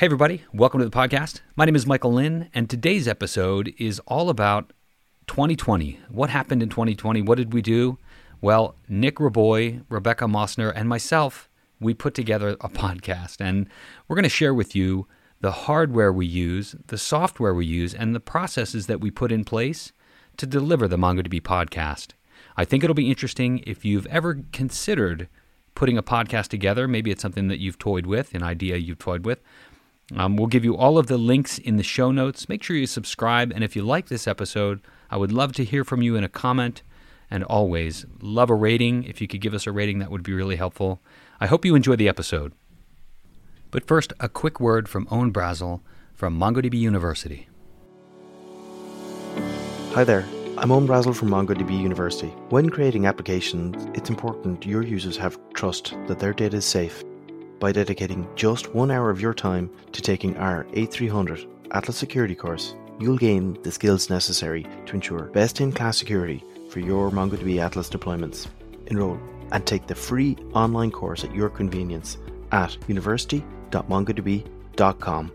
Hey, 0.00 0.06
everybody, 0.06 0.44
welcome 0.54 0.80
to 0.80 0.88
the 0.88 0.96
podcast. 0.96 1.42
My 1.56 1.66
name 1.66 1.76
is 1.76 1.86
Michael 1.86 2.14
Lynn, 2.14 2.48
and 2.54 2.70
today's 2.70 3.06
episode 3.06 3.74
is 3.76 4.00
all 4.06 4.30
about 4.30 4.72
2020. 5.26 6.00
What 6.08 6.30
happened 6.30 6.62
in 6.62 6.70
2020? 6.70 7.20
What 7.20 7.36
did 7.36 7.52
we 7.52 7.60
do? 7.60 7.98
Well, 8.40 8.76
Nick 8.88 9.16
Raboy, 9.16 9.84
Rebecca 9.90 10.24
Mossner, 10.24 10.72
and 10.74 10.88
myself, 10.88 11.50
we 11.80 11.92
put 11.92 12.14
together 12.14 12.56
a 12.62 12.70
podcast, 12.70 13.42
and 13.42 13.68
we're 14.08 14.16
going 14.16 14.22
to 14.22 14.30
share 14.30 14.54
with 14.54 14.74
you 14.74 15.06
the 15.42 15.52
hardware 15.52 16.10
we 16.10 16.24
use, 16.24 16.74
the 16.86 16.96
software 16.96 17.52
we 17.52 17.66
use, 17.66 17.92
and 17.92 18.14
the 18.14 18.20
processes 18.20 18.86
that 18.86 19.02
we 19.02 19.10
put 19.10 19.30
in 19.30 19.44
place 19.44 19.92
to 20.38 20.46
deliver 20.46 20.88
the 20.88 20.96
MongoDB 20.96 21.42
podcast. 21.42 22.12
I 22.56 22.64
think 22.64 22.82
it'll 22.82 22.94
be 22.94 23.10
interesting 23.10 23.62
if 23.66 23.84
you've 23.84 24.06
ever 24.06 24.44
considered 24.50 25.28
putting 25.74 25.98
a 25.98 26.02
podcast 26.02 26.48
together. 26.48 26.88
Maybe 26.88 27.10
it's 27.10 27.22
something 27.22 27.48
that 27.48 27.60
you've 27.60 27.78
toyed 27.78 28.06
with, 28.06 28.34
an 28.34 28.42
idea 28.42 28.76
you've 28.76 28.98
toyed 28.98 29.24
with. 29.24 29.40
Um, 30.16 30.36
we'll 30.36 30.48
give 30.48 30.64
you 30.64 30.76
all 30.76 30.98
of 30.98 31.06
the 31.06 31.18
links 31.18 31.58
in 31.58 31.76
the 31.76 31.82
show 31.82 32.10
notes. 32.10 32.48
Make 32.48 32.62
sure 32.62 32.76
you 32.76 32.86
subscribe. 32.86 33.52
And 33.52 33.62
if 33.62 33.76
you 33.76 33.82
like 33.82 34.08
this 34.08 34.26
episode, 34.26 34.80
I 35.10 35.16
would 35.16 35.32
love 35.32 35.52
to 35.54 35.64
hear 35.64 35.84
from 35.84 36.02
you 36.02 36.16
in 36.16 36.24
a 36.24 36.28
comment. 36.28 36.82
And 37.30 37.44
always, 37.44 38.06
love 38.20 38.50
a 38.50 38.54
rating. 38.54 39.04
If 39.04 39.20
you 39.20 39.28
could 39.28 39.40
give 39.40 39.54
us 39.54 39.66
a 39.66 39.72
rating, 39.72 40.00
that 40.00 40.10
would 40.10 40.24
be 40.24 40.32
really 40.32 40.56
helpful. 40.56 41.00
I 41.40 41.46
hope 41.46 41.64
you 41.64 41.76
enjoy 41.76 41.96
the 41.96 42.08
episode. 42.08 42.52
But 43.70 43.86
first, 43.86 44.12
a 44.18 44.28
quick 44.28 44.58
word 44.58 44.88
from 44.88 45.06
Owen 45.12 45.32
Brazel 45.32 45.80
from 46.12 46.38
MongoDB 46.38 46.74
University. 46.74 47.48
Hi 49.92 50.02
there, 50.02 50.26
I'm 50.58 50.72
Owen 50.72 50.88
Brazel 50.88 51.14
from 51.14 51.30
MongoDB 51.30 51.80
University. 51.80 52.28
When 52.48 52.68
creating 52.68 53.06
applications, 53.06 53.86
it's 53.94 54.10
important 54.10 54.66
your 54.66 54.82
users 54.82 55.16
have 55.18 55.38
trust 55.54 55.94
that 56.08 56.18
their 56.18 56.32
data 56.32 56.56
is 56.56 56.64
safe 56.64 57.04
by 57.60 57.70
dedicating 57.70 58.26
just 58.34 58.74
one 58.74 58.90
hour 58.90 59.10
of 59.10 59.20
your 59.20 59.34
time 59.34 59.70
to 59.92 60.02
taking 60.02 60.36
our 60.36 60.64
A300 60.72 61.46
Atlas 61.70 61.96
Security 61.96 62.34
course, 62.34 62.74
you'll 62.98 63.18
gain 63.18 63.56
the 63.62 63.70
skills 63.70 64.10
necessary 64.10 64.66
to 64.86 64.94
ensure 64.94 65.26
best 65.26 65.60
in 65.60 65.70
class 65.70 65.98
security 65.98 66.42
for 66.68 66.80
your 66.80 67.10
MongoDB 67.10 67.58
Atlas 67.58 67.88
deployments. 67.88 68.48
Enroll 68.86 69.20
and 69.52 69.64
take 69.66 69.86
the 69.86 69.94
free 69.94 70.36
online 70.54 70.90
course 70.90 71.22
at 71.22 71.34
your 71.34 71.48
convenience 71.48 72.18
at 72.50 72.76
university.mongodb.com. 72.88 75.32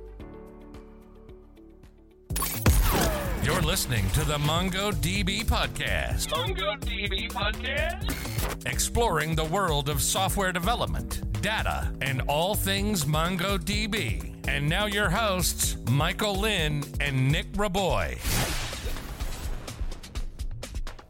You're 3.45 3.61
listening 3.61 4.09
to 4.09 4.25
the 4.25 4.39
MongoDB 4.39 5.43
Podcast. 5.45 6.29
MongoDB 6.29 7.31
Podcast. 7.31 8.65
Exploring 8.65 9.35
the 9.35 9.43
world 9.43 9.87
of 9.87 10.01
software 10.01 10.51
development, 10.51 11.21
data, 11.43 11.93
and 12.01 12.23
all 12.23 12.55
things 12.55 13.05
MongoDB. 13.05 14.47
And 14.47 14.67
now 14.67 14.87
your 14.87 15.11
hosts, 15.11 15.77
Michael 15.91 16.33
Lynn 16.39 16.83
and 16.99 17.31
Nick 17.31 17.51
Raboy. 17.51 18.17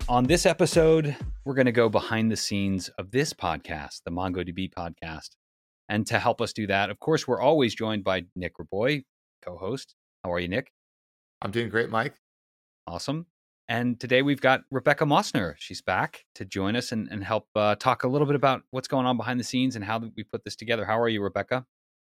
On 0.09 0.25
this 0.25 0.45
episode, 0.45 1.16
we're 1.45 1.53
going 1.53 1.67
to 1.67 1.72
go 1.72 1.88
behind 1.88 2.30
the 2.30 2.36
scenes 2.36 2.89
of 3.00 3.11
this 3.11 3.31
podcast, 3.31 4.02
the 4.03 4.11
MongoDB 4.11 4.73
podcast. 4.78 5.30
And 5.88 6.06
to 6.08 6.19
help 6.19 6.41
us 6.41 6.52
do 6.52 6.67
that, 6.67 6.89
of 6.89 7.00
course, 7.00 7.30
we're 7.30 7.39
always 7.39 7.73
joined 7.73 8.03
by 8.03 8.25
Nick 8.36 8.58
Raboy, 8.58 9.06
co 9.41 9.56
host. 9.56 9.95
How 10.25 10.33
are 10.33 10.39
you, 10.39 10.50
Nick? 10.50 10.73
I'm 11.41 11.52
doing 11.52 11.69
great, 11.69 11.89
Mike. 11.89 12.16
Awesome. 12.88 13.25
And 13.67 14.00
today 14.00 14.22
we've 14.22 14.41
got 14.41 14.61
Rebecca 14.69 15.05
Mossner. 15.05 15.55
She's 15.58 15.81
back 15.81 16.25
to 16.36 16.45
join 16.45 16.75
us 16.75 16.91
and, 16.91 17.08
and 17.09 17.23
help 17.23 17.47
uh, 17.55 17.75
talk 17.75 18.03
a 18.03 18.08
little 18.08 18.28
bit 18.28 18.36
about 18.36 18.61
what's 18.69 18.88
going 18.88 19.08
on 19.08 19.17
behind 19.17 19.39
the 19.39 19.44
scenes 19.44 19.75
and 19.75 19.83
how 19.83 20.00
we 20.16 20.23
put 20.23 20.44
this 20.44 20.55
together. 20.55 20.86
How 20.86 21.00
are 21.00 21.09
you, 21.09 21.23
Rebecca? 21.23 21.66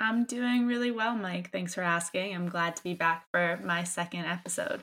I'm 0.01 0.25
doing 0.25 0.67
really 0.67 0.91
well, 0.91 1.15
Mike. 1.15 1.53
Thanks 1.53 1.75
for 1.75 1.83
asking. 1.83 2.35
I'm 2.35 2.49
glad 2.49 2.75
to 2.77 2.83
be 2.83 2.95
back 2.95 3.27
for 3.33 3.61
my 3.65 3.85
second 3.85 4.27
episode. 4.27 4.83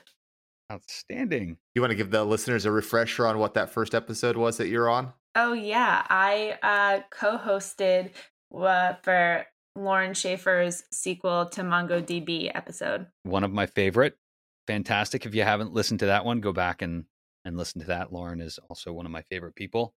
Outstanding. 0.72 1.58
You 1.74 1.82
want 1.82 1.90
to 1.90 1.96
give 1.96 2.10
the 2.10 2.24
listeners 2.24 2.64
a 2.64 2.70
refresher 2.70 3.26
on 3.26 3.38
what 3.38 3.54
that 3.54 3.70
first 3.70 3.94
episode 3.94 4.36
was 4.36 4.56
that 4.56 4.68
you're 4.68 4.88
on? 4.88 5.12
Oh, 5.34 5.52
yeah. 5.52 6.04
I 6.08 6.58
uh, 6.62 7.02
co 7.10 7.36
hosted 7.36 8.12
uh, 8.56 8.94
for 9.02 9.44
Lauren 9.76 10.14
Schaefer's 10.14 10.82
SQL 10.94 11.50
to 11.50 11.62
MongoDB 11.62 12.50
episode. 12.54 13.06
One 13.24 13.44
of 13.44 13.52
my 13.52 13.66
favorite 13.66 14.16
fantastic. 14.66 15.26
If 15.26 15.34
you 15.34 15.42
haven't 15.42 15.72
listened 15.72 16.00
to 16.00 16.06
that 16.06 16.24
one, 16.24 16.40
go 16.40 16.52
back 16.52 16.82
and 16.82 17.04
and 17.44 17.56
listen 17.56 17.80
to 17.82 17.86
that. 17.88 18.12
Lauren 18.12 18.40
is 18.40 18.58
also 18.68 18.92
one 18.92 19.06
of 19.06 19.12
my 19.12 19.22
favorite 19.22 19.54
people. 19.54 19.94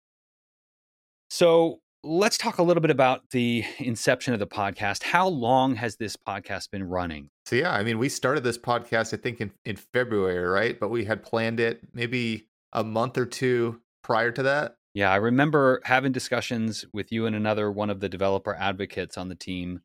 So 1.30 1.80
let's 2.04 2.38
talk 2.38 2.58
a 2.58 2.64
little 2.64 2.82
bit 2.82 2.92
about 2.92 3.30
the 3.32 3.64
inception 3.80 4.34
of 4.34 4.40
the 4.40 4.48
podcast. 4.48 5.04
How 5.04 5.28
long 5.28 5.76
has 5.76 5.96
this 5.98 6.16
podcast 6.16 6.72
been 6.72 6.84
running? 6.84 7.30
So 7.46 7.56
yeah, 7.56 7.74
I 7.74 7.84
mean, 7.84 8.00
we 8.00 8.10
started 8.10 8.44
this 8.44 8.58
podcast 8.58 9.14
I 9.14 9.18
think 9.18 9.42
in 9.42 9.52
in 9.66 9.76
February, 9.76 10.46
right? 10.48 10.80
But 10.80 10.90
we 10.90 11.06
had 11.06 11.24
planned 11.24 11.60
it 11.60 11.82
maybe 11.94 12.48
a 12.74 12.84
month 12.84 13.18
or 13.18 13.26
two 13.26 13.82
prior 14.04 14.32
to 14.32 14.44
that. 14.44 14.76
Yeah, 14.94 15.12
I 15.12 15.18
remember 15.18 15.82
having 15.84 16.12
discussions 16.12 16.86
with 16.92 17.12
you 17.12 17.28
and 17.28 17.36
another 17.36 17.72
one 17.72 17.90
of 17.90 18.00
the 18.00 18.10
developer 18.10 18.56
advocates 18.56 19.18
on 19.18 19.30
the 19.30 19.36
team, 19.36 19.82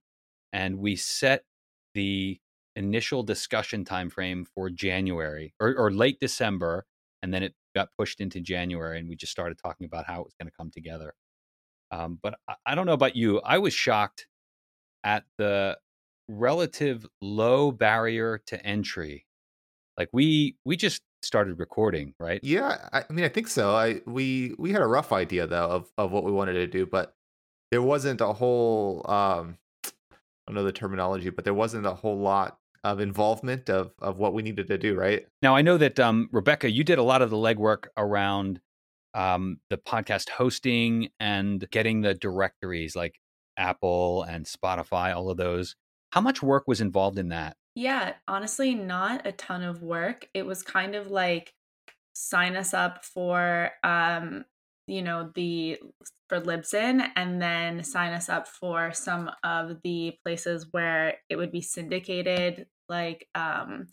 and 0.53 0.79
we 0.79 0.97
set 0.97 1.45
the 1.95 2.41
initial 2.77 3.23
discussion 3.23 3.85
time 3.85 4.11
frame 4.11 4.47
for 4.55 4.71
January 4.71 5.55
or, 5.61 5.75
or 5.77 5.91
late 5.91 6.19
December, 6.21 6.85
and 7.23 7.33
then 7.33 7.43
it 7.43 7.55
got 7.75 7.89
pushed 7.99 8.21
into 8.21 8.41
January, 8.41 8.99
and 8.99 9.09
we 9.09 9.17
just 9.17 9.33
started 9.33 9.59
talking 9.59 9.87
about 9.87 10.07
how 10.07 10.21
it 10.21 10.25
was 10.25 10.35
going 10.41 10.49
to 10.49 10.57
come 10.57 10.71
together. 10.71 11.15
Um, 11.91 12.19
but 12.23 12.35
I, 12.49 12.55
I 12.67 12.75
don't 12.75 12.87
know 12.87 12.93
about 12.93 13.17
you. 13.17 13.41
I 13.41 13.59
was 13.59 13.75
shocked 13.75 14.27
at 15.05 15.25
the 15.39 15.79
relative 16.29 17.07
low 17.21 17.71
barrier 17.71 18.41
to 18.47 18.65
entry. 18.65 19.27
Like 19.99 20.09
we 20.13 20.57
we 20.65 20.77
just 20.77 21.03
started 21.23 21.59
recording, 21.59 22.15
right? 22.19 22.41
Yeah, 22.43 22.89
I, 22.93 23.05
I 23.09 23.13
mean, 23.13 23.25
I 23.25 23.29
think 23.29 23.49
so. 23.49 23.75
I 23.75 24.01
we 24.07 24.55
we 24.59 24.73
had 24.73 24.83
a 24.83 24.87
rough 24.87 25.13
idea 25.13 25.47
though 25.47 25.69
of 25.69 25.93
of 25.99 26.13
what 26.13 26.25
we 26.25 26.33
wanted 26.33 26.55
to 26.55 26.67
do, 26.67 26.87
but 26.87 27.15
there 27.71 27.83
wasn't 27.83 28.21
a 28.21 28.33
whole 28.33 29.05
um 29.11 29.59
I 29.85 30.21
don't 30.49 30.57
know 30.57 30.65
the 30.65 30.73
terminology, 30.73 31.31
but 31.31 31.45
there 31.45 31.55
wasn't 31.55 31.87
a 31.87 31.95
whole 31.95 32.19
lot 32.19 32.59
of 32.85 33.01
involvement 33.01 33.71
of 33.71 33.93
of 34.01 34.19
what 34.19 34.35
we 34.35 34.43
needed 34.43 34.67
to 34.69 34.79
do, 34.79 34.95
right? 34.95 35.27
Now 35.41 35.55
I 35.55 35.63
know 35.63 35.79
that 35.79 36.01
um, 36.01 36.29
Rebecca, 36.33 36.71
you 36.71 36.85
did 36.85 36.99
a 36.99 37.03
lot 37.03 37.23
of 37.23 37.31
the 37.31 37.37
legwork 37.37 37.87
around 37.97 38.61
um, 39.15 39.59
the 39.71 39.77
podcast 39.77 40.31
hosting 40.31 41.11
and 41.21 41.69
getting 41.71 42.01
the 42.01 42.15
directories 42.15 42.97
like 42.97 43.19
Apple 43.57 44.23
and 44.23 44.47
Spotify, 44.47 45.15
all 45.15 45.31
of 45.31 45.37
those. 45.37 45.77
How 46.13 46.21
much 46.21 46.43
work 46.43 46.65
was 46.67 46.81
involved 46.81 47.19
in 47.19 47.29
that? 47.29 47.57
Yeah, 47.75 48.15
honestly, 48.29 48.75
not 48.75 49.27
a 49.27 49.33
ton 49.33 49.63
of 49.63 49.83
work. 49.83 50.29
It 50.35 50.45
was 50.45 50.63
kind 50.63 50.95
of 50.95 51.11
like 51.11 51.55
sign 52.15 52.57
us 52.57 52.75
up 52.75 53.05
for 53.05 53.71
um 53.83 54.45
you 54.87 55.01
know 55.01 55.31
the 55.35 55.79
for 56.29 56.41
libsyn 56.41 57.09
and 57.17 57.41
then 57.41 57.83
sign 57.83 58.13
us 58.13 58.29
up 58.29 58.47
for 58.47 58.93
some 58.93 59.31
of 59.43 59.79
the 59.83 60.13
places 60.23 60.67
where 60.73 61.15
it 61.31 61.37
would 61.37 61.51
be 61.51 61.63
syndicated 61.63 62.67
like 62.89 63.29
um 63.35 63.87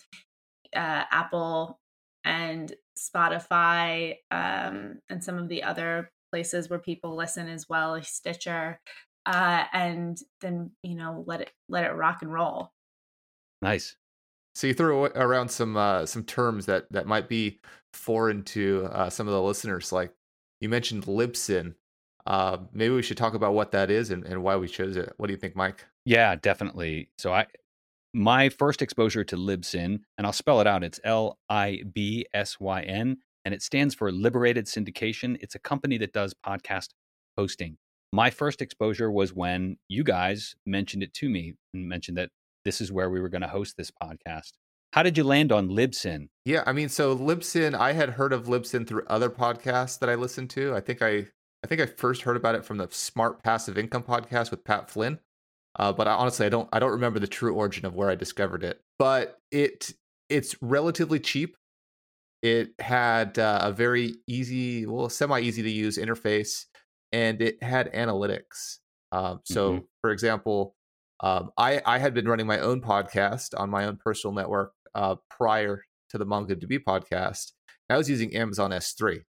uh, 0.76 1.04
apple 1.12 1.80
and 2.24 2.74
spotify 2.98 4.16
um 4.32 5.00
and 5.10 5.24
some 5.24 5.38
of 5.38 5.48
the 5.48 5.64
other 5.64 6.12
places 6.32 6.70
where 6.70 6.80
people 6.80 7.16
listen 7.16 7.48
as 7.48 7.68
well 7.70 8.02
stitcher 8.04 8.80
uh 9.26 9.64
and 9.74 10.20
then 10.42 10.72
you 10.84 10.96
know 10.96 11.24
let 11.28 11.42
it 11.42 11.52
let 11.70 11.86
it 11.86 11.94
rock 11.94 12.22
and 12.22 12.32
roll 12.34 12.72
Nice. 13.62 13.96
So 14.56 14.68
you 14.68 14.74
threw 14.74 15.06
around 15.06 15.50
some 15.50 15.78
uh, 15.78 16.06
some 16.06 16.24
terms 16.24 16.66
that 16.66 16.92
that 16.92 17.08
might 17.08 17.30
be 17.30 17.60
foreign 17.94 18.44
to 18.44 18.90
uh, 18.92 19.10
some 19.10 19.28
of 19.28 19.34
the 19.34 19.42
listeners. 19.42 19.92
Like 19.92 20.14
you 20.60 20.70
mentioned 20.70 21.06
Libsyn. 21.06 21.76
Uh, 22.26 22.58
maybe 22.74 22.94
we 22.94 23.02
should 23.02 23.18
talk 23.18 23.34
about 23.34 23.54
what 23.54 23.72
that 23.72 23.90
is 23.90 24.12
and, 24.12 24.24
and 24.26 24.44
why 24.44 24.56
we 24.56 24.68
chose 24.68 24.98
it. 24.98 25.14
What 25.18 25.28
do 25.28 25.34
you 25.34 25.40
think, 25.40 25.56
Mike? 25.56 25.86
Yeah, 26.06 26.36
definitely. 26.36 27.10
So 27.18 27.34
I 27.34 27.48
my 28.14 28.50
first 28.50 28.82
exposure 28.82 29.24
to 29.24 29.36
Libsyn, 29.36 30.00
and 30.18 30.26
I'll 30.26 30.34
spell 30.34 30.62
it 30.62 30.68
out. 30.68 30.84
It's 30.84 31.00
L 31.04 31.38
I 31.50 31.84
B 31.94 32.26
S 32.34 32.60
Y 32.60 32.82
N, 32.82 33.18
and 33.46 33.54
it 33.54 33.62
stands 33.62 33.96
for 33.96 34.12
Liberated 34.12 34.66
Syndication. 34.66 35.38
It's 35.42 35.56
a 35.56 35.60
company 35.60 35.98
that 36.00 36.14
does 36.14 36.34
podcast 36.46 36.90
hosting. 37.38 37.78
My 38.12 38.32
first 38.32 38.62
exposure 38.62 39.12
was 39.12 39.34
when 39.34 39.78
you 39.88 40.04
guys 40.04 40.56
mentioned 40.66 41.04
it 41.04 41.14
to 41.16 41.30
me 41.30 41.54
and 41.74 41.88
mentioned 41.88 42.18
that 42.18 42.30
this 42.66 42.82
is 42.82 42.92
where 42.92 43.10
we 43.10 43.22
were 43.22 43.30
going 43.30 43.42
to 43.42 43.48
host 43.48 43.78
this 43.78 43.92
podcast. 43.92 44.54
How 44.94 45.04
did 45.04 45.18
you 45.18 45.24
land 45.24 45.52
on 45.52 45.70
Libsyn? 45.70 46.30
Yeah, 46.46 46.64
I 46.66 46.74
mean, 46.74 46.90
so 46.90 47.16
Libsyn, 47.16 47.76
I 47.76 47.94
had 47.94 48.12
heard 48.12 48.34
of 48.34 48.48
Libsyn 48.48 48.88
through 48.88 49.04
other 49.06 49.30
podcasts 49.30 50.00
that 50.00 50.10
I 50.10 50.16
listened 50.16 50.50
to. 50.52 50.74
I 50.74 50.80
think 50.80 51.04
I, 51.04 51.28
I 51.64 51.68
think 51.68 51.80
I 51.80 51.86
first 51.86 52.24
heard 52.24 52.36
about 52.36 52.56
it 52.56 52.66
from 52.66 52.78
the 52.78 52.88
Smart 52.90 53.44
Passive 53.44 53.78
Income 53.78 54.04
podcast 54.04 54.50
with 54.50 54.64
Pat 54.64 54.90
Flynn. 54.90 55.20
Uh, 55.78 55.94
but 55.94 56.08
I, 56.08 56.14
honestly, 56.14 56.46
I 56.46 56.50
don't, 56.50 56.70
I 56.74 56.80
don't 56.80 56.92
remember 56.92 57.20
the 57.20 57.28
true 57.28 57.54
origin 57.54 57.86
of 57.86 57.94
where 57.94 58.10
I 58.10 58.16
discovered 58.16 58.64
it. 58.64 58.82
But 58.98 59.38
it, 59.52 59.92
it's 60.30 60.56
relatively 60.62 61.20
cheap. 61.20 61.56
It 62.42 62.72
had 62.80 63.38
uh, 63.38 63.60
a 63.64 63.72
very 63.72 64.16
easy, 64.28 64.86
well, 64.86 65.10
semi 65.10 65.40
easy 65.42 65.62
to 65.64 65.70
use 65.70 65.98
interface, 65.98 66.66
and 67.12 67.42
it 67.42 67.62
had 67.62 67.92
analytics. 67.94 68.78
Um, 69.12 69.42
so, 69.44 69.74
mm-hmm. 69.74 69.84
for 70.02 70.12
example, 70.12 70.76
Um, 71.22 71.52
I 71.58 71.82
I 71.86 72.00
had 72.00 72.14
been 72.14 72.30
running 72.30 72.48
my 72.48 72.60
own 72.60 72.80
podcast 72.82 73.50
on 73.60 73.70
my 73.70 73.84
own 73.86 73.98
personal 73.98 74.34
network 74.34 74.72
uh, 74.96 75.16
prior 75.30 75.84
to 76.12 76.18
the 76.18 76.26
MongoDB 76.26 76.80
podcast. 76.88 77.52
I 77.90 77.98
was 77.98 78.10
using 78.10 78.34
Amazon 78.36 78.72
S3, 78.72 79.24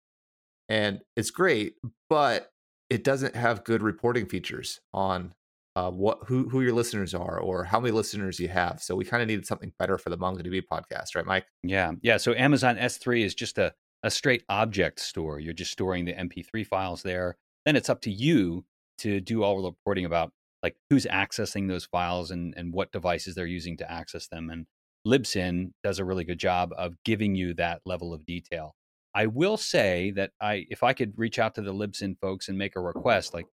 and 0.67 0.99
it's 1.15 1.31
great, 1.31 1.75
but 2.09 2.51
it 2.89 3.05
doesn't 3.05 3.35
have 3.37 3.63
good 3.63 3.81
reporting 3.81 4.27
features 4.27 4.81
on 4.93 5.33
uh, 5.77 5.91
what 5.91 6.17
who 6.25 6.49
who 6.49 6.61
your 6.61 6.73
listeners 6.73 7.13
are 7.13 7.39
or 7.39 7.63
how 7.63 7.79
many 7.79 7.91
listeners 7.91 8.39
you 8.39 8.47
have. 8.47 8.81
So 8.81 8.95
we 8.95 9.05
kind 9.05 9.21
of 9.21 9.27
needed 9.27 9.45
something 9.45 9.71
better 9.77 9.99
for 9.99 10.09
the 10.09 10.17
MongoDB 10.17 10.63
podcast, 10.71 11.15
right, 11.15 11.25
Mike? 11.25 11.45
Yeah, 11.61 11.91
yeah. 12.01 12.17
So 12.17 12.33
Amazon 12.33 12.77
S3 12.77 13.23
is 13.23 13.35
just 13.35 13.59
a 13.59 13.75
a 14.01 14.09
straight 14.09 14.43
object 14.49 14.99
store. 14.99 15.39
You're 15.39 15.53
just 15.53 15.71
storing 15.71 16.05
the 16.05 16.13
MP3 16.13 16.65
files 16.65 17.03
there. 17.03 17.37
Then 17.63 17.75
it's 17.75 17.89
up 17.89 18.01
to 18.01 18.11
you 18.11 18.65
to 18.99 19.21
do 19.21 19.43
all 19.43 19.61
the 19.61 19.69
reporting 19.69 20.05
about 20.05 20.31
like 20.63 20.75
who's 20.89 21.05
accessing 21.05 21.67
those 21.67 21.85
files 21.85 22.31
and 22.31 22.55
and 22.57 22.73
what 22.73 22.91
devices 22.91 23.35
they're 23.35 23.45
using 23.45 23.77
to 23.77 23.91
access 23.91 24.27
them. 24.27 24.49
And 24.49 24.65
Libsyn 25.05 25.73
does 25.83 25.99
a 25.99 26.05
really 26.05 26.23
good 26.23 26.39
job 26.39 26.71
of 26.75 26.95
giving 27.05 27.35
you 27.35 27.53
that 27.53 27.81
level 27.85 28.15
of 28.15 28.25
detail. 28.25 28.73
I 29.13 29.27
will 29.27 29.57
say 29.57 30.09
that 30.15 30.31
I 30.41 30.65
if 30.71 30.81
I 30.81 30.93
could 30.93 31.13
reach 31.17 31.37
out 31.37 31.53
to 31.53 31.61
the 31.61 31.73
Libsyn 31.73 32.17
folks 32.19 32.49
and 32.49 32.57
make 32.57 32.75
a 32.75 32.81
request, 32.81 33.35
like 33.35 33.45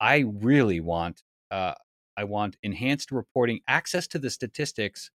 I 0.00 0.24
really 0.26 0.80
want 0.80 1.22
uh, 1.50 1.74
I 2.16 2.24
want 2.24 2.56
enhanced 2.62 3.10
reporting, 3.10 3.60
access 3.68 4.06
to 4.08 4.18
the 4.18 4.30
statistics 4.30 5.10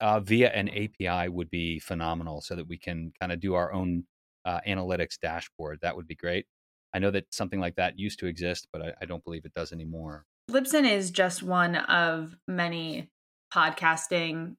uh, 0.00 0.20
via 0.20 0.50
an 0.50 0.68
API 0.68 1.28
would 1.28 1.50
be 1.50 1.78
phenomenal, 1.78 2.40
so 2.40 2.54
that 2.56 2.68
we 2.68 2.78
can 2.78 3.12
kind 3.20 3.32
of 3.32 3.40
do 3.40 3.54
our 3.54 3.72
own 3.72 4.04
uh, 4.44 4.60
analytics 4.66 5.18
dashboard. 5.20 5.78
That 5.82 5.96
would 5.96 6.06
be 6.06 6.14
great. 6.14 6.46
I 6.92 6.98
know 6.98 7.10
that 7.10 7.32
something 7.32 7.60
like 7.60 7.76
that 7.76 7.98
used 7.98 8.18
to 8.20 8.26
exist, 8.26 8.68
but 8.72 8.82
I, 8.82 8.92
I 9.02 9.04
don't 9.04 9.24
believe 9.24 9.44
it 9.44 9.54
does 9.54 9.72
anymore. 9.72 10.26
Libsyn 10.50 10.88
is 10.88 11.10
just 11.10 11.42
one 11.42 11.76
of 11.76 12.36
many 12.46 13.10
podcasting 13.52 14.56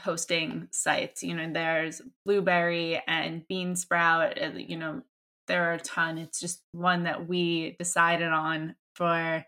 hosting 0.00 0.68
sites. 0.70 1.22
You 1.22 1.34
know, 1.34 1.52
there's 1.52 2.00
Blubrry 2.24 3.02
and 3.06 3.44
Buzzsprout. 3.50 4.68
You 4.68 4.76
know, 4.76 5.02
there 5.46 5.70
are 5.70 5.74
a 5.74 5.80
ton. 5.80 6.18
It's 6.18 6.40
just 6.40 6.62
one 6.72 7.04
that 7.04 7.28
we 7.28 7.76
decided 7.78 8.28
on 8.28 8.76
for 8.94 9.44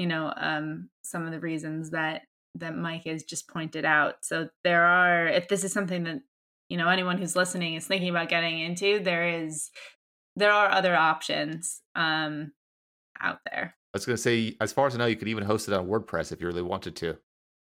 you 0.00 0.06
know 0.06 0.32
um, 0.34 0.88
some 1.02 1.26
of 1.26 1.30
the 1.30 1.40
reasons 1.40 1.90
that 1.90 2.22
that 2.54 2.74
Mike 2.74 3.04
has 3.04 3.22
just 3.22 3.48
pointed 3.48 3.84
out. 3.84 4.16
So 4.22 4.48
there 4.64 4.84
are, 4.84 5.28
if 5.28 5.46
this 5.46 5.62
is 5.62 5.72
something 5.72 6.04
that 6.04 6.22
you 6.70 6.78
know 6.78 6.88
anyone 6.88 7.18
who's 7.18 7.36
listening 7.36 7.74
is 7.74 7.86
thinking 7.86 8.08
about 8.08 8.30
getting 8.30 8.58
into, 8.60 9.00
there 9.00 9.28
is 9.28 9.70
there 10.36 10.52
are 10.52 10.70
other 10.70 10.96
options 10.96 11.82
um, 11.94 12.52
out 13.20 13.40
there. 13.50 13.74
I 13.92 13.96
was 13.98 14.06
going 14.06 14.16
to 14.16 14.22
say, 14.22 14.56
as 14.60 14.72
far 14.72 14.86
as 14.86 14.94
I 14.94 14.98
know, 14.98 15.06
you 15.06 15.16
could 15.16 15.28
even 15.28 15.44
host 15.44 15.68
it 15.68 15.74
on 15.74 15.86
WordPress 15.86 16.32
if 16.32 16.40
you 16.40 16.46
really 16.46 16.62
wanted 16.62 16.96
to. 16.96 17.18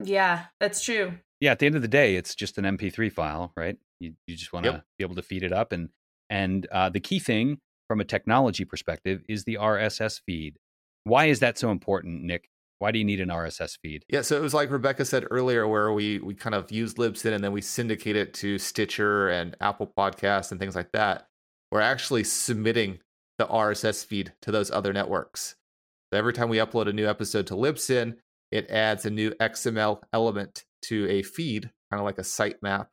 Yeah, 0.02 0.46
that's 0.58 0.84
true. 0.84 1.14
Yeah, 1.40 1.52
at 1.52 1.58
the 1.60 1.66
end 1.66 1.76
of 1.76 1.82
the 1.82 1.88
day, 1.88 2.16
it's 2.16 2.34
just 2.34 2.58
an 2.58 2.64
MP3 2.64 3.10
file, 3.10 3.52
right? 3.56 3.78
You 3.98 4.12
you 4.26 4.36
just 4.36 4.52
want 4.52 4.66
to 4.66 4.72
yep. 4.72 4.84
be 4.98 5.04
able 5.04 5.14
to 5.14 5.22
feed 5.22 5.42
it 5.42 5.54
up, 5.54 5.72
and 5.72 5.88
and 6.28 6.66
uh, 6.70 6.90
the 6.90 7.00
key 7.00 7.18
thing 7.18 7.60
from 7.88 7.98
a 7.98 8.04
technology 8.04 8.66
perspective 8.66 9.22
is 9.26 9.44
the 9.44 9.54
RSS 9.58 10.20
feed. 10.26 10.58
Why 11.04 11.26
is 11.26 11.40
that 11.40 11.58
so 11.58 11.70
important, 11.70 12.22
Nick? 12.22 12.48
Why 12.78 12.92
do 12.92 12.98
you 12.98 13.04
need 13.04 13.20
an 13.20 13.28
RSS 13.28 13.78
feed? 13.82 14.04
Yeah, 14.08 14.22
so 14.22 14.36
it 14.36 14.42
was 14.42 14.54
like 14.54 14.70
Rebecca 14.70 15.04
said 15.04 15.26
earlier, 15.30 15.68
where 15.68 15.92
we 15.92 16.18
we 16.18 16.34
kind 16.34 16.54
of 16.54 16.72
use 16.72 16.94
Libsyn 16.94 17.34
and 17.34 17.44
then 17.44 17.52
we 17.52 17.60
syndicate 17.60 18.16
it 18.16 18.32
to 18.34 18.58
Stitcher 18.58 19.28
and 19.28 19.56
Apple 19.60 19.92
Podcasts 19.96 20.50
and 20.50 20.58
things 20.58 20.74
like 20.74 20.92
that. 20.92 21.28
We're 21.70 21.80
actually 21.80 22.24
submitting 22.24 23.00
the 23.38 23.46
RSS 23.46 24.04
feed 24.04 24.32
to 24.42 24.50
those 24.50 24.70
other 24.70 24.92
networks. 24.92 25.56
So 26.12 26.18
every 26.18 26.32
time 26.32 26.48
we 26.48 26.58
upload 26.58 26.88
a 26.88 26.92
new 26.92 27.08
episode 27.08 27.46
to 27.48 27.54
Libsyn, 27.54 28.16
it 28.50 28.70
adds 28.70 29.06
a 29.06 29.10
new 29.10 29.30
XML 29.32 30.00
element 30.12 30.64
to 30.86 31.08
a 31.08 31.22
feed, 31.22 31.70
kind 31.90 32.00
of 32.00 32.04
like 32.04 32.18
a 32.18 32.22
sitemap. 32.22 32.88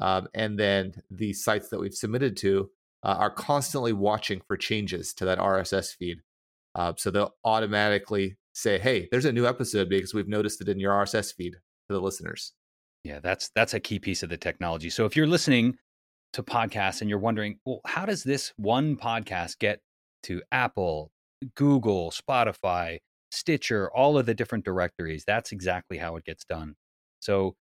Um, 0.00 0.28
and 0.34 0.58
then 0.58 1.02
the 1.10 1.32
sites 1.32 1.68
that 1.68 1.78
we've 1.78 1.94
submitted 1.94 2.36
to 2.38 2.70
uh, 3.02 3.16
are 3.18 3.30
constantly 3.30 3.92
watching 3.92 4.40
for 4.46 4.56
changes 4.56 5.12
to 5.14 5.24
that 5.26 5.38
RSS 5.38 5.94
feed. 5.94 6.20
Uh, 6.74 6.92
so 6.96 7.10
they'll 7.10 7.34
automatically 7.44 8.36
say, 8.52 8.78
"Hey, 8.78 9.08
there's 9.10 9.24
a 9.24 9.32
new 9.32 9.46
episode 9.46 9.88
because 9.88 10.14
we've 10.14 10.28
noticed 10.28 10.60
it 10.60 10.68
in 10.68 10.78
your 10.78 10.92
RSS 10.92 11.32
feed 11.32 11.52
to 11.52 11.94
the 11.94 12.00
listeners." 12.00 12.52
Yeah, 13.04 13.20
that's 13.20 13.50
that's 13.54 13.74
a 13.74 13.80
key 13.80 13.98
piece 13.98 14.22
of 14.22 14.30
the 14.30 14.36
technology. 14.36 14.90
So 14.90 15.04
if 15.04 15.16
you're 15.16 15.26
listening 15.26 15.76
to 16.34 16.42
podcasts 16.42 17.00
and 17.00 17.08
you're 17.08 17.18
wondering, 17.18 17.58
well, 17.64 17.80
how 17.86 18.04
does 18.04 18.24
this 18.24 18.52
one 18.56 18.96
podcast 18.96 19.58
get 19.58 19.80
to 20.24 20.42
Apple, 20.50 21.12
Google, 21.54 22.10
Spotify, 22.10 22.98
Stitcher, 23.30 23.90
all 23.94 24.18
of 24.18 24.26
the 24.26 24.34
different 24.34 24.64
directories? 24.64 25.24
That's 25.26 25.52
exactly 25.52 25.98
how 25.98 26.16
it 26.16 26.24
gets 26.24 26.44
done. 26.44 26.74
So 27.20 27.54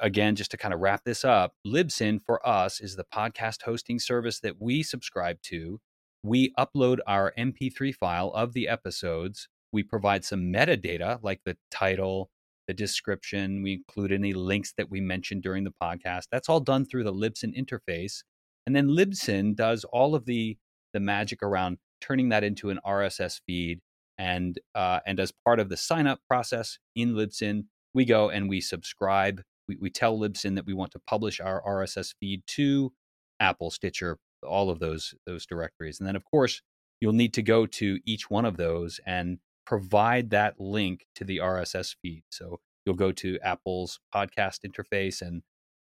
again, 0.00 0.36
just 0.36 0.50
to 0.50 0.56
kind 0.56 0.74
of 0.74 0.80
wrap 0.80 1.02
this 1.04 1.24
up, 1.24 1.52
Libsyn 1.66 2.20
for 2.24 2.46
us 2.46 2.80
is 2.80 2.96
the 2.96 3.06
podcast 3.12 3.62
hosting 3.62 3.98
service 3.98 4.40
that 4.40 4.60
we 4.60 4.82
subscribe 4.82 5.40
to 5.44 5.80
we 6.22 6.52
upload 6.58 6.98
our 7.06 7.32
MP3 7.38 7.94
file 7.94 8.30
of 8.34 8.52
the 8.52 8.68
episodes. 8.68 9.48
We 9.72 9.82
provide 9.82 10.24
some 10.24 10.52
metadata 10.52 11.18
like 11.22 11.40
the 11.44 11.56
title, 11.70 12.30
the 12.66 12.74
description. 12.74 13.62
We 13.62 13.74
include 13.74 14.12
any 14.12 14.32
links 14.32 14.72
that 14.76 14.90
we 14.90 15.00
mentioned 15.00 15.42
during 15.42 15.64
the 15.64 15.74
podcast. 15.82 16.24
That's 16.30 16.48
all 16.48 16.60
done 16.60 16.84
through 16.84 17.04
the 17.04 17.12
Libsyn 17.12 17.56
interface. 17.56 18.22
And 18.66 18.76
then 18.76 18.88
Libsyn 18.88 19.56
does 19.56 19.84
all 19.84 20.14
of 20.14 20.26
the, 20.26 20.58
the 20.92 21.00
magic 21.00 21.42
around 21.42 21.78
turning 22.00 22.28
that 22.30 22.44
into 22.44 22.70
an 22.70 22.80
RSS 22.86 23.40
feed. 23.46 23.80
And, 24.18 24.58
uh, 24.74 25.00
and 25.06 25.18
as 25.18 25.32
part 25.44 25.60
of 25.60 25.70
the 25.70 25.76
sign 25.76 26.06
up 26.06 26.20
process 26.28 26.78
in 26.94 27.14
Libsyn, 27.14 27.64
we 27.94 28.04
go 28.04 28.28
and 28.28 28.48
we 28.48 28.60
subscribe. 28.60 29.42
We, 29.66 29.78
we 29.80 29.90
tell 29.90 30.18
Libsyn 30.18 30.56
that 30.56 30.66
we 30.66 30.74
want 30.74 30.92
to 30.92 31.00
publish 31.06 31.40
our 31.40 31.62
RSS 31.62 32.14
feed 32.20 32.42
to 32.48 32.92
Apple, 33.40 33.70
Stitcher, 33.70 34.18
all 34.42 34.70
of 34.70 34.78
those 34.78 35.14
those 35.26 35.46
directories. 35.46 36.00
And 36.00 36.06
then 36.06 36.16
of 36.16 36.24
course, 36.24 36.62
you'll 37.00 37.12
need 37.12 37.34
to 37.34 37.42
go 37.42 37.66
to 37.66 37.98
each 38.04 38.30
one 38.30 38.44
of 38.44 38.56
those 38.56 39.00
and 39.06 39.38
provide 39.66 40.30
that 40.30 40.58
link 40.58 41.06
to 41.14 41.24
the 41.24 41.38
RSS 41.38 41.94
feed. 42.02 42.24
So 42.30 42.60
you'll 42.84 42.96
go 42.96 43.12
to 43.12 43.38
Apple's 43.42 44.00
podcast 44.14 44.60
interface 44.66 45.22
and 45.22 45.42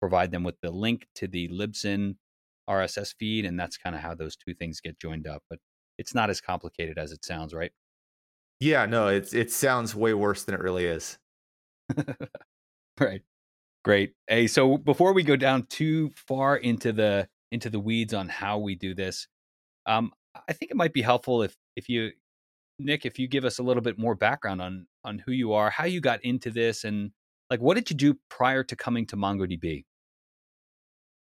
provide 0.01 0.31
them 0.31 0.45
with 0.45 0.61
the 0.61 0.71
link 0.71 1.07
to 1.17 1.27
the 1.27 1.49
Libsyn 1.49 2.17
RSS 2.69 3.15
feed, 3.19 3.45
and 3.45 3.59
that's 3.59 3.77
kind 3.77 3.97
of 3.97 4.03
how 4.03 4.15
those 4.15 4.37
two 4.37 4.55
things 4.55 4.81
get 4.81 5.01
joined 5.01 5.27
up. 5.27 5.43
But 5.49 5.59
it's 5.97 6.15
not 6.15 6.31
as 6.31 6.41
complicated 6.41 6.99
as 6.99 7.13
it 7.13 7.25
sounds, 7.25 7.55
right? 7.55 7.73
Yeah, 8.61 8.87
no, 8.87 9.09
it's 9.09 9.33
it 9.33 9.53
sounds 9.53 9.95
way 9.95 10.15
worse 10.15 10.45
than 10.45 10.55
it 10.55 10.61
really 10.61 10.85
is. 10.85 11.19
right. 13.01 13.23
Great. 13.85 14.13
Hey, 14.27 14.49
so 14.49 14.77
before 14.77 15.13
we 15.13 15.23
go 15.23 15.37
down 15.37 15.67
too 15.67 16.11
far 16.17 16.57
into 16.57 16.93
the 16.93 17.29
into 17.53 17.71
the 17.71 17.81
weeds 17.81 18.15
on 18.15 18.29
how 18.29 18.59
we 18.59 18.75
do 18.75 18.95
this. 18.95 19.27
Um, 19.87 20.13
I 20.49 20.53
think 20.53 20.71
it 20.71 20.77
might 20.77 20.93
be 20.93 21.03
helpful 21.03 21.43
if 21.43 21.57
if 21.77 21.89
you, 21.89 22.11
Nick, 22.79 23.07
if 23.07 23.19
you 23.19 23.29
give 23.29 23.45
us 23.45 23.59
a 23.59 23.63
little 23.63 23.83
bit 23.83 23.99
more 23.99 24.15
background 24.15 24.61
on 24.61 24.87
on 25.05 25.19
who 25.19 25.33
you 25.33 25.53
are, 25.53 25.71
how 25.71 25.85
you 25.85 26.01
got 26.01 26.25
into 26.25 26.51
this, 26.51 26.85
and 26.85 27.11
like 27.51 27.61
what 27.61 27.75
did 27.75 27.91
you 27.91 27.97
do 27.97 28.19
prior 28.29 28.63
to 28.65 28.77
coming 28.77 29.07
to 29.07 29.17
MongoDB? 29.17 29.85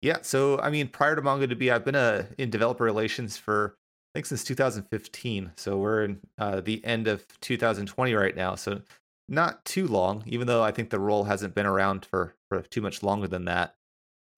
Yeah, 0.01 0.17
so 0.21 0.59
I 0.59 0.69
mean, 0.69 0.89
prior 0.89 1.15
to 1.15 1.21
MongoDB, 1.21 1.71
I've 1.71 1.85
been 1.85 1.95
a, 1.95 1.99
uh, 1.99 2.23
in 2.37 2.49
developer 2.49 2.83
relations 2.83 3.37
for 3.37 3.77
I 4.13 4.19
think 4.19 4.25
since 4.27 4.43
2015. 4.43 5.53
So 5.55 5.77
we're 5.77 6.03
in 6.03 6.19
uh, 6.37 6.61
the 6.61 6.83
end 6.85 7.07
of 7.07 7.25
2020 7.39 8.13
right 8.13 8.35
now. 8.35 8.55
So 8.55 8.81
not 9.27 9.63
too 9.65 9.87
long, 9.87 10.23
even 10.27 10.47
though 10.47 10.61
I 10.61 10.71
think 10.71 10.89
the 10.89 10.99
role 10.99 11.23
hasn't 11.23 11.55
been 11.55 11.65
around 11.65 12.05
for 12.05 12.35
for 12.49 12.61
too 12.61 12.81
much 12.81 13.01
longer 13.01 13.27
than 13.27 13.45
that. 13.45 13.75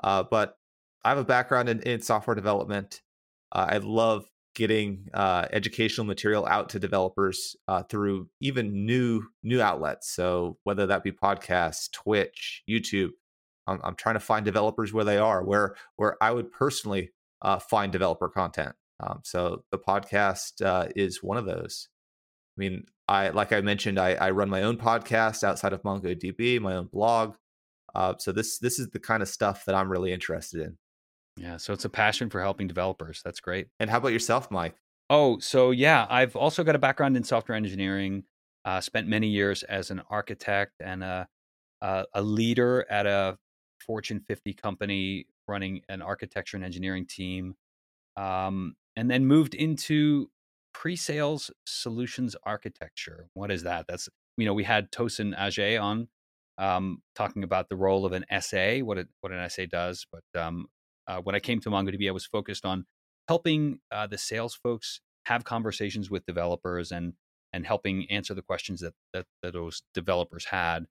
Uh, 0.03 0.23
but 0.23 0.57
I 1.05 1.09
have 1.09 1.19
a 1.19 1.23
background 1.23 1.69
in, 1.69 1.81
in 1.81 2.01
software 2.01 2.35
development. 2.35 3.01
Uh, 3.51 3.67
I 3.69 3.77
love 3.77 4.25
getting 4.55 5.07
uh, 5.13 5.45
educational 5.51 6.07
material 6.07 6.47
out 6.47 6.69
to 6.69 6.79
developers 6.79 7.55
uh, 7.67 7.83
through 7.83 8.27
even 8.41 8.85
new 8.85 9.21
new 9.43 9.61
outlets. 9.61 10.09
So 10.09 10.57
whether 10.63 10.87
that 10.87 11.03
be 11.03 11.11
podcasts, 11.11 11.91
Twitch, 11.91 12.63
YouTube, 12.67 13.11
I'm, 13.67 13.79
I'm 13.83 13.95
trying 13.95 14.15
to 14.15 14.19
find 14.19 14.43
developers 14.43 14.93
where 14.93 15.05
they 15.05 15.19
are, 15.19 15.43
where 15.43 15.75
where 15.97 16.17
I 16.23 16.31
would 16.31 16.51
personally 16.51 17.11
uh, 17.43 17.59
find 17.59 17.91
developer 17.91 18.27
content. 18.27 18.73
Um, 18.99 19.19
so 19.23 19.63
the 19.71 19.77
podcast 19.77 20.65
uh, 20.65 20.87
is 20.95 21.21
one 21.21 21.37
of 21.37 21.45
those. 21.45 21.89
I 22.57 22.59
mean, 22.59 22.85
I 23.07 23.29
like 23.29 23.53
I 23.53 23.61
mentioned, 23.61 23.99
I, 23.99 24.13
I 24.13 24.31
run 24.31 24.49
my 24.49 24.63
own 24.63 24.77
podcast 24.77 25.43
outside 25.43 25.73
of 25.73 25.83
MongoDB, 25.83 26.59
my 26.59 26.75
own 26.75 26.87
blog. 26.87 27.35
Uh, 27.93 28.15
so 28.17 28.31
this 28.31 28.57
this 28.57 28.79
is 28.79 28.89
the 28.89 28.99
kind 28.99 29.21
of 29.21 29.29
stuff 29.29 29.65
that 29.65 29.75
I'm 29.75 29.91
really 29.91 30.11
interested 30.11 30.61
in. 30.61 30.77
Yeah, 31.37 31.57
so 31.57 31.73
it's 31.73 31.85
a 31.85 31.89
passion 31.89 32.29
for 32.29 32.41
helping 32.41 32.67
developers. 32.67 33.21
That's 33.23 33.39
great. 33.39 33.67
And 33.79 33.89
how 33.89 33.97
about 33.97 34.13
yourself, 34.13 34.49
Mike? 34.49 34.75
Oh, 35.09 35.37
so 35.39 35.71
yeah, 35.71 36.07
I've 36.09 36.35
also 36.35 36.63
got 36.63 36.75
a 36.75 36.79
background 36.79 37.17
in 37.17 37.23
software 37.23 37.55
engineering. 37.55 38.23
Uh, 38.63 38.81
spent 38.81 39.07
many 39.07 39.27
years 39.27 39.61
as 39.63 39.91
an 39.91 40.01
architect 40.09 40.71
and 40.79 41.03
a, 41.03 41.27
a, 41.81 42.05
a 42.15 42.21
leader 42.21 42.85
at 42.89 43.05
a 43.05 43.37
Fortune 43.85 44.19
50 44.19 44.53
company 44.53 45.27
running 45.47 45.81
an 45.87 46.01
architecture 46.01 46.57
and 46.57 46.65
engineering 46.65 47.05
team. 47.05 47.55
Um, 48.17 48.75
and 48.95 49.11
then 49.11 49.25
moved 49.25 49.53
into 49.53 50.29
pre-sales 50.73 51.51
solutions 51.65 52.35
architecture. 52.43 53.27
What 53.33 53.51
is 53.51 53.63
that? 53.63 53.85
That's 53.87 54.09
you 54.37 54.45
know, 54.45 54.53
we 54.53 54.63
had 54.63 54.91
Tosin 54.91 55.37
Ajay 55.37 55.81
on 55.81 56.07
um, 56.57 57.01
talking 57.15 57.43
about 57.43 57.69
the 57.69 57.75
role 57.75 58.05
of 58.05 58.13
an 58.13 58.25
SA, 58.41 58.79
what 58.79 58.97
it, 58.97 59.07
what 59.21 59.31
an 59.31 59.49
SA 59.49 59.63
does. 59.69 60.05
But 60.11 60.41
um, 60.41 60.67
uh, 61.07 61.21
when 61.21 61.35
I 61.35 61.39
came 61.39 61.59
to 61.61 61.69
MongoDB, 61.69 62.07
I 62.07 62.11
was 62.11 62.25
focused 62.25 62.65
on 62.65 62.85
helping 63.27 63.79
uh, 63.91 64.07
the 64.07 64.17
sales 64.17 64.55
folks 64.55 65.01
have 65.25 65.43
conversations 65.43 66.09
with 66.09 66.25
developers 66.25 66.91
and 66.91 67.13
and 67.53 67.65
helping 67.65 68.09
answer 68.11 68.33
the 68.33 68.41
questions 68.41 68.81
that 68.81 68.93
that, 69.13 69.25
that 69.41 69.53
those 69.53 69.83
developers 69.93 70.45
had 70.45 70.85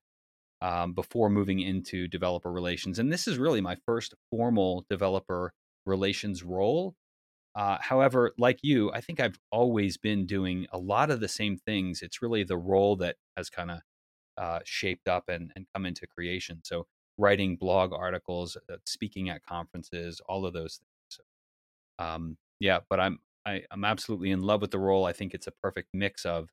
um, 0.63 0.93
before 0.95 1.29
moving 1.29 1.61
into 1.61 2.09
developer 2.09 2.51
relations. 2.51 2.99
And 2.99 3.13
this 3.13 3.29
is 3.29 3.39
really 3.39 3.61
my 3.61 3.77
first 3.87 4.15
formal 4.31 4.87
developer 4.89 5.53
relations 5.85 6.43
role. 6.43 6.95
Uh, 7.55 7.77
however, 7.81 8.33
like 8.39 8.59
you, 8.63 8.91
I 8.93 9.01
think 9.01 9.21
I've 9.21 9.39
always 9.53 9.97
been 9.97 10.27
doing 10.27 10.67
a 10.73 10.79
lot 10.79 11.11
of 11.11 11.21
the 11.21 11.29
same 11.29 11.57
things. 11.57 12.03
It's 12.03 12.23
really 12.23 12.43
the 12.45 12.57
role 12.57 12.97
that 12.97 13.17
has 13.37 13.49
kind 13.49 13.71
of 13.71 13.79
uh, 14.37 14.61
shaped 14.65 15.07
up 15.07 15.25
and, 15.29 15.53
and 15.55 15.67
come 15.75 15.87
into 15.87 16.07
creation. 16.07 16.63
So, 16.65 16.87
writing 17.19 17.57
blog 17.57 17.93
articles, 17.93 18.57
uh, 18.71 18.77
speaking 18.85 19.29
at 19.29 19.45
conferences, 19.45 20.21
all 20.29 20.47
of 20.47 20.53
those 20.53 20.79
things. 20.79 21.19
So, 21.99 22.05
um, 22.05 22.37
yeah, 22.61 22.81
but 22.89 23.01
I'm 23.01 23.19
I, 23.47 23.63
I'm 23.71 23.85
absolutely 23.85 24.31
in 24.31 24.41
love 24.41 24.61
with 24.61 24.71
the 24.71 24.79
role. 24.79 25.05
I 25.05 25.13
think 25.13 25.35
it's 25.35 25.47
a 25.47 25.53
perfect 25.53 25.89
mix 25.93 26.25
of 26.25 26.51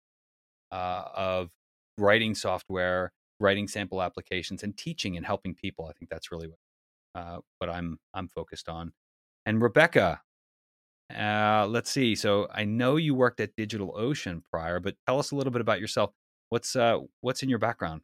uh, 0.72 1.04
of 1.16 1.50
writing 1.98 2.36
software, 2.36 3.14
writing 3.40 3.68
sample 3.68 4.02
applications, 4.02 4.64
and 4.64 4.76
teaching 4.78 5.18
and 5.18 5.26
helping 5.26 5.56
people. 5.56 5.86
I 5.88 5.94
think 5.94 6.10
that's 6.10 6.32
really 6.32 6.48
what 6.48 6.60
uh, 7.16 7.40
what 7.60 7.70
I'm 7.70 8.00
I'm 8.14 8.28
focused 8.28 8.70
on. 8.70 8.94
And 9.46 9.62
Rebecca, 9.62 10.22
uh, 11.18 11.66
let's 11.68 11.90
see. 11.90 12.16
So 12.16 12.48
I 12.54 12.66
know 12.66 12.96
you 12.98 13.16
worked 13.16 13.40
at 13.40 13.56
DigitalOcean 13.56 14.44
prior, 14.52 14.80
but 14.80 14.96
tell 15.08 15.20
us 15.20 15.32
a 15.32 15.36
little 15.36 15.52
bit 15.52 15.62
about 15.62 15.80
yourself. 15.80 16.12
What's 16.50 16.76
uh, 16.76 17.00
what's 17.22 17.44
in 17.44 17.50
your 17.50 17.60
background? 17.60 18.02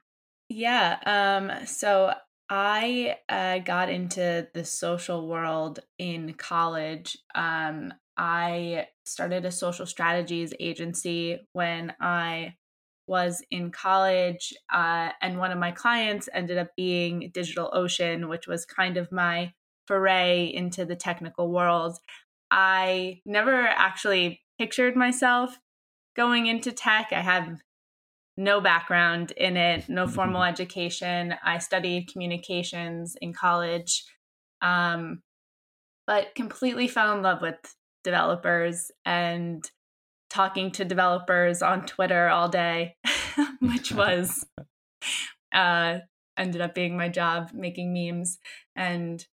Yeah. 0.50 0.98
Um, 1.06 1.66
so 1.66 2.14
I 2.50 3.18
uh, 3.28 3.60
got 3.60 3.90
into 3.90 4.48
the 4.54 4.64
social 4.64 5.28
world 5.28 5.80
in 6.00 6.34
college. 6.34 7.18
Um, 7.36 7.94
I 8.16 8.88
started 9.06 9.46
a 9.46 9.52
social 9.52 9.86
strategies 9.86 10.54
agency 10.60 11.40
when 11.54 11.94
I 12.00 12.56
was 13.06 13.44
in 13.52 13.72
college, 13.72 14.54
uh, 14.72 15.12
and 15.22 15.38
one 15.38 15.52
of 15.52 15.60
my 15.60 15.72
clients 15.72 16.28
ended 16.34 16.58
up 16.58 16.70
being 16.76 17.32
DigitalOcean, 17.34 18.28
which 18.28 18.48
was 18.48 18.66
kind 18.66 18.98
of 18.98 19.12
my 19.12 19.54
foray 19.86 20.46
into 20.46 20.86
the 20.86 20.96
technical 20.96 21.52
world. 21.52 21.98
I 22.52 23.22
never 23.26 23.68
actually 23.68 24.42
pictured 24.58 24.96
myself 24.96 25.60
going 26.16 26.48
into 26.48 26.72
tech. 26.72 27.10
I 27.12 27.22
have 27.22 27.62
no 28.38 28.62
background 28.62 29.32
in 29.32 29.58
it, 29.58 29.90
no 29.90 30.08
formal 30.08 30.44
education. 30.44 31.34
I 31.44 31.58
studied 31.58 32.12
communications 32.12 33.16
in 33.20 33.34
college, 33.34 34.06
um, 34.62 35.24
but 36.06 36.36
completely 36.36 36.88
fell 36.88 37.16
in 37.16 37.24
love 37.24 37.42
with 37.42 37.58
developers 38.04 38.92
and 39.06 39.70
talking 40.30 40.72
to 40.72 40.86
developers 40.86 41.62
on 41.62 41.86
Twitter 41.86 42.30
all 42.30 42.48
day, 42.48 42.96
which 43.60 43.92
was 43.92 44.46
uh, 45.54 46.00
ended 46.38 46.62
up 46.62 46.76
being 46.76 46.96
my 46.96 47.10
job 47.10 47.50
making 47.54 47.94
memes 47.94 48.38
and 48.76 49.26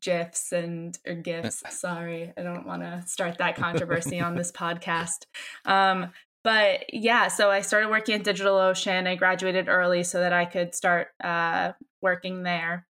gifs 0.00 0.52
and 0.52 0.96
or 1.06 1.14
gifs 1.14 1.62
sorry 1.70 2.32
i 2.38 2.42
don't 2.42 2.66
want 2.66 2.82
to 2.82 3.02
start 3.04 3.38
that 3.38 3.56
controversy 3.56 4.20
on 4.20 4.36
this 4.36 4.52
podcast 4.52 5.24
um, 5.64 6.12
but 6.44 6.92
yeah 6.92 7.28
so 7.28 7.50
i 7.50 7.60
started 7.60 7.90
working 7.90 8.14
at 8.14 8.24
digitalocean. 8.24 9.06
I 9.06 9.16
graduated 9.16 9.68
early 9.68 10.02
so 10.04 10.20
that 10.20 10.32
i 10.32 10.44
could 10.44 10.74
start 10.74 11.08
uh, 11.22 11.72
working 12.00 12.42
there. 12.42 12.86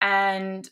And 0.00 0.68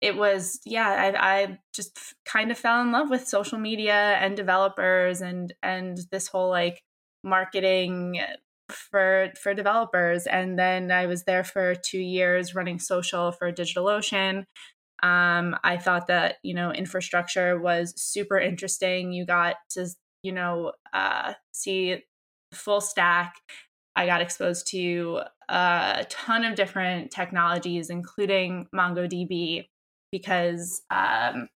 it 0.00 0.16
was 0.16 0.60
yeah 0.64 0.88
I, 0.88 1.36
I 1.42 1.58
just 1.74 1.98
kind 2.24 2.50
of 2.50 2.58
fell 2.58 2.82
in 2.82 2.92
love 2.92 3.10
with 3.10 3.26
social 3.26 3.58
media 3.58 4.16
and 4.20 4.36
developers 4.36 5.20
and 5.20 5.52
and 5.62 5.98
this 6.12 6.28
whole 6.28 6.50
like 6.50 6.82
marketing 7.24 8.20
for 8.70 9.30
for 9.42 9.54
developers. 9.54 10.26
And 10.26 10.58
then 10.58 10.90
i 10.90 11.06
was 11.06 11.24
there 11.24 11.44
for 11.44 11.74
two 11.74 11.98
years 11.98 12.54
running 12.54 12.78
social 12.78 13.32
for 13.32 13.52
digitalocean. 13.52 14.44
Um, 15.02 15.56
I 15.62 15.76
thought 15.76 16.06
that 16.08 16.36
you 16.42 16.54
know 16.54 16.72
infrastructure 16.72 17.58
was 17.58 17.94
super 17.96 18.38
interesting. 18.38 19.12
You 19.12 19.26
got 19.26 19.56
to 19.70 19.88
you 20.26 20.32
know 20.32 20.72
uh, 20.92 21.34
see 21.52 22.02
full 22.52 22.80
stack. 22.80 23.36
I 23.94 24.06
got 24.06 24.20
exposed 24.20 24.66
to 24.72 25.20
a 25.48 26.04
ton 26.10 26.44
of 26.44 26.56
different 26.56 27.12
technologies, 27.12 27.88
including 27.88 28.66
MongoDB, 28.74 29.68
because 30.12 30.82
um, 30.90 31.48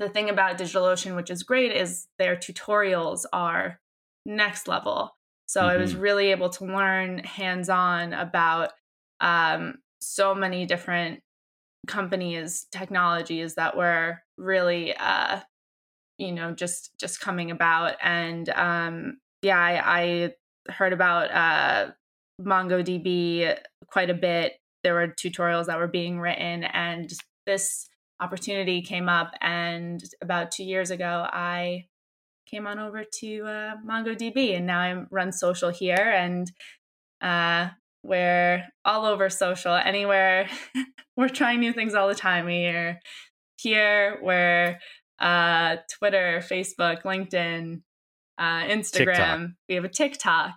the 0.00 0.08
thing 0.08 0.30
about 0.30 0.58
DigitalOcean, 0.58 1.14
which 1.14 1.30
is 1.30 1.42
great, 1.42 1.70
is 1.70 2.08
their 2.18 2.34
tutorials 2.34 3.24
are 3.32 3.78
next 4.26 4.66
level. 4.66 5.14
So 5.46 5.60
mm-hmm. 5.60 5.70
I 5.70 5.76
was 5.76 5.92
mm-hmm. 5.92 6.00
really 6.00 6.30
able 6.30 6.48
to 6.50 6.64
learn 6.64 7.18
hands 7.18 7.68
on 7.68 8.14
about 8.14 8.72
um, 9.20 9.76
so 10.00 10.34
many 10.34 10.66
different 10.66 11.20
companies 11.86 12.66
technologies 12.72 13.56
that 13.56 13.76
were 13.76 14.18
really 14.38 14.96
uh 14.96 15.38
you 16.18 16.32
know 16.32 16.52
just 16.52 16.90
just 16.98 17.20
coming 17.20 17.50
about 17.50 17.96
and 18.02 18.48
um 18.50 19.18
yeah 19.42 19.58
i, 19.58 20.02
I 20.02 20.72
heard 20.72 20.92
about 20.92 21.30
uh 21.30 21.92
mongodb 22.40 23.56
quite 23.86 24.10
a 24.10 24.14
bit 24.14 24.54
there 24.82 24.94
were 24.94 25.08
tutorials 25.08 25.66
that 25.66 25.78
were 25.78 25.88
being 25.88 26.20
written 26.20 26.64
and 26.64 27.10
this 27.46 27.88
opportunity 28.20 28.82
came 28.82 29.08
up 29.08 29.32
and 29.40 30.02
about 30.22 30.50
two 30.50 30.64
years 30.64 30.90
ago 30.90 31.26
i 31.32 31.86
came 32.46 32.66
on 32.66 32.78
over 32.78 33.04
to 33.20 33.42
uh, 33.44 33.74
mongodb 33.86 34.56
and 34.56 34.66
now 34.66 34.78
i 34.78 35.04
run 35.10 35.32
social 35.32 35.70
here 35.70 36.12
and 36.14 36.50
uh, 37.20 37.70
we're 38.04 38.64
all 38.84 39.06
over 39.06 39.30
social, 39.30 39.74
anywhere. 39.74 40.48
we're 41.16 41.28
trying 41.28 41.60
new 41.60 41.72
things 41.72 41.94
all 41.94 42.06
the 42.06 42.14
time. 42.14 42.44
We're 42.44 43.00
here, 43.56 44.18
we're 44.22 44.78
uh, 45.24 45.76
Twitter, 45.98 46.42
Facebook, 46.48 47.02
LinkedIn, 47.02 47.82
uh, 48.38 48.62
Instagram. 48.64 49.06
TikTok. 49.06 49.40
We 49.68 49.74
have 49.76 49.84
a 49.84 49.88
TikTok. 49.88 50.52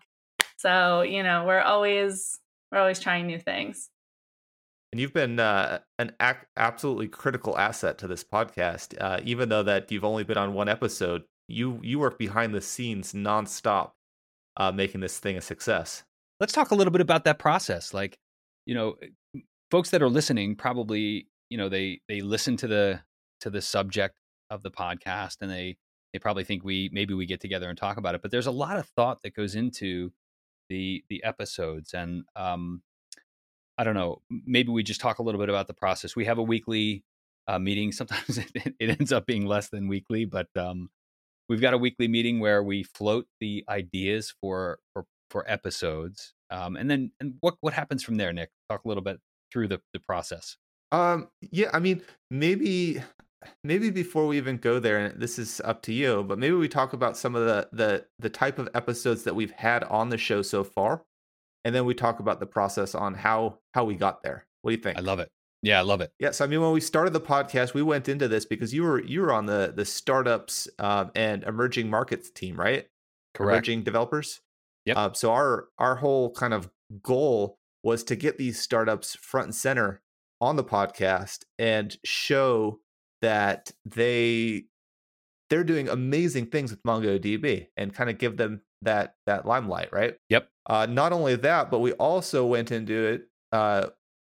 So 0.58 1.02
you 1.02 1.24
know, 1.24 1.46
we're 1.46 1.62
always 1.62 2.40
we're 2.72 2.80
always 2.80 3.00
trying 3.00 3.28
new 3.28 3.40
things. 3.40 3.90
And 4.92 5.02
you've 5.02 5.14
been 5.14 5.40
uh, 5.40 5.80
an 6.00 6.14
ac- 6.22 6.48
absolutely 6.56 7.08
critical 7.08 7.58
asset 7.58 7.98
to 8.00 8.08
this 8.08 8.24
podcast, 8.24 8.96
uh, 9.02 9.20
even 9.24 9.50
though 9.50 9.64
that 9.64 9.92
you've 9.92 10.06
only 10.06 10.24
been 10.24 10.38
on 10.38 10.54
one 10.54 10.70
episode. 10.70 11.24
You 11.48 11.80
you 11.82 12.00
work 12.00 12.20
behind 12.20 12.54
the 12.54 12.62
scenes 12.62 13.14
nonstop, 13.14 13.92
uh, 14.58 14.72
making 14.72 15.02
this 15.02 15.18
thing 15.18 15.38
a 15.38 15.42
success 15.42 16.04
let's 16.40 16.54
talk 16.54 16.72
a 16.72 16.76
little 16.76 16.92
bit 16.92 17.02
about 17.02 17.24
that 17.26 17.40
process. 17.40 17.94
Like, 17.94 18.18
you 18.66 18.76
know, 18.76 18.96
eh, 19.36 19.40
folks 19.72 19.90
that 19.92 20.02
are 20.02 20.10
listening 20.10 20.56
probably, 20.56 21.28
you 21.50 21.58
know, 21.58 21.70
they 21.70 22.02
they 22.08 22.22
listen 22.22 22.58
to 22.58 22.68
the 22.68 23.02
to 23.42 23.50
the 23.50 23.62
subject 23.62 24.16
of 24.50 24.64
the 24.64 24.72
podcast 24.72 25.38
and 25.42 25.52
they 25.52 25.78
they 26.14 26.20
probably 26.20 26.44
think 26.44 26.64
we 26.64 26.90
maybe 26.94 27.14
we 27.14 27.26
get 27.26 27.42
together 27.42 27.70
and 27.70 27.78
talk 27.78 27.98
about 27.98 28.16
it. 28.16 28.22
But 28.22 28.32
there's 28.32 28.48
a 28.48 28.52
lot 28.52 28.78
of 28.78 28.88
thought 28.88 29.22
that 29.24 29.36
goes 29.36 29.56
into 29.56 30.12
the 30.70 31.04
the 31.10 31.24
episodes 31.24 31.94
and 31.94 32.24
um 32.36 32.82
I 33.78 33.84
don't 33.84 33.94
know, 33.94 34.22
maybe 34.30 34.72
we 34.72 34.82
just 34.82 35.00
talk 35.00 35.20
a 35.20 35.24
little 35.24 35.40
bit 35.40 35.50
about 35.50 35.68
the 35.68 35.74
process. 35.74 36.16
We 36.16 36.26
have 36.26 36.40
a 36.40 36.44
weekly 36.44 37.04
uh, 37.48 37.60
meeting. 37.60 37.92
Sometimes 37.94 38.38
it, 38.38 38.52
it, 38.80 39.00
ends 39.00 39.12
up 39.12 39.26
being 39.26 39.46
less 39.46 39.70
than 39.70 39.88
weekly, 39.88 40.26
but 40.26 40.48
um, 40.56 40.90
we've 41.48 41.62
got 41.62 41.74
a 41.74 41.78
weekly 41.78 42.08
meeting 42.08 42.40
where 42.40 42.64
we 42.64 42.84
float 42.84 43.28
the 43.40 43.64
ideas 43.70 44.34
for 44.42 44.80
for 44.94 45.06
for 45.30 45.50
episodes. 45.50 46.34
Um, 46.50 46.76
and 46.76 46.90
then 46.90 47.12
and 47.20 47.36
what 47.42 47.56
what 47.62 47.74
happens 47.74 48.04
from 48.04 48.16
there, 48.16 48.34
Nick? 48.34 48.50
Talk 48.70 48.84
a 48.84 48.88
little 48.88 49.04
bit 49.04 49.20
through 49.52 49.68
the, 49.68 49.82
the 49.94 50.00
process. 50.00 50.58
Um, 50.92 51.28
yeah, 51.42 51.70
I 51.74 51.80
mean, 51.80 52.02
maybe 52.32 53.04
maybe 53.64 53.90
before 53.90 54.28
we 54.28 54.38
even 54.38 54.58
go 54.58 54.80
there, 54.80 54.98
and 54.98 55.22
this 55.22 55.38
is 55.40 55.62
up 55.64 55.82
to 55.84 55.94
you, 55.94 56.24
but 56.24 56.40
maybe 56.40 56.56
we 56.56 56.68
talk 56.68 56.94
about 56.94 57.18
some 57.18 57.36
of 57.36 57.46
the 57.46 57.70
the 57.72 58.06
the 58.20 58.30
type 58.30 58.60
of 58.60 58.70
episodes 58.74 59.24
that 59.24 59.36
we've 59.36 59.52
had 59.52 59.84
on 59.86 60.10
the 60.10 60.18
show 60.18 60.42
so 60.42 60.64
far, 60.64 61.04
and 61.66 61.74
then 61.74 61.86
we 61.86 61.94
talk 61.94 62.20
about 62.20 62.40
the 62.40 62.46
process 62.46 62.96
on 62.96 63.14
how 63.14 63.60
how 63.74 63.84
we 63.84 63.96
got 63.96 64.24
there. 64.24 64.46
What 64.62 64.72
do 64.72 64.78
you 64.78 64.82
think? 64.82 64.98
I 64.98 65.02
love 65.02 65.20
it. 65.20 65.30
Yeah, 65.64 65.80
I 65.80 65.82
love 65.84 66.02
it. 66.02 66.12
Yes, 66.20 66.42
I 66.42 66.48
mean 66.48 66.62
when 66.62 66.72
we 66.72 66.82
started 66.82 67.14
the 67.14 67.22
podcast, 67.22 67.74
we 67.74 67.82
went 67.82 68.08
into 68.10 68.28
this 68.28 68.46
because 68.46 68.74
you 68.74 68.84
were 68.84 69.02
you 69.04 69.22
were 69.22 69.32
on 69.32 69.46
the 69.46 69.74
the 69.76 69.86
startups 69.86 70.68
um, 70.80 71.12
and 71.16 71.44
emerging 71.44 71.90
markets 71.90 72.30
team, 72.30 72.60
right? 72.60 72.88
Correct. 73.34 73.56
Emerging 73.56 73.84
developers. 73.84 74.42
yeah 74.86 74.96
Uh, 74.98 75.14
so 75.14 75.32
our 75.32 75.68
our 75.78 75.96
whole 75.98 76.32
kind 76.32 76.54
of 76.54 76.70
goal 77.04 77.58
was 77.84 78.04
to 78.04 78.16
get 78.16 78.38
these 78.38 78.60
startups 78.60 79.16
front 79.16 79.46
and 79.48 79.56
center 79.56 80.02
on 80.40 80.56
the 80.56 80.64
podcast 80.64 81.44
and 81.58 81.98
show 82.06 82.80
that 83.22 83.72
they 83.86 84.66
they're 85.50 85.64
doing 85.64 85.88
amazing 85.88 86.48
things 86.48 86.72
with 86.72 86.84
MongoDB 86.84 87.68
and 87.78 87.94
kind 87.94 88.10
of 88.10 88.18
give 88.18 88.38
them 88.38 88.62
that 88.82 89.16
that 89.26 89.46
limelight, 89.46 89.92
right? 89.92 90.16
Yep. 90.30 90.50
Uh, 90.70 90.86
not 90.86 91.14
only 91.14 91.36
that, 91.36 91.72
but 91.72 91.80
we 91.80 91.94
also 91.94 92.46
went 92.46 92.72
into 92.72 92.94
it 92.94 93.22
uh, 93.52 93.88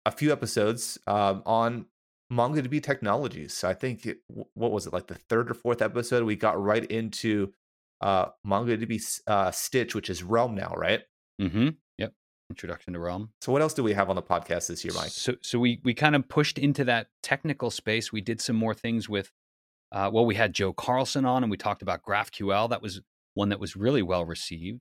a 0.04 0.10
few 0.10 0.32
episodes 0.32 0.98
um, 1.06 1.42
on 1.46 1.86
MongoDB 2.32 2.82
technologies. 2.82 3.54
So 3.54 3.68
I 3.68 3.74
think 3.74 4.06
it, 4.06 4.18
what 4.54 4.70
was 4.70 4.86
it 4.86 4.92
like 4.92 5.06
the 5.06 5.14
third 5.14 5.50
or 5.50 5.54
fourth 5.54 5.80
episode? 5.80 6.24
We 6.24 6.36
got 6.36 6.62
right 6.62 6.84
into 6.84 7.52
uh, 8.00 8.26
MongoDB 8.46 9.20
uh, 9.26 9.50
Stitch, 9.50 9.94
which 9.94 10.10
is 10.10 10.22
Realm 10.22 10.54
now, 10.54 10.74
right? 10.76 11.00
Mm-hmm. 11.40 11.70
Yep. 12.48 12.56
Introduction 12.56 12.94
to 12.94 12.98
Realm. 12.98 13.30
So 13.40 13.52
what 13.52 13.62
else 13.62 13.74
do 13.74 13.82
we 13.82 13.92
have 13.92 14.08
on 14.08 14.16
the 14.16 14.22
podcast 14.22 14.68
this 14.68 14.84
year, 14.84 14.94
Mike? 14.94 15.10
So 15.10 15.34
so 15.42 15.58
we 15.58 15.80
we 15.84 15.94
kind 15.94 16.16
of 16.16 16.28
pushed 16.28 16.58
into 16.58 16.84
that 16.84 17.08
technical 17.22 17.70
space. 17.70 18.12
We 18.12 18.20
did 18.20 18.40
some 18.40 18.56
more 18.56 18.74
things 18.74 19.08
with. 19.08 19.30
Uh, 19.90 20.10
well, 20.12 20.26
we 20.26 20.34
had 20.34 20.52
Joe 20.52 20.74
Carlson 20.74 21.24
on, 21.24 21.42
and 21.42 21.50
we 21.50 21.56
talked 21.56 21.80
about 21.80 22.02
GraphQL. 22.02 22.68
That 22.68 22.82
was 22.82 23.00
one 23.34 23.48
that 23.50 23.60
was 23.60 23.74
really 23.74 24.02
well 24.02 24.24
received. 24.24 24.80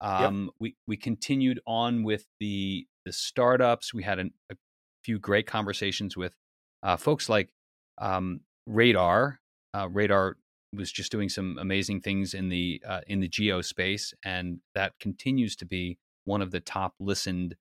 Um, 0.00 0.44
yep. 0.44 0.54
We 0.60 0.76
we 0.86 0.96
continued 0.96 1.60
on 1.66 2.04
with 2.04 2.26
the 2.38 2.86
the 3.04 3.12
startups. 3.12 3.94
We 3.94 4.02
had 4.02 4.18
an, 4.18 4.32
a 4.50 4.56
few 5.04 5.18
great 5.18 5.46
conversations 5.46 6.16
with 6.16 6.34
uh, 6.82 6.96
folks 6.96 7.28
like 7.28 7.50
um, 7.98 8.40
Radar. 8.66 9.40
Uh, 9.74 9.88
Radar 9.88 10.36
was 10.74 10.92
just 10.92 11.10
doing 11.12 11.28
some 11.28 11.58
amazing 11.58 12.00
things 12.00 12.34
in 12.34 12.48
the 12.48 12.82
uh, 12.86 13.00
in 13.06 13.20
the 13.20 13.28
geo 13.28 13.60
space, 13.60 14.14
and 14.24 14.60
that 14.74 14.92
continues 15.00 15.56
to 15.56 15.66
be 15.66 15.98
one 16.30 16.40
of 16.40 16.52
the 16.52 16.60
top 16.60 16.94
listened 17.00 17.56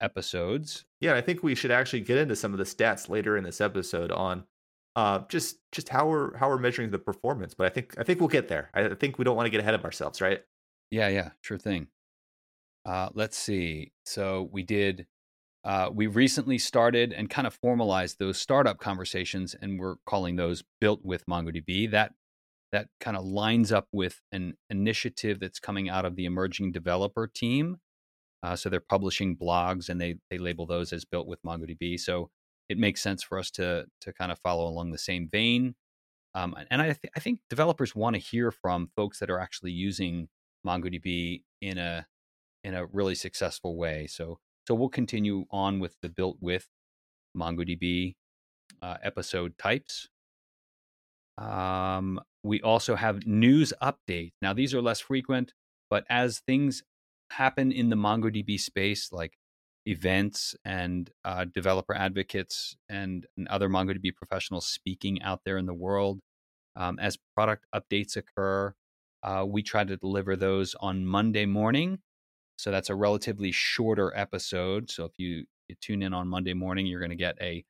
episodes. 0.00 0.84
Yeah, 1.00 1.14
I 1.14 1.20
think 1.20 1.42
we 1.42 1.54
should 1.54 1.72
actually 1.72 2.00
get 2.00 2.18
into 2.18 2.36
some 2.36 2.52
of 2.52 2.58
the 2.58 2.64
stats 2.64 3.08
later 3.08 3.36
in 3.36 3.44
this 3.44 3.60
episode 3.60 4.12
on 4.12 4.44
uh, 4.94 5.20
just 5.28 5.58
just 5.72 5.88
how 5.88 6.08
we're 6.08 6.36
how 6.36 6.48
we're 6.48 6.58
measuring 6.58 6.90
the 6.90 6.98
performance. 6.98 7.52
But 7.52 7.66
I 7.66 7.70
think 7.70 7.94
I 7.98 8.04
think 8.04 8.20
we'll 8.20 8.28
get 8.28 8.48
there. 8.48 8.70
I 8.72 8.94
think 8.94 9.18
we 9.18 9.24
don't 9.24 9.36
want 9.36 9.46
to 9.46 9.50
get 9.50 9.60
ahead 9.60 9.74
of 9.74 9.84
ourselves, 9.84 10.20
right? 10.20 10.40
Yeah, 10.90 11.08
yeah, 11.08 11.30
sure 11.40 11.58
thing. 11.58 11.88
Uh, 12.86 13.08
let's 13.14 13.36
see. 13.36 13.92
So 14.04 14.48
we 14.52 14.62
did. 14.62 15.06
Uh, 15.64 15.88
we 15.92 16.08
recently 16.08 16.58
started 16.58 17.12
and 17.12 17.30
kind 17.30 17.46
of 17.46 17.54
formalized 17.54 18.18
those 18.18 18.36
startup 18.36 18.78
conversations, 18.78 19.54
and 19.60 19.78
we're 19.78 19.96
calling 20.06 20.36
those 20.36 20.62
"Built 20.80 21.00
with 21.04 21.26
MongoDB." 21.26 21.90
That 21.90 22.12
that 22.72 22.88
kind 23.00 23.16
of 23.16 23.24
lines 23.24 23.70
up 23.70 23.86
with 23.92 24.20
an 24.32 24.54
initiative 24.70 25.40
that's 25.40 25.60
coming 25.60 25.88
out 25.88 26.04
of 26.04 26.16
the 26.16 26.24
emerging 26.24 26.72
developer 26.72 27.26
team. 27.26 27.78
Uh, 28.42 28.56
so 28.56 28.68
they're 28.68 28.80
publishing 28.80 29.36
blogs, 29.36 29.88
and 29.88 30.00
they 30.00 30.16
they 30.30 30.38
label 30.38 30.66
those 30.66 30.92
as 30.92 31.04
"Built 31.04 31.26
with 31.26 31.42
MongoDB." 31.42 31.98
So 31.98 32.30
it 32.68 32.78
makes 32.78 33.02
sense 33.02 33.22
for 33.22 33.38
us 33.38 33.50
to 33.52 33.86
to 34.00 34.12
kind 34.12 34.32
of 34.32 34.38
follow 34.40 34.66
along 34.66 34.90
the 34.90 34.98
same 34.98 35.28
vein. 35.30 35.74
Um, 36.34 36.56
and 36.70 36.80
I, 36.80 36.86
th- 36.86 37.12
I 37.14 37.20
think 37.20 37.40
developers 37.50 37.94
want 37.94 38.16
to 38.16 38.20
hear 38.20 38.50
from 38.50 38.88
folks 38.96 39.18
that 39.18 39.28
are 39.28 39.38
actually 39.38 39.72
using 39.72 40.28
MongoDB 40.66 41.42
in 41.60 41.78
a 41.78 42.06
in 42.64 42.74
a 42.74 42.86
really 42.86 43.14
successful 43.14 43.76
way. 43.76 44.06
So 44.06 44.38
so 44.66 44.74
we'll 44.74 44.88
continue 44.88 45.44
on 45.50 45.80
with 45.80 45.96
the 46.02 46.08
built 46.08 46.38
with 46.40 46.68
MongoDB 47.36 48.14
uh, 48.80 48.96
episode 49.02 49.58
types. 49.58 50.08
Um, 51.38 52.20
we 52.44 52.60
also 52.60 52.94
have 52.94 53.26
news 53.26 53.72
updates. 53.82 54.32
Now 54.40 54.52
these 54.52 54.74
are 54.74 54.82
less 54.82 55.00
frequent, 55.00 55.52
but 55.90 56.04
as 56.08 56.40
things 56.40 56.82
happen 57.32 57.72
in 57.72 57.90
the 57.90 57.96
MongoDB 57.96 58.58
space, 58.58 59.10
like 59.12 59.34
events 59.86 60.54
and 60.64 61.10
uh, 61.24 61.44
developer 61.52 61.94
advocates 61.94 62.76
and, 62.88 63.26
and, 63.36 63.48
other 63.48 63.68
MongoDB 63.68 64.14
professionals 64.14 64.66
speaking 64.66 65.20
out 65.22 65.40
there 65.44 65.58
in 65.58 65.66
the 65.66 65.74
world, 65.74 66.20
um, 66.76 66.98
as 67.00 67.18
product 67.34 67.66
updates 67.74 68.16
occur, 68.16 68.72
uh, 69.24 69.44
we 69.46 69.62
try 69.62 69.82
to 69.82 69.96
deliver 69.96 70.36
those 70.36 70.76
on 70.80 71.04
Monday 71.04 71.46
morning 71.46 71.98
so 72.62 72.70
that's 72.70 72.90
a 72.90 72.94
relatively 72.94 73.50
shorter 73.50 74.12
episode. 74.16 74.88
So 74.88 75.04
if 75.04 75.18
you, 75.18 75.44
you 75.68 75.74
tune 75.80 76.00
in 76.00 76.14
on 76.14 76.28
Monday 76.28 76.54
morning, 76.54 76.86
you're 76.86 77.00
going 77.00 77.10
to 77.10 77.16
get 77.16 77.36
a 77.40 77.64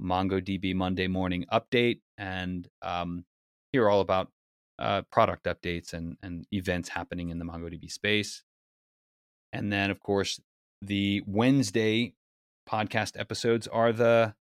MongoDB 0.00 0.72
Monday 0.72 1.08
morning 1.08 1.46
update 1.52 1.98
and 2.16 2.68
um, 2.80 3.24
hear 3.72 3.88
all 3.88 4.00
about 4.00 4.30
uh, 4.78 5.02
product 5.10 5.46
updates 5.46 5.94
and, 5.94 6.16
and 6.22 6.46
events 6.52 6.90
happening 6.90 7.30
in 7.30 7.40
the 7.40 7.44
MongoDB 7.44 7.90
space. 7.90 8.44
And 9.56 9.72
then, 9.72 9.90
of 9.90 10.00
course, 10.00 10.40
the 10.82 11.22
Wednesday 11.26 12.14
podcast 12.68 13.18
episodes 13.18 13.66
are 13.66 13.92
the 13.92 14.34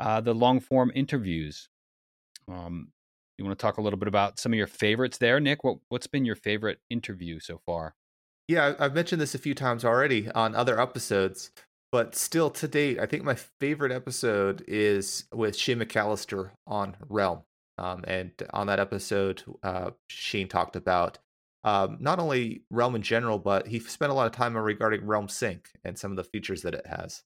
uh, 0.00 0.20
the 0.20 0.34
long 0.34 0.60
form 0.60 0.90
interviews. 0.94 1.68
Um, 2.48 2.88
you 3.38 3.44
want 3.44 3.58
to 3.58 3.62
talk 3.62 3.78
a 3.78 3.80
little 3.80 3.98
bit 3.98 4.08
about 4.08 4.38
some 4.38 4.52
of 4.52 4.56
your 4.56 4.66
favorites 4.66 5.18
there, 5.18 5.40
Nick? 5.40 5.64
What 5.64 5.78
what's 5.88 6.06
been 6.06 6.24
your 6.24 6.36
favorite 6.36 6.80
interview 6.90 7.40
so 7.40 7.60
far? 7.64 7.94
Yeah, 8.48 8.74
I've 8.78 8.94
mentioned 8.94 9.20
this 9.20 9.34
a 9.34 9.38
few 9.38 9.54
times 9.54 9.84
already 9.84 10.30
on 10.30 10.54
other 10.54 10.80
episodes, 10.80 11.50
but 11.90 12.14
still 12.14 12.50
to 12.50 12.68
date, 12.68 12.98
I 12.98 13.06
think 13.06 13.22
my 13.22 13.36
favorite 13.60 13.92
episode 13.92 14.64
is 14.66 15.24
with 15.32 15.56
Shane 15.56 15.78
McAllister 15.78 16.50
on 16.66 16.96
Realm. 17.08 17.42
Um, 17.78 18.04
and 18.06 18.32
on 18.50 18.66
that 18.66 18.80
episode, 18.80 19.42
uh, 19.62 19.92
Shane 20.08 20.48
talked 20.48 20.76
about 20.76 21.18
um, 21.64 21.98
not 22.00 22.18
only 22.18 22.64
Realm 22.70 22.94
in 22.94 23.02
general, 23.02 23.38
but 23.38 23.66
he 23.66 23.78
spent 23.78 24.10
a 24.10 24.14
lot 24.14 24.26
of 24.26 24.32
time 24.32 24.56
regarding 24.56 25.06
Realm 25.06 25.28
Sync 25.28 25.68
and 25.84 25.98
some 25.98 26.10
of 26.10 26.16
the 26.16 26.24
features 26.24 26.62
that 26.62 26.74
it 26.74 26.86
has. 26.86 27.22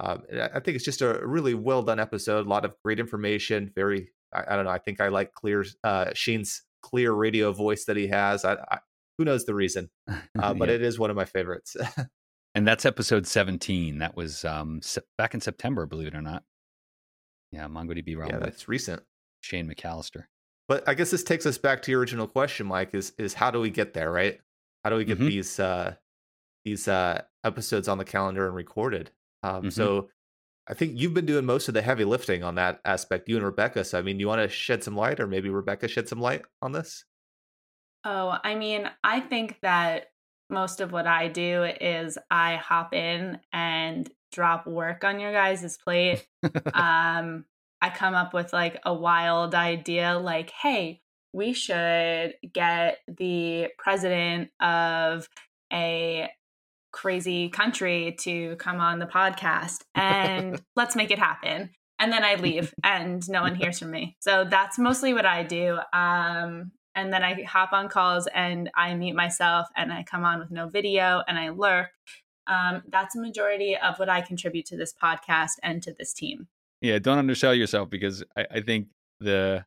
Um, 0.00 0.22
I 0.32 0.60
think 0.60 0.76
it's 0.76 0.84
just 0.84 1.02
a 1.02 1.20
really 1.24 1.54
well 1.54 1.82
done 1.82 2.00
episode. 2.00 2.46
A 2.46 2.48
lot 2.48 2.64
of 2.64 2.74
great 2.84 3.00
information. 3.00 3.72
Very, 3.74 4.10
I, 4.32 4.44
I 4.48 4.56
don't 4.56 4.64
know. 4.64 4.70
I 4.70 4.78
think 4.78 5.00
I 5.00 5.08
like 5.08 5.32
clear 5.32 5.64
uh, 5.84 6.10
Shane's 6.14 6.62
clear 6.82 7.12
radio 7.12 7.52
voice 7.52 7.84
that 7.86 7.96
he 7.96 8.06
has. 8.08 8.44
I, 8.44 8.54
I, 8.54 8.78
who 9.16 9.24
knows 9.24 9.44
the 9.44 9.54
reason? 9.54 9.90
Uh, 10.40 10.54
but 10.54 10.68
yeah. 10.68 10.76
it 10.76 10.82
is 10.82 11.00
one 11.00 11.10
of 11.10 11.16
my 11.16 11.24
favorites. 11.24 11.76
and 12.54 12.66
that's 12.66 12.86
episode 12.86 13.26
17. 13.26 13.98
That 13.98 14.16
was 14.16 14.44
um, 14.44 14.80
se- 14.82 15.02
back 15.16 15.34
in 15.34 15.40
September, 15.40 15.84
believe 15.84 16.06
it 16.06 16.14
or 16.14 16.22
not. 16.22 16.44
Yeah, 17.50 17.66
MongoDB 17.66 18.16
Realm. 18.16 18.30
Yeah, 18.30 18.38
that's 18.38 18.68
recent. 18.68 19.02
Shane 19.40 19.68
McAllister. 19.68 20.24
But 20.68 20.86
I 20.86 20.94
guess 20.94 21.10
this 21.10 21.24
takes 21.24 21.46
us 21.46 21.56
back 21.56 21.82
to 21.82 21.90
your 21.90 22.00
original 22.00 22.26
question, 22.26 22.66
Mike. 22.66 22.94
Is 22.94 23.12
is 23.18 23.34
how 23.34 23.50
do 23.50 23.60
we 23.60 23.70
get 23.70 23.94
there, 23.94 24.12
right? 24.12 24.38
How 24.84 24.90
do 24.90 24.96
we 24.96 25.04
get 25.04 25.18
mm-hmm. 25.18 25.28
these 25.28 25.58
uh, 25.58 25.94
these 26.64 26.86
uh, 26.86 27.22
episodes 27.42 27.88
on 27.88 27.98
the 27.98 28.04
calendar 28.04 28.46
and 28.46 28.54
recorded? 28.54 29.10
Um, 29.42 29.54
mm-hmm. 29.54 29.68
So 29.70 30.10
I 30.68 30.74
think 30.74 31.00
you've 31.00 31.14
been 31.14 31.26
doing 31.26 31.46
most 31.46 31.68
of 31.68 31.74
the 31.74 31.80
heavy 31.80 32.04
lifting 32.04 32.44
on 32.44 32.56
that 32.56 32.80
aspect, 32.84 33.28
you 33.28 33.36
and 33.36 33.44
Rebecca. 33.44 33.82
So 33.84 33.98
I 33.98 34.02
mean, 34.02 34.20
you 34.20 34.28
want 34.28 34.42
to 34.42 34.48
shed 34.48 34.84
some 34.84 34.96
light, 34.96 35.20
or 35.20 35.26
maybe 35.26 35.48
Rebecca 35.48 35.88
shed 35.88 36.08
some 36.08 36.20
light 36.20 36.42
on 36.60 36.72
this? 36.72 37.04
Oh, 38.04 38.36
I 38.44 38.54
mean, 38.54 38.88
I 39.02 39.20
think 39.20 39.58
that 39.62 40.06
most 40.50 40.80
of 40.80 40.92
what 40.92 41.06
I 41.06 41.28
do 41.28 41.64
is 41.64 42.18
I 42.30 42.56
hop 42.56 42.94
in 42.94 43.38
and 43.52 44.08
drop 44.32 44.66
work 44.66 45.04
on 45.04 45.18
your 45.20 45.32
guys' 45.32 45.78
plate. 45.78 46.26
um, 46.74 47.44
I 47.80 47.90
come 47.90 48.14
up 48.14 48.34
with 48.34 48.52
like 48.52 48.80
a 48.84 48.92
wild 48.92 49.54
idea 49.54 50.18
like, 50.18 50.50
hey, 50.50 51.00
we 51.32 51.52
should 51.52 52.34
get 52.52 52.98
the 53.06 53.68
president 53.78 54.50
of 54.60 55.28
a 55.72 56.30
crazy 56.92 57.48
country 57.48 58.16
to 58.20 58.56
come 58.56 58.80
on 58.80 58.98
the 58.98 59.06
podcast 59.06 59.82
and 59.94 60.60
let's 60.76 60.96
make 60.96 61.10
it 61.10 61.18
happen. 61.18 61.70
And 62.00 62.12
then 62.12 62.24
I 62.24 62.36
leave 62.36 62.72
and 62.82 63.28
no 63.28 63.42
one 63.42 63.54
hears 63.54 63.78
from 63.78 63.90
me. 63.90 64.16
So 64.20 64.44
that's 64.48 64.78
mostly 64.78 65.12
what 65.14 65.26
I 65.26 65.42
do. 65.42 65.78
Um, 65.92 66.72
and 66.94 67.12
then 67.12 67.22
I 67.22 67.42
hop 67.42 67.72
on 67.72 67.88
calls 67.88 68.26
and 68.34 68.70
I 68.74 68.94
mute 68.94 69.14
myself 69.14 69.68
and 69.76 69.92
I 69.92 70.04
come 70.04 70.24
on 70.24 70.38
with 70.38 70.50
no 70.50 70.68
video 70.68 71.22
and 71.28 71.38
I 71.38 71.50
lurk. 71.50 71.90
Um, 72.46 72.82
that's 72.88 73.14
a 73.14 73.20
majority 73.20 73.76
of 73.76 73.98
what 73.98 74.08
I 74.08 74.20
contribute 74.20 74.66
to 74.66 74.76
this 74.76 74.94
podcast 75.00 75.52
and 75.62 75.82
to 75.82 75.92
this 75.92 76.12
team. 76.12 76.48
Yeah, 76.80 76.98
don't 76.98 77.18
undersell 77.18 77.54
yourself 77.54 77.90
because 77.90 78.22
I, 78.36 78.46
I 78.56 78.60
think 78.60 78.88
the 79.20 79.64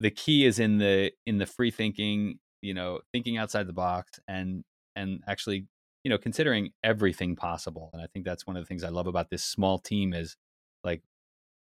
the 0.00 0.10
key 0.10 0.46
is 0.46 0.58
in 0.58 0.78
the 0.78 1.12
in 1.26 1.38
the 1.38 1.46
free 1.46 1.70
thinking, 1.70 2.38
you 2.62 2.74
know, 2.74 3.00
thinking 3.12 3.36
outside 3.36 3.66
the 3.66 3.72
box 3.72 4.20
and 4.28 4.64
and 4.94 5.22
actually, 5.26 5.66
you 6.04 6.10
know, 6.10 6.18
considering 6.18 6.70
everything 6.84 7.36
possible. 7.36 7.90
And 7.92 8.02
I 8.02 8.06
think 8.06 8.24
that's 8.24 8.46
one 8.46 8.56
of 8.56 8.62
the 8.62 8.66
things 8.66 8.84
I 8.84 8.88
love 8.88 9.06
about 9.06 9.30
this 9.30 9.44
small 9.44 9.78
team 9.78 10.12
is 10.12 10.36
like 10.84 11.02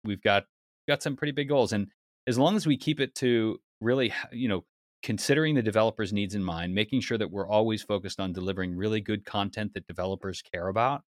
we've 0.03 0.21
got 0.21 0.45
got 0.87 1.01
some 1.01 1.15
pretty 1.15 1.33
big 1.33 1.49
goals 1.49 1.73
and 1.73 1.87
as 2.27 2.37
long 2.37 2.55
as 2.55 2.65
we 2.65 2.77
keep 2.77 2.99
it 2.99 3.15
to 3.15 3.59
really 3.81 4.13
you 4.31 4.47
know 4.47 4.63
considering 5.03 5.55
the 5.55 5.61
developers' 5.61 6.11
needs 6.11 6.35
in 6.35 6.43
mind, 6.43 6.73
making 6.73 7.01
sure 7.01 7.17
that 7.17 7.31
we're 7.31 7.47
always 7.47 7.81
focused 7.81 8.19
on 8.19 8.33
delivering 8.33 8.75
really 8.75 9.01
good 9.01 9.25
content 9.25 9.73
that 9.73 9.87
developers 9.87 10.41
care 10.41 10.67
about. 10.67 11.03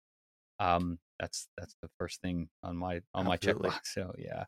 Um, 0.61 0.99
that's 1.19 1.49
that's 1.57 1.75
the 1.83 1.89
first 1.99 2.21
thing 2.21 2.49
on 2.63 2.77
my 2.77 3.01
on 3.15 3.27
Absolutely. 3.27 3.71
my 3.71 3.75
checkbox. 3.75 3.81
So 3.85 4.15
yeah, 4.19 4.45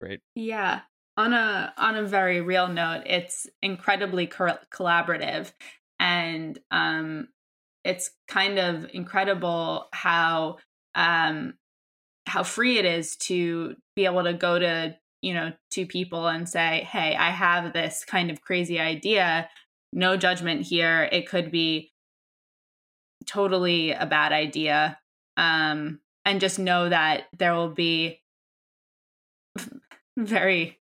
great. 0.00 0.20
Yeah. 0.34 0.80
On 1.16 1.32
a 1.32 1.74
on 1.76 1.96
a 1.96 2.04
very 2.04 2.40
real 2.40 2.68
note, 2.68 3.02
it's 3.06 3.46
incredibly 3.62 4.26
co- 4.26 4.58
collaborative, 4.72 5.52
and 5.98 6.58
um, 6.70 7.28
it's 7.84 8.10
kind 8.28 8.58
of 8.58 8.88
incredible 8.94 9.88
how 9.92 10.58
um, 10.94 11.54
how 12.26 12.42
free 12.42 12.78
it 12.78 12.84
is 12.84 13.16
to 13.16 13.74
be 13.96 14.04
able 14.06 14.24
to 14.24 14.32
go 14.32 14.58
to 14.58 14.96
you 15.22 15.34
know, 15.34 15.52
two 15.70 15.86
people 15.86 16.26
and 16.28 16.48
say, 16.48 16.86
hey, 16.90 17.14
I 17.14 17.30
have 17.30 17.72
this 17.72 18.04
kind 18.04 18.30
of 18.30 18.40
crazy 18.40 18.78
idea. 18.80 19.48
no 19.92 20.16
judgment 20.16 20.62
here. 20.62 21.08
It 21.10 21.28
could 21.28 21.50
be 21.50 21.92
totally 23.26 23.90
a 23.90 24.06
bad 24.06 24.32
idea. 24.32 24.98
Um, 25.36 26.00
and 26.24 26.40
just 26.40 26.58
know 26.58 26.88
that 26.88 27.24
there 27.36 27.54
will 27.54 27.70
be 27.70 28.20
very 30.16 30.78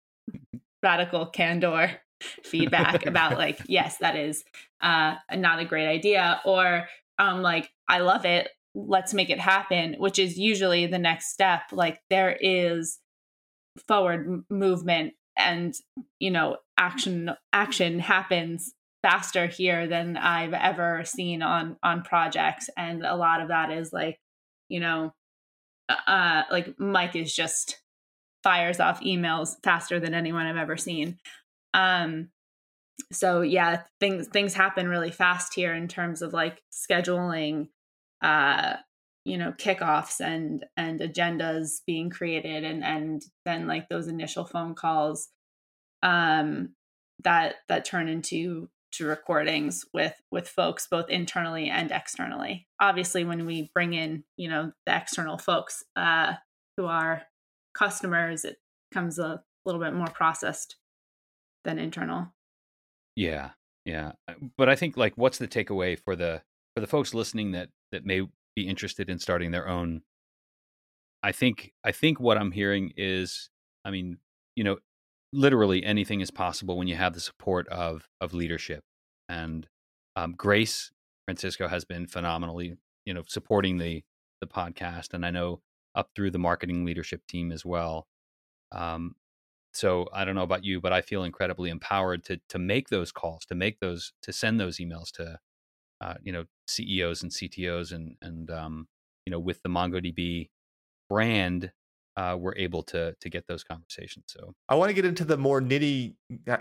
radical 0.82 1.26
candor 1.26 2.00
feedback 2.44 3.06
about 3.06 3.36
like 3.36 3.60
yes 3.66 3.98
that 3.98 4.16
is 4.16 4.44
uh 4.80 5.14
not 5.34 5.58
a 5.58 5.64
great 5.64 5.88
idea 5.88 6.40
or 6.44 6.86
um 7.18 7.42
like 7.42 7.70
i 7.88 7.98
love 7.98 8.24
it 8.24 8.48
let's 8.74 9.12
make 9.12 9.30
it 9.30 9.40
happen 9.40 9.96
which 9.98 10.18
is 10.18 10.38
usually 10.38 10.86
the 10.86 10.98
next 10.98 11.32
step 11.32 11.62
like 11.72 12.00
there 12.10 12.36
is 12.40 12.98
forward 13.88 14.44
movement 14.50 15.14
and 15.36 15.74
you 16.20 16.30
know 16.30 16.56
action 16.78 17.30
action 17.52 17.98
happens 17.98 18.72
faster 19.02 19.46
here 19.46 19.86
than 19.86 20.16
i've 20.16 20.52
ever 20.52 21.02
seen 21.04 21.42
on 21.42 21.76
on 21.82 22.02
projects 22.02 22.68
and 22.76 23.04
a 23.04 23.16
lot 23.16 23.40
of 23.40 23.48
that 23.48 23.70
is 23.70 23.92
like 23.92 24.18
you 24.68 24.78
know 24.78 25.12
uh 25.88 26.42
like 26.50 26.78
mike 26.78 27.16
is 27.16 27.34
just 27.34 27.80
fires 28.42 28.80
off 28.80 29.00
emails 29.02 29.54
faster 29.62 30.00
than 30.00 30.14
anyone 30.14 30.46
i've 30.46 30.56
ever 30.56 30.76
seen. 30.76 31.18
Um 31.74 32.28
so 33.12 33.40
yeah 33.40 33.82
things 34.00 34.28
things 34.28 34.54
happen 34.54 34.88
really 34.88 35.10
fast 35.10 35.54
here 35.54 35.74
in 35.74 35.88
terms 35.88 36.22
of 36.22 36.32
like 36.32 36.60
scheduling 36.72 37.68
uh 38.22 38.74
you 39.24 39.38
know 39.38 39.52
kickoffs 39.52 40.20
and 40.20 40.64
and 40.76 41.00
agendas 41.00 41.80
being 41.86 42.10
created 42.10 42.64
and 42.64 42.84
and 42.84 43.22
then 43.44 43.66
like 43.66 43.88
those 43.88 44.08
initial 44.08 44.44
phone 44.44 44.74
calls 44.74 45.28
um 46.02 46.74
that 47.24 47.56
that 47.68 47.84
turn 47.84 48.08
into 48.08 48.68
to 48.92 49.06
recordings 49.06 49.84
with 49.92 50.14
with 50.30 50.48
folks 50.48 50.86
both 50.86 51.08
internally 51.08 51.68
and 51.68 51.90
externally 51.90 52.66
obviously 52.80 53.24
when 53.24 53.46
we 53.46 53.70
bring 53.74 53.94
in 53.94 54.24
you 54.36 54.48
know 54.48 54.72
the 54.86 54.96
external 54.96 55.38
folks 55.38 55.82
uh 55.96 56.34
who 56.76 56.86
are 56.86 57.22
customers 57.74 58.44
it 58.44 58.58
comes 58.92 59.18
a 59.18 59.42
little 59.64 59.80
bit 59.80 59.94
more 59.94 60.08
processed 60.08 60.76
than 61.64 61.78
internal 61.78 62.32
Yeah, 63.16 63.50
yeah. 63.84 64.12
Uh, 64.28 64.34
But 64.56 64.68
I 64.68 64.76
think 64.76 64.96
like, 64.96 65.14
what's 65.16 65.38
the 65.38 65.48
takeaway 65.48 65.98
for 65.98 66.16
the 66.16 66.42
for 66.74 66.80
the 66.80 66.86
folks 66.86 67.14
listening 67.14 67.52
that 67.52 67.68
that 67.90 68.06
may 68.06 68.22
be 68.56 68.68
interested 68.68 69.10
in 69.10 69.18
starting 69.18 69.50
their 69.50 69.68
own? 69.68 70.02
I 71.22 71.32
think 71.32 71.72
I 71.84 71.92
think 71.92 72.20
what 72.20 72.38
I'm 72.38 72.52
hearing 72.52 72.92
is, 72.96 73.50
I 73.84 73.90
mean, 73.90 74.18
you 74.56 74.64
know, 74.64 74.78
literally 75.32 75.84
anything 75.84 76.20
is 76.20 76.30
possible 76.30 76.76
when 76.76 76.88
you 76.88 76.96
have 76.96 77.14
the 77.14 77.20
support 77.20 77.68
of 77.68 78.08
of 78.20 78.34
leadership. 78.34 78.82
And 79.28 79.66
um, 80.16 80.34
Grace 80.36 80.90
Francisco 81.26 81.68
has 81.68 81.84
been 81.84 82.06
phenomenally, 82.06 82.76
you 83.04 83.14
know, 83.14 83.22
supporting 83.26 83.78
the 83.78 84.02
the 84.40 84.46
podcast, 84.46 85.14
and 85.14 85.24
I 85.24 85.30
know 85.30 85.60
up 85.94 86.10
through 86.14 86.30
the 86.30 86.38
marketing 86.38 86.84
leadership 86.84 87.22
team 87.26 87.52
as 87.52 87.64
well. 87.64 88.06
Um, 88.72 89.14
so 89.74 90.08
I 90.12 90.24
don't 90.24 90.34
know 90.34 90.42
about 90.42 90.64
you, 90.64 90.80
but 90.80 90.92
I 90.92 91.00
feel 91.00 91.24
incredibly 91.24 91.70
empowered 91.70 92.24
to 92.24 92.40
to 92.50 92.58
make 92.58 92.88
those 92.88 93.12
calls, 93.12 93.44
to 93.46 93.54
make 93.54 93.80
those, 93.80 94.12
to 94.22 94.32
send 94.32 94.60
those 94.60 94.78
emails 94.78 95.10
to, 95.12 95.38
uh, 96.00 96.14
you 96.22 96.32
know, 96.32 96.44
CEOs 96.68 97.22
and 97.22 97.32
CTOs, 97.32 97.92
and 97.92 98.16
and 98.20 98.50
um, 98.50 98.88
you 99.26 99.30
know, 99.30 99.40
with 99.40 99.62
the 99.62 99.70
MongoDB 99.70 100.50
brand, 101.08 101.72
uh, 102.16 102.36
we're 102.38 102.56
able 102.56 102.82
to 102.84 103.14
to 103.20 103.30
get 103.30 103.46
those 103.46 103.64
conversations. 103.64 104.26
So 104.28 104.54
I 104.68 104.74
want 104.74 104.90
to 104.90 104.94
get 104.94 105.04
into 105.04 105.24
the 105.24 105.36
more 105.36 105.60
nitty, 105.60 106.14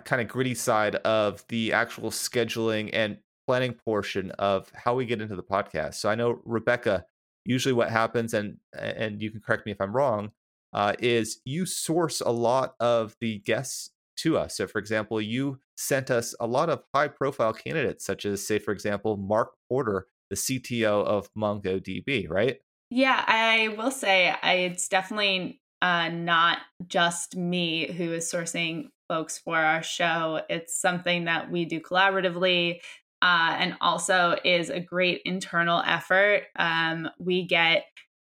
kind 0.06 0.22
of 0.22 0.28
gritty 0.28 0.56
side 0.56 0.96
of 0.96 1.44
the 1.50 1.74
actual 1.74 2.12
scheduling 2.12 2.90
and 2.94 3.18
planning 3.48 3.74
portion 3.74 4.32
of 4.32 4.72
how 4.74 4.96
we 4.96 5.06
get 5.06 5.22
into 5.22 5.36
the 5.36 5.44
podcast. 5.44 5.96
So 5.96 6.10
I 6.10 6.16
know 6.16 6.42
Rebecca. 6.46 7.06
Usually, 7.44 7.74
what 7.74 7.90
happens, 7.90 8.36
and 8.36 8.58
and 8.78 9.20
you 9.20 9.32
can 9.32 9.42
correct 9.42 9.66
me 9.66 9.72
if 9.72 9.82
I'm 9.82 9.96
wrong, 9.96 10.32
uh, 10.74 10.94
is 11.00 11.42
you 11.44 11.66
source 11.66 12.22
a 12.22 12.30
lot 12.30 12.76
of 12.80 13.16
the 13.20 13.40
guests 13.40 13.90
to 14.18 14.38
us. 14.38 14.58
So, 14.58 14.68
for 14.68 14.80
example, 14.80 15.20
you 15.20 15.60
sent 15.76 16.12
us 16.12 16.36
a 16.40 16.48
lot 16.48 16.70
of 16.70 16.84
high 16.94 17.08
profile 17.08 17.54
candidates, 17.54 18.06
such 18.06 18.26
as, 18.26 18.46
say, 18.46 18.60
for 18.60 18.72
example, 18.72 19.18
Mark 19.18 19.54
Porter, 19.68 20.08
the 20.30 20.36
CTO 20.36 21.04
of 21.04 21.30
MongoDB, 21.34 22.30
right? 22.30 22.60
Yeah, 22.92 23.24
I 23.26 23.70
will 23.78 23.90
say 23.90 24.36
I, 24.44 24.54
it's 24.56 24.90
definitely 24.90 25.62
uh, 25.82 26.10
not 26.10 26.60
just 26.88 27.38
me 27.38 27.90
who 27.92 28.12
is 28.12 28.30
sourcing 28.30 28.90
folks 29.08 29.38
for 29.38 29.58
our 29.58 29.82
show. 29.82 30.42
It's 30.50 30.80
something 30.80 31.26
that 31.26 31.50
we 31.50 31.64
do 31.66 31.80
collaboratively 31.80 32.82
uh, 33.22 33.56
and 33.58 33.78
also 33.80 34.36
is 34.44 34.70
a 34.70 34.82
great 34.82 35.22
internal 35.24 35.82
effort. 35.86 36.44
Um, 36.58 37.10
we 37.18 37.48
get 37.48 37.86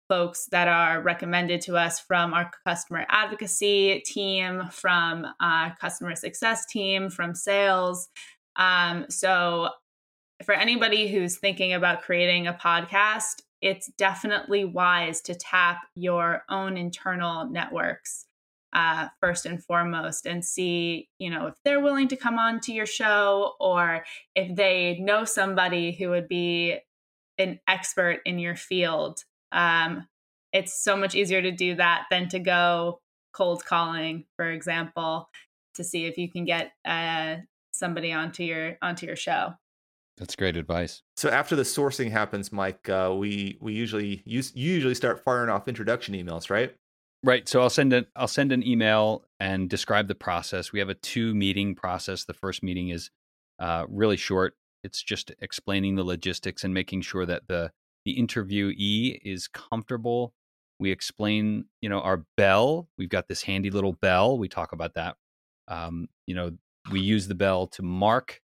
folks 0.08 0.46
that 0.50 0.66
are 0.68 1.02
recommended 1.02 1.60
to 1.62 1.76
us 1.76 2.00
from 2.00 2.32
our 2.32 2.50
customer 2.66 3.04
advocacy 3.10 4.02
team, 4.06 4.62
from 4.70 5.26
our 5.40 5.76
customer 5.78 6.14
success 6.14 6.64
team, 6.66 7.10
from 7.10 7.34
sales. 7.34 8.08
Um, 8.56 9.06
so, 9.10 9.68
for 10.44 10.54
anybody 10.54 11.08
who's 11.08 11.38
thinking 11.38 11.72
about 11.74 12.02
creating 12.02 12.46
a 12.46 12.54
podcast, 12.54 13.42
it's 13.60 13.90
definitely 13.96 14.64
wise 14.64 15.20
to 15.22 15.34
tap 15.34 15.82
your 15.94 16.44
own 16.48 16.76
internal 16.76 17.48
networks 17.48 18.26
uh, 18.74 19.08
first 19.20 19.46
and 19.46 19.62
foremost 19.62 20.26
and 20.26 20.44
see 20.44 21.08
you 21.18 21.30
know 21.30 21.46
if 21.46 21.54
they're 21.64 21.80
willing 21.80 22.08
to 22.08 22.16
come 22.16 22.38
on 22.38 22.60
to 22.60 22.72
your 22.72 22.86
show 22.86 23.52
or 23.60 24.04
if 24.34 24.54
they 24.56 24.98
know 25.00 25.24
somebody 25.24 25.92
who 25.92 26.10
would 26.10 26.28
be 26.28 26.78
an 27.38 27.58
expert 27.66 28.20
in 28.24 28.38
your 28.38 28.56
field. 28.56 29.24
Um, 29.52 30.06
it's 30.52 30.80
so 30.80 30.96
much 30.96 31.14
easier 31.14 31.42
to 31.42 31.50
do 31.50 31.74
that 31.76 32.04
than 32.10 32.28
to 32.28 32.38
go 32.38 33.00
cold 33.32 33.64
calling 33.64 34.24
for 34.36 34.50
example 34.50 35.28
to 35.74 35.82
see 35.82 36.06
if 36.06 36.16
you 36.16 36.30
can 36.30 36.44
get 36.44 36.72
uh, 36.84 37.36
somebody 37.72 38.12
onto 38.12 38.44
your 38.44 38.78
onto 38.80 39.06
your 39.06 39.16
show 39.16 39.54
that's 40.16 40.36
great 40.36 40.56
advice. 40.56 41.02
So 41.16 41.28
after 41.28 41.56
the 41.56 41.62
sourcing 41.62 42.10
happens, 42.10 42.52
Mike, 42.52 42.88
uh, 42.88 43.14
we 43.16 43.58
we 43.60 43.72
usually 43.72 44.22
use 44.24 44.52
you 44.54 44.72
usually 44.72 44.94
start 44.94 45.22
firing 45.24 45.50
off 45.50 45.66
introduction 45.68 46.14
emails, 46.14 46.50
right? 46.50 46.74
Right. 47.22 47.48
So 47.48 47.60
I'll 47.60 47.70
send 47.70 47.92
an 47.92 48.06
I'll 48.14 48.28
send 48.28 48.52
an 48.52 48.66
email 48.66 49.24
and 49.40 49.68
describe 49.68 50.08
the 50.08 50.14
process. 50.14 50.72
We 50.72 50.78
have 50.78 50.88
a 50.88 50.94
two 50.94 51.34
meeting 51.34 51.74
process. 51.74 52.24
The 52.24 52.34
first 52.34 52.62
meeting 52.62 52.90
is 52.90 53.10
uh, 53.58 53.86
really 53.88 54.16
short. 54.16 54.54
It's 54.84 55.02
just 55.02 55.32
explaining 55.40 55.96
the 55.96 56.04
logistics 56.04 56.64
and 56.64 56.74
making 56.74 57.00
sure 57.00 57.26
that 57.26 57.48
the 57.48 57.72
the 58.04 58.16
interviewee 58.16 59.18
is 59.24 59.48
comfortable. 59.48 60.34
We 60.78 60.90
explain, 60.90 61.64
you 61.80 61.88
know, 61.88 62.00
our 62.00 62.24
bell. 62.36 62.88
We've 62.98 63.08
got 63.08 63.28
this 63.28 63.42
handy 63.42 63.70
little 63.70 63.94
bell. 63.94 64.38
We 64.38 64.48
talk 64.48 64.72
about 64.72 64.94
that. 64.94 65.16
Um, 65.66 66.08
you 66.26 66.34
know, 66.34 66.52
we 66.90 67.00
use 67.00 67.26
the 67.26 67.34
bell 67.34 67.66
to 67.68 67.82
mark 67.82 68.42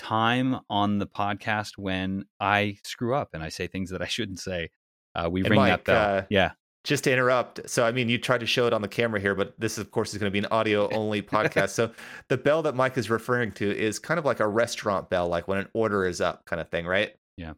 time 0.00 0.56
on 0.70 0.98
the 0.98 1.06
podcast 1.06 1.76
when 1.76 2.24
I 2.40 2.78
screw 2.84 3.14
up 3.14 3.28
and 3.34 3.42
I 3.42 3.50
say 3.50 3.66
things 3.66 3.90
that 3.90 4.00
I 4.02 4.06
shouldn't 4.16 4.40
say. 4.40 4.70
Uh, 5.14 5.28
we 5.30 5.40
And 5.40 5.50
ring 5.50 5.60
Mike, 5.60 5.70
that 5.70 5.84
bell. 5.84 6.18
uh, 6.18 6.22
yeah. 6.30 6.52
Just 6.84 7.04
to 7.04 7.12
interrupt, 7.12 7.68
so 7.68 7.84
I 7.84 7.92
mean, 7.92 8.08
you 8.08 8.16
tried 8.16 8.40
to 8.40 8.46
show 8.46 8.66
it 8.66 8.72
on 8.72 8.80
the 8.80 8.88
camera 8.88 9.20
here, 9.20 9.34
but 9.34 9.52
this, 9.58 9.76
of 9.76 9.90
course, 9.90 10.12
is 10.14 10.18
going 10.18 10.28
to 10.28 10.32
be 10.32 10.38
an 10.38 10.46
audio 10.50 10.88
only 10.94 11.20
podcast. 11.20 11.70
So 11.70 11.90
the 12.28 12.38
bell 12.38 12.62
that 12.62 12.74
Mike 12.74 12.96
is 12.96 13.10
referring 13.10 13.52
to 13.52 13.70
is 13.70 13.98
kind 13.98 14.18
of 14.18 14.24
like 14.24 14.40
a 14.40 14.48
restaurant 14.48 15.10
bell, 15.10 15.28
like 15.28 15.46
when 15.46 15.58
an 15.58 15.68
order 15.74 16.06
is 16.06 16.22
up, 16.22 16.46
kind 16.46 16.58
of 16.60 16.70
thing, 16.70 16.86
right? 16.86 17.12
Yeah. 17.36 17.52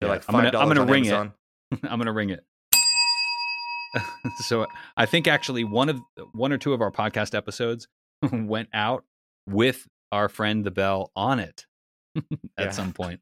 They're 0.00 0.08
Yeah. 0.08 0.14
like 0.14 0.24
I'm 0.28 0.36
I'm 0.36 0.52
gonna 0.68 0.82
on 0.82 0.86
ring 0.86 1.06
it. 1.06 1.12
I'm 1.82 1.98
going 1.98 2.06
to 2.06 2.12
ring 2.12 2.30
it. 2.30 2.44
so 4.46 4.66
I 4.96 5.06
think 5.06 5.26
actually 5.26 5.64
one 5.64 5.88
of 5.88 6.00
one 6.32 6.52
or 6.52 6.58
two 6.58 6.72
of 6.72 6.80
our 6.80 6.90
podcast 6.92 7.34
episodes 7.34 7.88
went 8.32 8.68
out 8.72 9.04
with 9.48 9.86
our 10.12 10.28
friend 10.28 10.64
the 10.64 10.70
bell 10.70 11.10
on 11.16 11.40
it 11.40 11.66
at 12.58 12.66
Yeah. 12.66 12.70
some 12.70 12.92
point. 12.92 13.20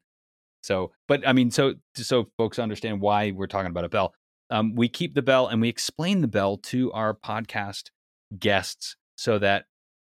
So, 0.63 0.91
but 1.07 1.27
I 1.27 1.33
mean, 1.33 1.49
so 1.51 1.75
so 1.95 2.29
folks 2.37 2.59
understand 2.59 3.01
why 3.01 3.31
we're 3.31 3.47
talking 3.47 3.71
about 3.71 3.85
a 3.85 3.89
bell. 3.89 4.13
Um, 4.49 4.75
we 4.75 4.89
keep 4.89 5.15
the 5.15 5.21
bell 5.21 5.47
and 5.47 5.61
we 5.61 5.69
explain 5.69 6.21
the 6.21 6.27
bell 6.27 6.57
to 6.57 6.91
our 6.91 7.13
podcast 7.13 7.89
guests 8.37 8.95
so 9.15 9.39
that 9.39 9.65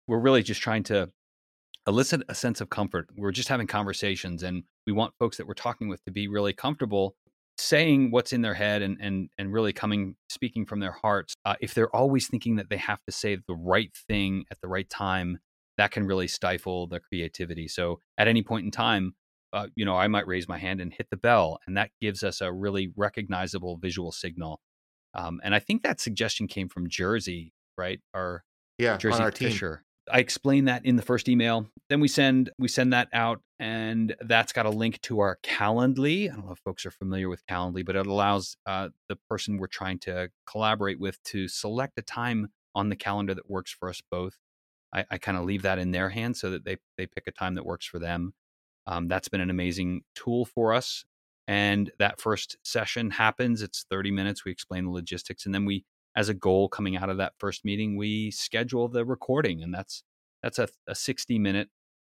we're 0.06 0.20
really 0.20 0.42
just 0.42 0.62
trying 0.62 0.84
to 0.84 1.10
elicit 1.86 2.22
a 2.28 2.34
sense 2.34 2.60
of 2.60 2.70
comfort. 2.70 3.08
We're 3.16 3.32
just 3.32 3.48
having 3.48 3.66
conversations, 3.66 4.42
and 4.42 4.62
we 4.86 4.92
want 4.92 5.12
folks 5.18 5.36
that 5.38 5.46
we're 5.46 5.54
talking 5.54 5.88
with 5.88 6.02
to 6.04 6.10
be 6.10 6.28
really 6.28 6.52
comfortable 6.52 7.14
saying 7.60 8.12
what's 8.12 8.32
in 8.32 8.40
their 8.40 8.54
head 8.54 8.82
and 8.82 8.96
and 9.00 9.28
and 9.36 9.52
really 9.52 9.72
coming 9.72 10.14
speaking 10.30 10.64
from 10.64 10.80
their 10.80 10.92
hearts. 10.92 11.34
Uh, 11.44 11.56
if 11.60 11.74
they're 11.74 11.94
always 11.94 12.26
thinking 12.28 12.56
that 12.56 12.70
they 12.70 12.76
have 12.76 13.02
to 13.04 13.12
say 13.12 13.34
the 13.36 13.54
right 13.54 13.90
thing 14.08 14.44
at 14.50 14.58
the 14.62 14.68
right 14.68 14.88
time, 14.88 15.40
that 15.78 15.92
can 15.92 16.06
really 16.06 16.28
stifle 16.28 16.86
the 16.86 17.00
creativity. 17.00 17.68
So 17.68 18.00
at 18.18 18.28
any 18.28 18.42
point 18.42 18.66
in 18.66 18.70
time, 18.70 19.14
uh, 19.52 19.68
you 19.74 19.84
know, 19.84 19.96
I 19.96 20.08
might 20.08 20.26
raise 20.26 20.46
my 20.46 20.58
hand 20.58 20.80
and 20.80 20.92
hit 20.92 21.08
the 21.10 21.16
bell, 21.16 21.58
and 21.66 21.76
that 21.76 21.90
gives 22.00 22.22
us 22.22 22.42
a 22.42 22.52
really 22.52 22.92
recognizable 22.96 23.78
visual 23.78 24.12
signal. 24.12 24.60
Um, 25.14 25.40
and 25.42 25.54
I 25.54 25.58
think 25.58 25.82
that 25.82 26.00
suggestion 26.00 26.48
came 26.48 26.68
from 26.68 26.88
Jersey, 26.88 27.54
right? 27.78 28.00
Our 28.12 28.44
Yeah, 28.76 28.98
Jersey 28.98 29.22
our 29.22 29.30
team. 29.30 29.58
I 30.10 30.20
explain 30.20 30.66
that 30.66 30.84
in 30.84 30.96
the 30.96 31.02
first 31.02 31.28
email. 31.28 31.66
Then 31.88 32.00
we 32.00 32.08
send 32.08 32.50
we 32.58 32.68
send 32.68 32.92
that 32.92 33.08
out, 33.12 33.40
and 33.58 34.14
that's 34.20 34.52
got 34.52 34.66
a 34.66 34.70
link 34.70 35.00
to 35.02 35.20
our 35.20 35.38
Calendly. 35.42 36.30
I 36.30 36.34
don't 36.34 36.46
know 36.46 36.52
if 36.52 36.58
folks 36.58 36.84
are 36.84 36.90
familiar 36.90 37.28
with 37.28 37.46
Calendly, 37.46 37.84
but 37.84 37.96
it 37.96 38.06
allows 38.06 38.56
uh, 38.66 38.88
the 39.08 39.16
person 39.28 39.58
we're 39.58 39.66
trying 39.66 39.98
to 40.00 40.30
collaborate 40.46 41.00
with 41.00 41.22
to 41.24 41.48
select 41.48 41.98
a 41.98 42.02
time 42.02 42.48
on 42.74 42.88
the 42.88 42.96
calendar 42.96 43.34
that 43.34 43.50
works 43.50 43.70
for 43.72 43.88
us 43.88 44.02
both. 44.10 44.36
I, 44.92 45.04
I 45.10 45.18
kind 45.18 45.36
of 45.36 45.44
leave 45.44 45.62
that 45.62 45.78
in 45.78 45.90
their 45.90 46.08
hands 46.08 46.40
so 46.40 46.50
that 46.50 46.64
they 46.64 46.76
they 46.96 47.06
pick 47.06 47.24
a 47.26 47.32
time 47.32 47.54
that 47.54 47.66
works 47.66 47.86
for 47.86 47.98
them. 47.98 48.34
Um, 48.86 49.08
that's 49.08 49.28
been 49.28 49.40
an 49.40 49.50
amazing 49.50 50.02
tool 50.14 50.44
for 50.46 50.72
us. 50.72 51.04
And 51.46 51.90
that 51.98 52.20
first 52.20 52.56
session 52.62 53.10
happens. 53.10 53.62
It's 53.62 53.84
30 53.90 54.10
minutes. 54.10 54.44
We 54.44 54.52
explain 54.52 54.84
the 54.84 54.90
logistics, 54.90 55.46
and 55.46 55.54
then 55.54 55.64
we 55.64 55.84
as 56.16 56.28
a 56.28 56.34
goal 56.34 56.68
coming 56.68 56.96
out 56.96 57.10
of 57.10 57.18
that 57.18 57.34
first 57.38 57.64
meeting, 57.64 57.96
we 57.96 58.30
schedule 58.30 58.88
the 58.88 59.04
recording, 59.04 59.62
and 59.62 59.72
that's 59.72 60.02
that's 60.42 60.58
a, 60.58 60.68
a 60.86 60.94
60 60.94 61.38
minute 61.38 61.68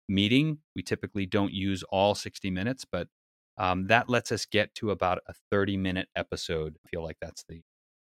meeting. 0.07 0.59
We 0.75 0.81
typically 0.81 1.25
don't 1.25 1.53
use 1.53 1.83
all 1.83 2.15
60 2.15 2.49
minutes, 2.49 2.85
but 2.89 3.07
um, 3.57 3.87
that 3.87 4.09
lets 4.09 4.31
us 4.31 4.45
get 4.45 4.73
to 4.75 4.91
about 4.91 5.19
a 5.27 5.33
30 5.51 5.77
minute 5.77 6.07
episode. 6.15 6.77
I 6.85 6.89
feel 6.89 7.03
like 7.03 7.17
that's 7.21 7.43
the 7.49 7.61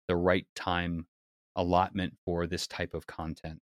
the 0.08 0.16
right 0.16 0.48
time 0.56 1.08
allotment 1.56 2.14
for 2.26 2.48
this 2.48 2.66
type 2.66 2.94
of 2.94 3.06
content. 3.06 3.60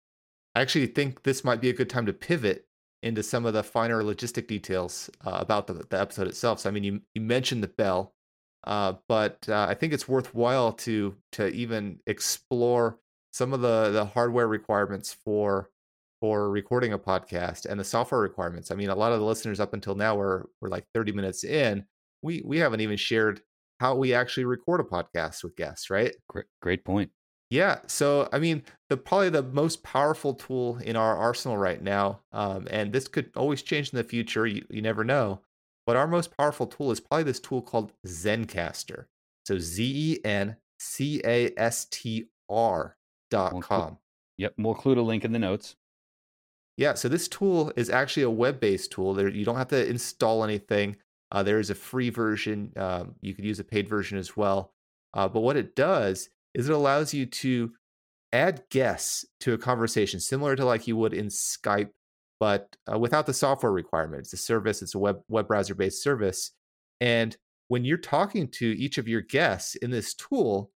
I 0.54 0.60
actually 0.60 0.86
think 0.86 1.22
this 1.22 1.44
might 1.44 1.60
be 1.60 1.70
a 1.70 1.74
good 1.74 1.90
time 1.90 2.06
to 2.06 2.12
pivot 2.12 2.66
into 3.02 3.22
some 3.22 3.44
of 3.44 3.52
the 3.52 3.62
finer 3.62 4.02
logistic 4.02 4.46
details 4.46 5.10
uh, 5.24 5.36
about 5.40 5.66
the, 5.66 5.84
the 5.90 6.00
episode 6.00 6.26
itself. 6.28 6.60
So, 6.60 6.70
I 6.70 6.72
mean, 6.72 6.84
you, 6.84 7.00
you 7.14 7.20
mentioned 7.20 7.62
the 7.62 7.68
bell, 7.68 8.14
uh, 8.64 8.94
but 9.08 9.46
uh, 9.48 9.66
I 9.68 9.74
think 9.74 9.92
it's 9.92 10.08
worthwhile 10.08 10.72
to 10.72 11.14
to 11.32 11.48
even 11.48 12.00
explore 12.06 12.98
some 13.32 13.52
of 13.52 13.60
the 13.60 13.90
the 13.90 14.06
hardware 14.06 14.48
requirements 14.48 15.12
for 15.12 15.70
for 16.20 16.50
recording 16.50 16.94
a 16.94 16.98
podcast 16.98 17.66
and 17.66 17.78
the 17.78 17.84
software 17.84 18.20
requirements. 18.20 18.70
I 18.70 18.74
mean, 18.74 18.88
a 18.88 18.94
lot 18.94 19.12
of 19.12 19.18
the 19.18 19.26
listeners 19.26 19.60
up 19.60 19.74
until 19.74 19.94
now 19.94 20.16
were 20.16 20.48
were 20.60 20.70
like 20.70 20.86
30 20.94 21.12
minutes 21.12 21.44
in. 21.44 21.84
We 22.22 22.42
we 22.44 22.58
haven't 22.58 22.80
even 22.80 22.96
shared 22.96 23.42
how 23.80 23.96
we 23.96 24.14
actually 24.14 24.46
record 24.46 24.80
a 24.80 24.84
podcast 24.84 25.44
with 25.44 25.56
guests, 25.56 25.90
right? 25.90 26.14
Great, 26.28 26.46
great 26.62 26.84
point. 26.84 27.10
Yeah. 27.50 27.80
So, 27.86 28.28
I 28.32 28.38
mean, 28.38 28.62
the 28.88 28.96
probably 28.96 29.30
the 29.30 29.42
most 29.42 29.82
powerful 29.82 30.34
tool 30.34 30.78
in 30.78 30.96
our 30.96 31.16
arsenal 31.16 31.56
right 31.56 31.82
now, 31.82 32.20
um, 32.32 32.66
and 32.70 32.92
this 32.92 33.06
could 33.06 33.30
always 33.36 33.62
change 33.62 33.92
in 33.92 33.96
the 33.96 34.04
future. 34.04 34.46
You, 34.46 34.64
you 34.70 34.82
never 34.82 35.04
know. 35.04 35.40
But 35.86 35.96
our 35.96 36.06
most 36.06 36.36
powerful 36.36 36.66
tool 36.66 36.90
is 36.90 37.00
probably 37.00 37.24
this 37.24 37.40
tool 37.40 37.60
called 37.60 37.92
Zencastr. 38.06 39.04
So 39.46 39.58
Z 39.58 39.84
E 39.84 40.24
N 40.24 40.56
C 40.80 41.20
A 41.24 41.52
S 41.56 41.86
T 41.90 42.30
R 42.48 42.96
dot 43.30 43.60
com. 43.62 43.98
Yep, 44.38 44.54
we'll 44.58 44.74
include 44.74 44.98
a 44.98 45.02
link 45.02 45.24
in 45.24 45.32
the 45.32 45.38
notes. 45.38 45.76
Yeah, 46.76 46.94
so 46.94 47.08
this 47.08 47.28
tool 47.28 47.72
is 47.76 47.88
actually 47.88 48.24
a 48.24 48.30
web-based 48.30 48.90
tool. 48.90 49.14
There, 49.14 49.28
you 49.28 49.44
don't 49.44 49.56
have 49.56 49.68
to 49.68 49.86
install 49.86 50.42
anything. 50.42 50.96
Uh, 51.30 51.42
there 51.42 51.60
is 51.60 51.70
a 51.70 51.74
free 51.74 52.10
version. 52.10 52.72
Um, 52.76 53.14
you 53.20 53.34
could 53.34 53.44
use 53.44 53.60
a 53.60 53.64
paid 53.64 53.88
version 53.88 54.18
as 54.18 54.36
well. 54.36 54.72
Uh, 55.12 55.28
but 55.28 55.40
what 55.40 55.56
it 55.56 55.76
does 55.76 56.30
is 56.54 56.68
it 56.68 56.74
allows 56.74 57.12
you 57.12 57.26
to 57.26 57.72
add 58.32 58.62
guests 58.70 59.24
to 59.40 59.52
a 59.52 59.58
conversation, 59.58 60.20
similar 60.20 60.56
to 60.56 60.64
like 60.64 60.86
you 60.86 60.96
would 60.96 61.14
in 61.14 61.26
Skype 61.26 61.90
but 62.40 62.76
uh, 62.92 62.98
without 62.98 63.26
the 63.26 63.32
software 63.32 63.72
requirement. 63.72 64.20
It's 64.20 64.32
a 64.32 64.36
service, 64.36 64.82
it's 64.82 64.94
a 64.94 64.98
web, 64.98 65.20
web 65.28 65.48
browser 65.48 65.74
based 65.74 66.02
service. 66.02 66.50
And 67.00 67.36
when 67.68 67.84
you're 67.84 67.96
talking 67.96 68.48
to 68.48 68.66
each 68.66 68.98
of 68.98 69.08
your 69.08 69.22
guests 69.22 69.76
in 69.76 69.90
this 69.90 70.14
tool, 70.14 70.70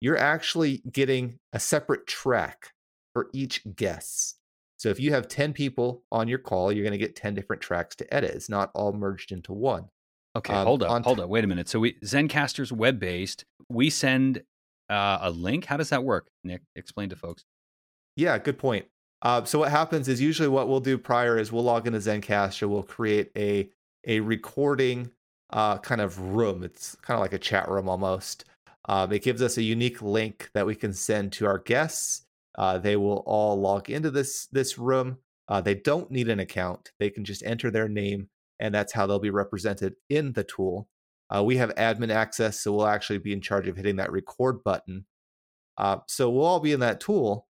you're 0.00 0.16
actually 0.16 0.82
getting 0.90 1.38
a 1.52 1.60
separate 1.60 2.06
track 2.06 2.70
for 3.12 3.28
each 3.32 3.62
guest. 3.76 4.38
So 4.78 4.88
if 4.88 4.98
you 4.98 5.12
have 5.12 5.28
10 5.28 5.52
people 5.52 6.04
on 6.10 6.26
your 6.26 6.38
call, 6.38 6.72
you're 6.72 6.84
going 6.84 6.98
to 6.98 7.06
get 7.06 7.16
10 7.16 7.34
different 7.34 7.60
tracks 7.60 7.94
to 7.96 8.14
edit. 8.14 8.30
It's 8.30 8.48
not 8.48 8.70
all 8.74 8.94
merged 8.94 9.30
into 9.30 9.52
one. 9.52 9.90
Okay, 10.36 10.54
um, 10.54 10.66
hold 10.66 10.82
up, 10.82 11.04
hold 11.04 11.20
up, 11.20 11.28
wait 11.28 11.44
a 11.44 11.48
minute. 11.48 11.68
So 11.68 11.80
we 11.80 11.98
Zencastr's 12.04 12.72
web 12.72 12.98
based. 12.98 13.44
We 13.68 13.90
send 13.90 14.42
uh, 14.90 15.18
a 15.22 15.30
link. 15.30 15.64
How 15.64 15.76
does 15.76 15.90
that 15.90 16.04
work, 16.04 16.28
Nick? 16.44 16.62
Explain 16.76 17.08
to 17.10 17.16
folks. 17.16 17.44
Yeah, 18.16 18.36
good 18.38 18.58
point. 18.58 18.86
Uh, 19.22 19.44
so 19.44 19.60
what 19.60 19.70
happens 19.70 20.08
is 20.08 20.20
usually 20.20 20.48
what 20.48 20.68
we'll 20.68 20.80
do 20.80 20.98
prior 20.98 21.38
is 21.38 21.52
we'll 21.52 21.62
log 21.62 21.86
into 21.86 21.98
Zencastr, 21.98 22.68
we'll 22.68 22.82
create 22.82 23.30
a 23.36 23.70
a 24.06 24.20
recording 24.20 25.10
uh, 25.50 25.76
kind 25.78 26.00
of 26.00 26.18
room. 26.18 26.62
It's 26.62 26.96
kind 27.02 27.16
of 27.16 27.20
like 27.20 27.34
a 27.34 27.38
chat 27.38 27.68
room 27.68 27.88
almost. 27.88 28.44
Um, 28.88 29.12
it 29.12 29.22
gives 29.22 29.42
us 29.42 29.58
a 29.58 29.62
unique 29.62 30.00
link 30.00 30.50
that 30.54 30.66
we 30.66 30.74
can 30.74 30.92
send 30.94 31.32
to 31.32 31.46
our 31.46 31.58
guests. 31.58 32.22
Uh, 32.56 32.78
they 32.78 32.96
will 32.96 33.22
all 33.26 33.60
log 33.60 33.90
into 33.90 34.10
this 34.10 34.46
this 34.46 34.78
room. 34.78 35.18
Uh, 35.48 35.60
they 35.60 35.74
don't 35.74 36.10
need 36.10 36.28
an 36.28 36.40
account. 36.40 36.92
They 36.98 37.10
can 37.10 37.24
just 37.24 37.42
enter 37.42 37.70
their 37.70 37.88
name, 37.88 38.28
and 38.58 38.74
that's 38.74 38.92
how 38.92 39.06
they'll 39.06 39.18
be 39.18 39.30
represented 39.30 39.96
in 40.08 40.32
the 40.32 40.44
tool. 40.44 40.88
Uh, 41.34 41.42
we 41.42 41.56
have 41.56 41.74
admin 41.76 42.10
access, 42.10 42.60
so 42.60 42.72
we'll 42.72 42.86
actually 42.86 43.18
be 43.18 43.32
in 43.32 43.40
charge 43.40 43.68
of 43.68 43.76
hitting 43.76 43.96
that 43.96 44.12
record 44.12 44.64
button. 44.64 45.06
Uh, 45.78 45.98
so 46.08 46.28
we'll 46.28 46.44
all 46.44 46.60
be 46.60 46.72
in 46.72 46.80
that 46.80 47.00
tool, 47.00 47.46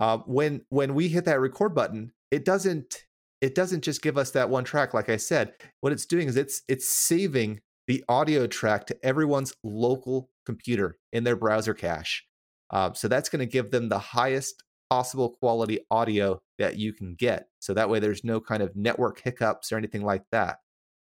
uh, 0.00 0.18
when 0.26 0.62
when 0.68 0.94
we 0.94 1.08
hit 1.08 1.24
that 1.26 1.40
record 1.40 1.74
button, 1.74 2.12
it 2.30 2.44
doesn't 2.44 3.04
it 3.40 3.54
doesn't 3.54 3.82
just 3.82 4.02
give 4.02 4.18
us 4.18 4.32
that 4.32 4.50
one 4.50 4.64
track. 4.64 4.94
Like 4.94 5.08
I 5.08 5.16
said, 5.16 5.52
what 5.80 5.92
it's 5.92 6.06
doing 6.06 6.28
is 6.28 6.36
it's 6.36 6.62
it's 6.68 6.88
saving 6.88 7.60
the 7.86 8.04
audio 8.08 8.46
track 8.46 8.86
to 8.86 8.96
everyone's 9.04 9.54
local 9.62 10.30
computer 10.44 10.98
in 11.12 11.24
their 11.24 11.36
browser 11.36 11.74
cache. 11.74 12.24
Uh, 12.70 12.92
so 12.94 13.06
that's 13.06 13.28
going 13.28 13.40
to 13.40 13.46
give 13.46 13.70
them 13.70 13.88
the 13.88 13.98
highest 13.98 14.64
possible 14.90 15.30
quality 15.30 15.80
audio 15.90 16.40
that 16.58 16.78
you 16.78 16.92
can 16.92 17.14
get. 17.14 17.48
So 17.60 17.74
that 17.74 17.88
way, 17.88 18.00
there's 18.00 18.24
no 18.24 18.40
kind 18.40 18.62
of 18.62 18.74
network 18.74 19.20
hiccups 19.20 19.70
or 19.70 19.76
anything 19.76 20.02
like 20.04 20.24
that. 20.32 20.58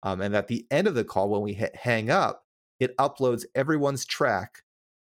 Um, 0.03 0.21
and 0.21 0.35
at 0.35 0.49
the 0.49 0.67
end 0.71 0.87
of 0.87 0.95
the 0.95 1.05
call, 1.05 1.29
when 1.31 1.43
we 1.43 1.55
hit 1.55 1.77
hang 1.77 2.11
up, 2.11 2.45
it 2.81 2.97
uploads 2.97 3.45
everyone's 3.55 4.05
track 4.05 4.63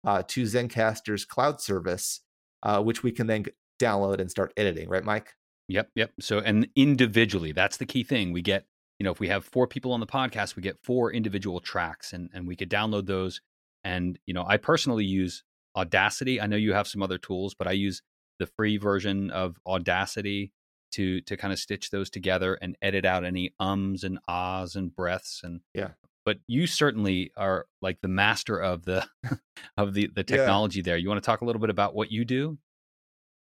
uh, 0.06 0.22
to 0.28 0.44
Zencastr's 0.44 1.24
cloud 1.24 1.60
service, 1.60 2.20
uh, 2.62 2.82
which 2.82 3.02
we 3.02 3.10
can 3.10 3.26
then 3.26 3.46
download 3.80 4.20
and 4.20 4.30
start 4.30 4.52
editing, 4.56 4.88
right, 4.88 5.04
Mike? 5.04 5.34
Yep, 5.68 5.90
yep. 5.94 6.12
So, 6.20 6.38
and 6.38 6.68
individually, 6.76 7.52
that's 7.52 7.78
the 7.78 7.86
key 7.86 8.04
thing. 8.04 8.32
We 8.32 8.42
get, 8.42 8.66
you 8.98 9.04
know, 9.04 9.10
if 9.10 9.18
we 9.18 9.28
have 9.28 9.44
four 9.44 9.66
people 9.66 9.92
on 9.92 10.00
the 10.00 10.06
podcast, 10.06 10.56
we 10.56 10.62
get 10.62 10.78
four 10.82 11.12
individual 11.12 11.60
tracks 11.60 12.12
and, 12.12 12.30
and 12.32 12.46
we 12.46 12.54
could 12.54 12.70
download 12.70 13.06
those. 13.06 13.40
And, 13.82 14.18
you 14.26 14.34
know, 14.34 14.44
I 14.46 14.56
personally 14.56 15.04
use 15.04 15.42
Audacity. 15.76 16.40
I 16.40 16.46
know 16.46 16.56
you 16.56 16.72
have 16.72 16.86
some 16.86 17.02
other 17.02 17.18
tools, 17.18 17.54
but 17.54 17.66
I 17.66 17.72
use 17.72 18.02
the 18.38 18.46
free 18.46 18.76
version 18.76 19.30
of 19.30 19.58
Audacity 19.66 20.52
to 20.94 21.20
to 21.22 21.36
kind 21.36 21.52
of 21.52 21.58
stitch 21.58 21.90
those 21.90 22.10
together 22.10 22.54
and 22.60 22.76
edit 22.82 23.04
out 23.04 23.24
any 23.24 23.52
ums 23.60 24.04
and 24.04 24.18
ahs 24.28 24.76
and 24.76 24.94
breaths 24.94 25.42
and 25.44 25.60
yeah 25.74 25.90
but 26.24 26.38
you 26.46 26.66
certainly 26.66 27.30
are 27.36 27.66
like 27.82 28.00
the 28.00 28.08
master 28.08 28.58
of 28.58 28.84
the 28.84 29.06
of 29.76 29.94
the 29.94 30.08
the 30.14 30.24
technology 30.24 30.80
yeah. 30.80 30.84
there 30.84 30.96
you 30.96 31.08
want 31.08 31.22
to 31.22 31.26
talk 31.26 31.40
a 31.40 31.44
little 31.44 31.60
bit 31.60 31.70
about 31.70 31.94
what 31.94 32.10
you 32.10 32.24
do 32.24 32.58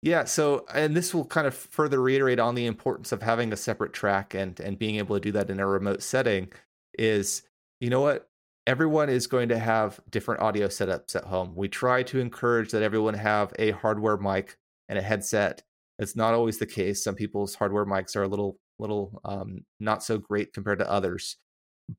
yeah, 0.03 0.25
so 0.25 0.65
and 0.73 0.97
this 0.97 1.13
will 1.13 1.23
kind 1.23 1.47
of 1.47 1.55
further 1.55 2.01
reiterate 2.01 2.37
on 2.37 2.55
the 2.55 2.65
importance 2.65 3.13
of 3.13 3.21
having 3.21 3.53
a 3.53 3.55
separate 3.55 3.93
track 3.93 4.33
and 4.33 4.59
and 4.59 4.77
being 4.77 4.97
able 4.97 5.15
to 5.15 5.21
do 5.21 5.31
that 5.31 5.49
in 5.49 5.61
a 5.61 5.65
remote 5.65 6.03
setting 6.03 6.51
is 6.99 7.43
you 7.79 7.89
know 7.89 8.01
what 8.01 8.29
everyone 8.67 9.09
is 9.09 9.27
going 9.27 9.47
to 9.47 9.57
have 9.57 10.01
different 10.09 10.41
audio 10.41 10.67
setups 10.67 11.15
at 11.15 11.23
home. 11.25 11.55
We 11.55 11.69
try 11.69 12.03
to 12.03 12.19
encourage 12.19 12.71
that 12.71 12.83
everyone 12.83 13.13
have 13.13 13.53
a 13.57 13.71
hardware 13.71 14.17
mic 14.17 14.57
and 14.89 14.99
a 14.99 15.01
headset. 15.01 15.63
It's 16.03 16.15
not 16.15 16.33
always 16.33 16.59
the 16.59 16.67
case. 16.67 17.03
Some 17.03 17.15
people's 17.15 17.55
hardware 17.55 17.85
mics 17.85 18.15
are 18.15 18.23
a 18.23 18.27
little 18.27 18.59
little 18.79 19.21
um, 19.25 19.65
not 19.79 20.03
so 20.03 20.17
great 20.17 20.53
compared 20.53 20.79
to 20.79 20.91
others. 20.91 21.37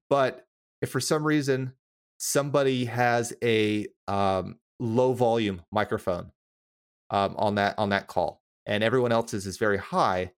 But 0.09 0.47
if 0.83 0.91
for 0.91 1.01
some 1.01 1.25
reason 1.25 1.73
somebody 2.19 2.85
has 2.85 3.33
a 3.43 3.87
um, 4.09 4.57
low 4.79 5.13
volume 5.13 5.63
microphone 5.73 6.31
um, 7.11 7.35
on 7.37 7.57
that 7.57 7.79
on 7.79 7.89
that 7.91 8.07
call, 8.07 8.43
and 8.67 8.85
everyone 8.85 9.13
else's 9.13 9.47
is 9.47 9.57
very 9.57 9.79
high. 9.79 10.33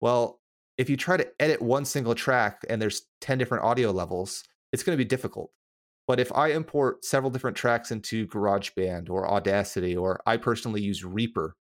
Well, 0.00 0.40
if 0.78 0.90
you 0.90 0.96
try 0.96 1.16
to 1.16 1.28
edit 1.40 1.62
one 1.62 1.84
single 1.84 2.14
track 2.14 2.62
and 2.68 2.80
there's 2.80 3.02
10 3.22 3.38
different 3.38 3.64
audio 3.64 3.90
levels, 3.90 4.44
it's 4.72 4.82
going 4.82 4.96
to 4.96 5.02
be 5.02 5.08
difficult. 5.08 5.50
But 6.06 6.20
if 6.20 6.30
I 6.32 6.48
import 6.48 7.04
several 7.04 7.30
different 7.30 7.56
tracks 7.56 7.90
into 7.90 8.26
GarageBand 8.28 9.10
or 9.10 9.28
Audacity, 9.28 9.96
or 9.96 10.20
I 10.26 10.36
personally 10.36 10.80
use 10.80 11.04
Reaper, 11.04 11.56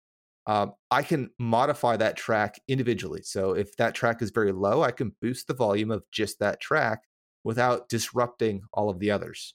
um, 0.46 0.74
I 0.90 1.02
can 1.02 1.30
modify 1.38 1.96
that 1.96 2.16
track 2.16 2.61
individually. 2.68 3.22
So 3.22 3.52
if 3.52 3.76
that 3.76 3.94
track 3.94 4.20
is 4.20 4.30
very 4.30 4.52
low, 4.52 4.83
I 4.83 4.90
can 4.90 5.14
boost 5.20 5.46
the 5.46 5.54
volume 5.54 5.90
of 5.90 6.04
just 6.11 6.38
that 6.40 6.61
track 6.61 7.04
without 7.44 7.88
disrupting 7.88 8.62
all 8.72 8.90
of 8.90 8.98
the 8.98 9.11
others. 9.11 9.54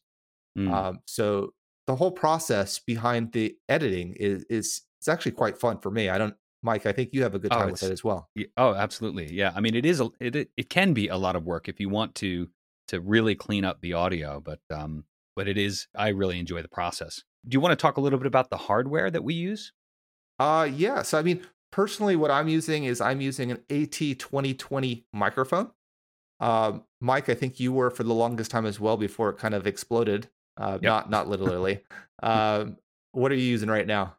Mm. 0.58 0.72
Um, 0.72 1.00
so 1.06 1.54
the 1.88 1.96
whole 1.96 2.12
process 2.12 2.80
behind 2.80 3.34
the 3.34 3.56
editing 3.68 4.14
is 4.14 4.46
is 4.50 4.82
it's 5.00 5.08
actually 5.08 5.32
quite 5.32 5.58
fun 5.58 5.80
for 5.80 5.90
me. 5.92 6.10
I 6.10 6.18
don't, 6.18 6.36
Mike. 6.62 6.86
I 6.86 6.92
think 6.92 7.10
you 7.14 7.24
have 7.24 7.36
a 7.36 7.40
good 7.40 7.54
oh, 7.54 7.58
time 7.58 7.70
oh, 7.70 7.72
with 7.72 7.84
it 7.84 7.92
as 7.92 8.04
well. 8.04 8.30
Oh, 8.58 8.74
absolutely. 8.74 9.34
Yeah. 9.34 9.54
I 9.56 9.62
mean, 9.62 9.76
it 9.76 9.86
is. 9.86 10.02
A, 10.02 10.10
it 10.20 10.36
it 10.58 10.70
can 10.70 10.94
be 10.94 11.08
a 11.08 11.18
lot 11.18 11.36
of 11.36 11.46
work 11.46 11.70
if 11.70 11.80
you 11.80 11.90
want 11.90 12.16
to 12.16 12.50
to 12.90 13.00
really 13.00 13.36
clean 13.36 13.64
up 13.64 13.82
the 13.82 13.94
audio, 13.94 14.42
but 14.42 14.60
um, 14.72 15.06
but 15.36 15.48
it 15.48 15.58
is. 15.58 15.88
I 15.96 16.10
really 16.10 16.40
enjoy 16.40 16.62
the 16.62 16.68
process. 16.68 17.24
Do 17.48 17.56
you 17.56 17.62
want 17.62 17.72
to 17.72 17.82
talk 17.82 17.98
a 17.98 18.02
little 18.02 18.20
bit 18.20 18.28
about 18.28 18.50
the 18.50 18.58
hardware 18.58 19.10
that 19.10 19.24
we 19.24 19.34
use? 19.34 19.72
Uh 20.40 20.70
yeah. 20.72 21.02
So 21.02 21.20
I 21.20 21.22
mean, 21.22 21.46
personally, 21.72 22.16
what 22.16 22.32
I'm 22.32 22.48
using 22.48 22.86
is 22.86 23.02
I'm 23.02 23.22
using 23.22 23.52
an 23.52 23.58
AT2020 23.70 25.04
microphone. 25.14 25.72
Um, 26.40 26.84
Mike, 27.02 27.28
I 27.30 27.34
think 27.34 27.60
you 27.60 27.74
were 27.74 27.90
for 27.90 28.04
the 28.04 28.14
longest 28.14 28.50
time 28.50 28.66
as 28.66 28.80
well 28.80 28.98
before 28.98 29.30
it 29.30 29.38
kind 29.38 29.54
of 29.54 29.68
exploded. 29.68 30.30
Uh, 30.58 30.80
yep. 30.82 30.84
Not 30.84 31.10
not 31.10 31.28
literally. 31.28 31.82
um, 32.24 32.78
what 33.12 33.32
are 33.32 33.36
you 33.36 33.44
using 33.44 33.70
right 33.70 33.88
now? 33.88 34.16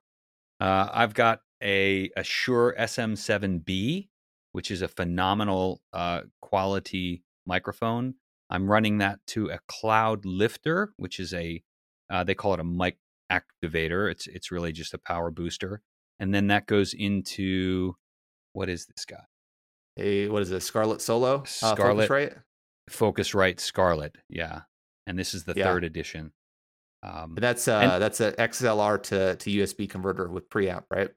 Uh, 0.61 0.88
I've 0.92 1.14
got 1.14 1.40
a, 1.62 2.11
a 2.16 2.24
Shure 2.24 2.74
SM7B, 2.78 4.09
which 4.52 4.70
is 4.70 4.83
a 4.83 4.88
phenomenal 4.88 5.80
uh, 5.92 6.22
quality 6.42 7.22
microphone. 7.46 8.14
I'm 8.50 8.70
running 8.70 8.98
that 8.98 9.20
to 9.28 9.50
a 9.50 9.61
Cloudlifter, 9.70 10.88
which 10.96 11.20
is 11.20 11.33
a 11.33 11.62
uh, 12.11 12.24
they 12.24 12.35
call 12.35 12.54
it 12.54 12.61
a 12.61 12.64
mic 12.64 12.98
activator. 13.30 14.11
It's 14.11 14.26
it's 14.26 14.50
really 14.50 14.72
just 14.72 14.92
a 14.92 14.98
power 14.98 15.30
booster, 15.30 15.83
and 16.20 16.33
then 16.33 16.48
that 16.48 16.66
goes 16.66 16.94
into 16.94 17.96
what 18.52 18.68
is 18.68 18.87
this 18.87 19.04
guy? 19.04 19.24
A 19.96 20.28
what 20.28 20.42
is 20.42 20.52
it? 20.52 20.61
Scarlett 20.61 21.00
Solo. 21.00 21.42
Scarlett 21.44 22.11
uh, 22.11 22.14
Focusrite. 22.14 22.42
Focusrite 22.90 23.61
Scarlett. 23.61 24.16
Yeah, 24.28 24.61
and 25.06 25.18
this 25.18 25.35
is 25.35 25.44
the 25.44 25.54
yeah. 25.56 25.64
third 25.64 25.83
edition. 25.83 26.33
Um, 27.02 27.35
that's 27.37 27.66
uh, 27.66 27.78
and, 27.78 28.02
that's 28.02 28.20
an 28.20 28.35
XLR 28.35 29.02
to 29.04 29.37
to 29.37 29.50
USB 29.50 29.88
converter 29.88 30.28
with 30.28 30.48
preamp, 30.50 30.85
right? 30.90 31.11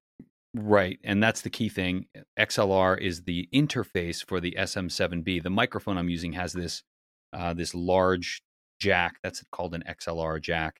Right, 0.56 1.00
and 1.04 1.22
that's 1.22 1.42
the 1.42 1.50
key 1.50 1.70
thing. 1.70 2.06
XLR 2.40 3.00
is 3.00 3.24
the 3.24 3.50
interface 3.54 4.24
for 4.26 4.40
the 4.40 4.56
SM7B. 4.58 5.42
The 5.42 5.50
microphone 5.50 5.98
I'm 5.98 6.10
using 6.10 6.34
has 6.34 6.54
this 6.54 6.84
uh, 7.34 7.54
this 7.54 7.76
large 7.76 8.42
jack. 8.80 9.16
That's 9.24 9.44
called 9.52 9.74
an 9.74 9.84
XLR 9.88 10.42
jack. 10.42 10.80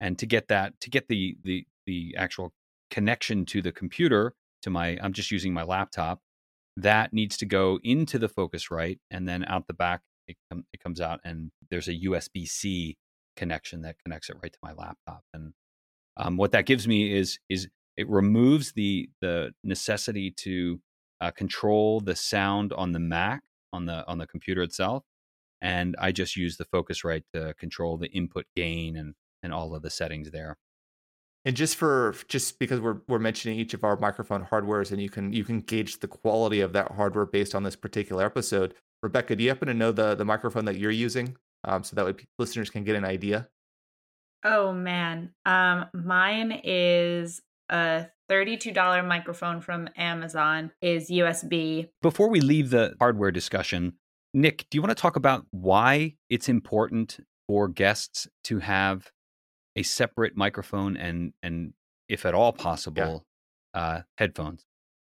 And 0.00 0.18
to 0.18 0.26
get 0.26 0.48
that, 0.48 0.78
to 0.80 0.90
get 0.90 1.08
the 1.08 1.36
the 1.42 1.66
the 1.86 2.14
actual 2.18 2.52
connection 2.96 3.44
to 3.44 3.60
the 3.60 3.72
computer, 3.72 4.32
to 4.62 4.70
my, 4.70 4.98
I'm 5.02 5.12
just 5.12 5.30
using 5.30 5.52
my 5.52 5.62
laptop. 5.62 6.20
That 6.78 7.12
needs 7.12 7.36
to 7.36 7.44
go 7.44 7.78
into 7.84 8.18
the 8.18 8.28
Focusrite, 8.28 9.00
and 9.10 9.28
then 9.28 9.44
out 9.44 9.66
the 9.66 9.74
back, 9.74 10.00
it, 10.26 10.36
com- 10.50 10.64
it 10.72 10.80
comes 10.82 10.98
out, 10.98 11.20
and 11.22 11.50
there's 11.70 11.88
a 11.88 12.00
USB 12.06 12.48
C 12.48 12.96
connection 13.36 13.82
that 13.82 13.96
connects 14.02 14.30
it 14.30 14.36
right 14.42 14.52
to 14.52 14.58
my 14.62 14.72
laptop. 14.72 15.20
And 15.34 15.52
um, 16.16 16.38
what 16.38 16.52
that 16.52 16.64
gives 16.64 16.88
me 16.88 17.14
is 17.14 17.38
is 17.50 17.68
it 17.98 18.08
removes 18.08 18.72
the 18.72 19.10
the 19.20 19.52
necessity 19.62 20.30
to 20.30 20.80
uh, 21.20 21.32
control 21.32 22.00
the 22.00 22.16
sound 22.16 22.72
on 22.72 22.92
the 22.92 22.98
Mac 22.98 23.42
on 23.74 23.84
the 23.84 24.06
on 24.06 24.16
the 24.16 24.26
computer 24.26 24.62
itself, 24.62 25.04
and 25.60 25.96
I 25.98 26.12
just 26.12 26.34
use 26.34 26.56
the 26.56 26.64
Focusrite 26.64 27.24
to 27.34 27.52
control 27.58 27.98
the 27.98 28.08
input 28.08 28.46
gain 28.56 28.96
and 28.96 29.14
and 29.42 29.52
all 29.52 29.74
of 29.74 29.82
the 29.82 29.90
settings 29.90 30.30
there. 30.30 30.56
And 31.46 31.56
just 31.56 31.76
for 31.76 32.16
just 32.26 32.58
because 32.58 32.80
we're 32.80 32.98
we're 33.06 33.20
mentioning 33.20 33.56
each 33.56 33.72
of 33.72 33.84
our 33.84 33.96
microphone 33.96 34.44
hardwares, 34.44 34.90
and 34.90 35.00
you 35.00 35.08
can 35.08 35.32
you 35.32 35.44
can 35.44 35.60
gauge 35.60 36.00
the 36.00 36.08
quality 36.08 36.60
of 36.60 36.72
that 36.72 36.90
hardware 36.90 37.24
based 37.24 37.54
on 37.54 37.62
this 37.62 37.76
particular 37.76 38.24
episode. 38.24 38.74
Rebecca, 39.00 39.36
do 39.36 39.44
you 39.44 39.50
happen 39.50 39.68
to 39.68 39.74
know 39.74 39.92
the 39.92 40.16
the 40.16 40.24
microphone 40.24 40.64
that 40.64 40.76
you're 40.76 40.90
using, 40.90 41.36
um, 41.62 41.84
so 41.84 41.94
that 41.94 42.04
way 42.04 42.14
listeners 42.40 42.68
can 42.68 42.82
get 42.82 42.96
an 42.96 43.04
idea? 43.04 43.48
Oh 44.42 44.72
man, 44.72 45.34
um, 45.44 45.86
mine 45.94 46.60
is 46.64 47.40
a 47.68 48.06
$32 48.28 49.06
microphone 49.06 49.60
from 49.60 49.88
Amazon 49.96 50.72
is 50.82 51.10
USB. 51.10 51.88
Before 52.02 52.28
we 52.28 52.40
leave 52.40 52.70
the 52.70 52.94
hardware 52.98 53.30
discussion, 53.30 53.94
Nick, 54.34 54.66
do 54.68 54.76
you 54.76 54.82
want 54.82 54.96
to 54.96 55.00
talk 55.00 55.14
about 55.14 55.46
why 55.52 56.14
it's 56.28 56.48
important 56.48 57.20
for 57.46 57.68
guests 57.68 58.26
to 58.44 58.58
have 58.58 59.10
a 59.76 59.82
separate 59.82 60.36
microphone 60.36 60.96
and 60.96 61.32
and 61.42 61.74
if 62.08 62.26
at 62.26 62.34
all 62.34 62.52
possible 62.52 63.24
yeah. 63.74 63.80
uh, 63.80 64.02
headphones? 64.18 64.64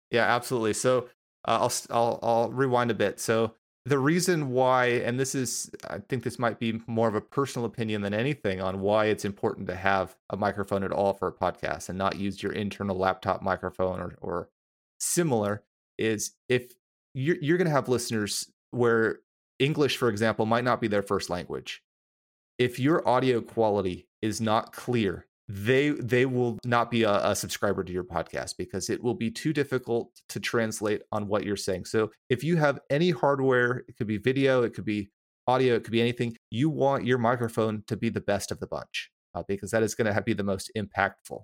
Yeah, 0.10 0.24
absolutely. 0.24 0.74
So 0.74 1.10
uh, 1.48 1.60
I'll 1.62 1.74
I'll 1.90 2.20
I'll 2.24 2.50
rewind 2.50 2.92
a 2.92 2.96
bit. 2.96 3.20
So 3.20 3.54
the 3.86 4.00
reason 4.00 4.52
why, 4.52 4.86
and 4.86 5.20
this 5.20 5.36
is, 5.36 5.70
I 5.90 5.98
think 6.00 6.24
this 6.24 6.40
might 6.40 6.58
be 6.58 6.82
more 6.88 7.10
of 7.10 7.16
a 7.16 7.22
personal 7.22 7.66
opinion 7.66 8.02
than 8.02 8.14
anything 8.14 8.62
on 8.62 8.80
why 8.80 9.08
it's 9.08 9.26
important 9.26 9.68
to 9.68 9.76
have 9.76 10.16
a 10.30 10.38
microphone 10.38 10.86
at 10.86 10.94
all 10.94 11.14
for 11.14 11.28
a 11.28 11.34
podcast 11.34 11.90
and 11.90 11.98
not 11.98 12.18
use 12.18 12.42
your 12.42 12.54
internal 12.54 12.98
laptop 12.98 13.42
microphone 13.42 14.00
or, 14.00 14.16
or 14.22 14.50
similar, 15.02 15.64
is 15.98 16.32
if 16.48 16.72
you're, 17.14 17.36
you're 17.42 17.58
going 17.58 17.68
to 17.68 17.72
have 17.72 17.90
listeners 17.90 18.50
where 18.72 19.20
English, 19.60 19.98
for 19.98 20.08
example, 20.08 20.46
might 20.46 20.64
not 20.64 20.80
be 20.80 20.88
their 20.88 21.04
first 21.04 21.30
language. 21.30 21.84
If 22.58 22.80
your 22.80 23.06
audio 23.06 23.42
quality 23.42 24.08
is 24.24 24.40
not 24.40 24.72
clear, 24.72 25.28
they 25.50 25.90
they 25.90 26.26
will 26.26 26.58
not 26.64 26.90
be 26.90 27.04
a, 27.04 27.32
a, 27.32 27.36
subscriber 27.36 27.84
to 27.84 27.92
your 27.92 28.06
podcast 28.06 28.56
because 28.58 28.90
it 28.90 29.04
will 29.04 29.14
be 29.14 29.30
too 29.30 29.52
difficult 29.52 30.22
to 30.30 30.40
translate 30.40 31.02
on 31.12 31.28
what 31.28 31.44
you're 31.44 31.58
saying. 31.58 31.84
So 31.86 32.12
if 32.30 32.44
you 32.44 32.56
have 32.56 32.80
any 32.90 33.12
hardware, 33.12 33.84
it 33.90 33.98
could 33.98 34.08
be 34.08 34.18
video, 34.18 34.64
it 34.64 34.74
could 34.74 34.86
be 34.86 35.10
audio, 35.46 35.76
it 35.76 35.84
could 35.84 35.92
be 35.92 36.00
anything. 36.00 36.38
You 36.50 36.70
want 36.70 37.06
your 37.06 37.18
microphone 37.18 37.84
to 37.88 37.98
be 37.98 38.10
the 38.10 38.22
best 38.22 38.52
of 38.52 38.62
the 38.62 38.68
bunch 38.68 39.12
uh, 39.36 39.44
because 39.46 39.72
that 39.72 39.84
is 39.84 39.96
going 39.96 40.14
to 40.14 40.22
be 40.22 40.34
the 40.34 40.44
most 40.44 40.72
impactful. 40.78 41.42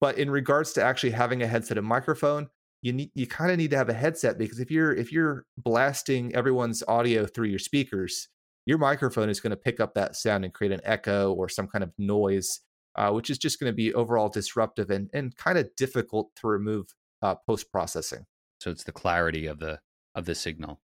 But 0.00 0.16
in 0.16 0.30
regards 0.30 0.72
to 0.74 0.82
actually 0.82 1.10
having 1.10 1.42
a 1.42 1.48
headset 1.48 1.76
and 1.76 1.86
microphone, 1.86 2.48
you 2.82 2.92
need 2.92 3.10
you 3.14 3.26
kind 3.26 3.50
of 3.50 3.58
need 3.58 3.70
to 3.72 3.76
have 3.76 3.88
a 3.88 3.94
headset 3.94 4.38
because 4.38 4.60
if 4.60 4.70
you're 4.70 4.94
if 4.94 5.10
you're 5.10 5.44
blasting 5.58 6.34
everyone's 6.34 6.84
audio 6.86 7.26
through 7.26 7.48
your 7.48 7.58
speakers, 7.58 8.28
your 8.70 8.78
microphone 8.78 9.28
is 9.28 9.40
going 9.40 9.50
to 9.50 9.56
pick 9.56 9.80
up 9.80 9.92
that 9.94 10.16
sound 10.16 10.44
and 10.44 10.54
create 10.54 10.72
an 10.72 10.80
echo 10.84 11.32
or 11.34 11.48
some 11.48 11.66
kind 11.66 11.84
of 11.84 11.92
noise 11.98 12.60
uh, 12.96 13.10
which 13.10 13.30
is 13.30 13.38
just 13.38 13.60
going 13.60 13.70
to 13.70 13.76
be 13.76 13.94
overall 13.94 14.28
disruptive 14.28 14.90
and, 14.90 15.08
and 15.12 15.36
kind 15.36 15.58
of 15.58 15.74
difficult 15.76 16.30
to 16.36 16.48
remove 16.48 16.86
uh, 17.22 17.34
post 17.46 17.70
processing. 17.70 18.26
So 18.60 18.70
it's 18.70 18.84
the 18.84 18.92
clarity 18.92 19.46
of 19.46 19.58
the 19.58 19.80
of 20.14 20.24
the 20.24 20.34
signal, 20.34 20.80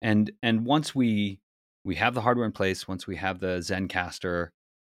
and 0.00 0.30
and 0.42 0.64
once 0.64 0.94
we 0.94 1.40
we 1.84 1.96
have 1.96 2.14
the 2.14 2.20
hardware 2.20 2.46
in 2.46 2.52
place, 2.52 2.88
once 2.88 3.06
we 3.06 3.16
have 3.16 3.40
the 3.40 3.58
Zencastr, 3.58 4.48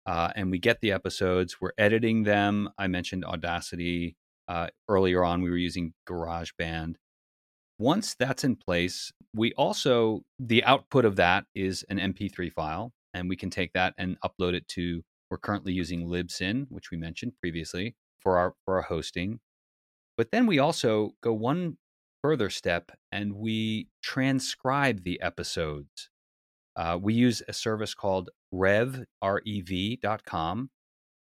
uh, 0.07 0.33
and 0.35 0.51
we 0.51 0.59
get 0.59 0.81
the 0.81 0.93
episodes, 0.93 1.61
we're 1.61 1.73
editing 1.79 2.25
them. 2.25 2.69
I 2.77 2.89
mentioned 2.89 3.25
Audacity 3.25 4.17
uh, 4.49 4.69
earlier 4.89 5.25
on. 5.25 5.41
We 5.41 5.51
were 5.51 5.57
using 5.57 5.95
GarageBand. 6.09 6.97
Once 7.79 8.17
that's 8.19 8.45
in 8.45 8.57
place, 8.57 9.13
we 9.35 9.53
also 9.55 10.23
the 10.39 10.65
output 10.65 11.05
of 11.05 11.17
that 11.17 11.45
is 11.55 11.85
an 11.89 11.99
MP3 11.99 12.53
file, 12.53 12.93
and 13.15 13.29
we 13.29 13.37
can 13.37 13.51
take 13.51 13.73
that 13.73 13.95
and 13.99 14.17
upload 14.21 14.55
it 14.55 14.67
to 14.69 15.03
we're 15.31 15.39
currently 15.39 15.73
using 15.73 16.07
Libsyn, 16.07 16.67
which 16.71 16.91
we 16.91 16.97
mentioned 16.97 17.33
previously 17.41 17.95
for 18.19 18.39
our 18.39 18.55
for 18.65 18.77
our 18.77 18.83
hosting. 18.83 19.41
But 20.17 20.31
then 20.33 20.47
we 20.47 20.59
also 20.59 21.13
go 21.23 21.33
one 21.33 21.77
further 22.23 22.51
step 22.51 22.91
and 23.13 23.35
we 23.35 23.89
transcribe 24.03 25.05
the 25.05 25.21
episodes. 25.21 26.11
Uh, 26.75 26.99
we 27.01 27.15
use 27.15 27.43
a 27.47 27.53
service 27.53 27.95
called 27.95 28.31
rev, 28.51 29.05
R-E-V.com, 29.23 30.71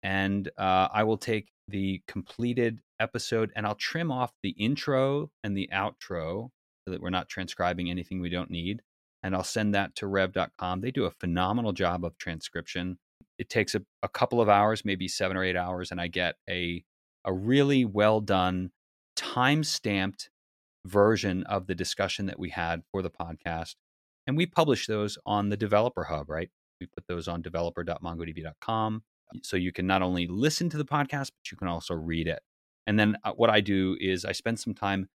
and 0.02 0.50
uh, 0.58 0.88
I 0.92 1.04
will 1.04 1.18
take 1.18 1.48
the 1.68 2.02
completed 2.08 2.80
episode 2.98 3.52
and 3.54 3.66
I'll 3.66 3.76
trim 3.76 4.10
off 4.10 4.32
the 4.42 4.50
intro 4.50 5.30
and 5.44 5.56
the 5.56 5.68
outro 5.72 6.50
that 6.86 7.00
we're 7.00 7.10
not 7.10 7.28
transcribing 7.28 7.90
anything 7.90 8.20
we 8.20 8.30
don't 8.30 8.50
need. 8.50 8.82
And 9.22 9.36
I'll 9.36 9.44
send 9.44 9.74
that 9.74 9.94
to 9.96 10.06
rev.com. 10.06 10.80
They 10.80 10.90
do 10.90 11.04
a 11.04 11.10
phenomenal 11.10 11.72
job 11.72 12.04
of 12.04 12.18
transcription 12.18 12.98
it 13.38 13.48
takes 13.48 13.74
a, 13.74 13.82
a 14.02 14.08
couple 14.08 14.40
of 14.40 14.48
hours, 14.48 14.84
maybe 14.84 15.08
seven 15.08 15.36
or 15.36 15.44
eight 15.44 15.56
hours, 15.56 15.90
and 15.90 16.00
I 16.00 16.08
get 16.08 16.36
a 16.48 16.84
a 17.24 17.32
really 17.32 17.84
well 17.84 18.20
done, 18.20 18.70
time 19.16 19.62
stamped 19.64 20.30
version 20.84 21.44
of 21.44 21.66
the 21.66 21.74
discussion 21.74 22.26
that 22.26 22.38
we 22.38 22.50
had 22.50 22.82
for 22.90 23.02
the 23.02 23.10
podcast. 23.10 23.74
And 24.26 24.36
we 24.36 24.46
publish 24.46 24.86
those 24.86 25.18
on 25.24 25.48
the 25.48 25.56
Developer 25.56 26.04
Hub, 26.04 26.28
right? 26.28 26.50
We 26.80 26.86
put 26.86 27.06
those 27.08 27.28
on 27.28 27.42
developer.mongodb.com. 27.42 29.02
So 29.42 29.56
you 29.56 29.72
can 29.72 29.86
not 29.86 30.02
only 30.02 30.26
listen 30.26 30.68
to 30.70 30.76
the 30.76 30.84
podcast, 30.84 31.30
but 31.30 31.50
you 31.50 31.56
can 31.56 31.68
also 31.68 31.94
read 31.94 32.26
it. 32.28 32.40
And 32.86 32.98
then 32.98 33.16
uh, 33.24 33.32
what 33.32 33.50
I 33.50 33.60
do 33.60 33.96
is 34.00 34.24
I 34.24 34.32
spend 34.32 34.58
some 34.58 34.74
time 34.74 35.08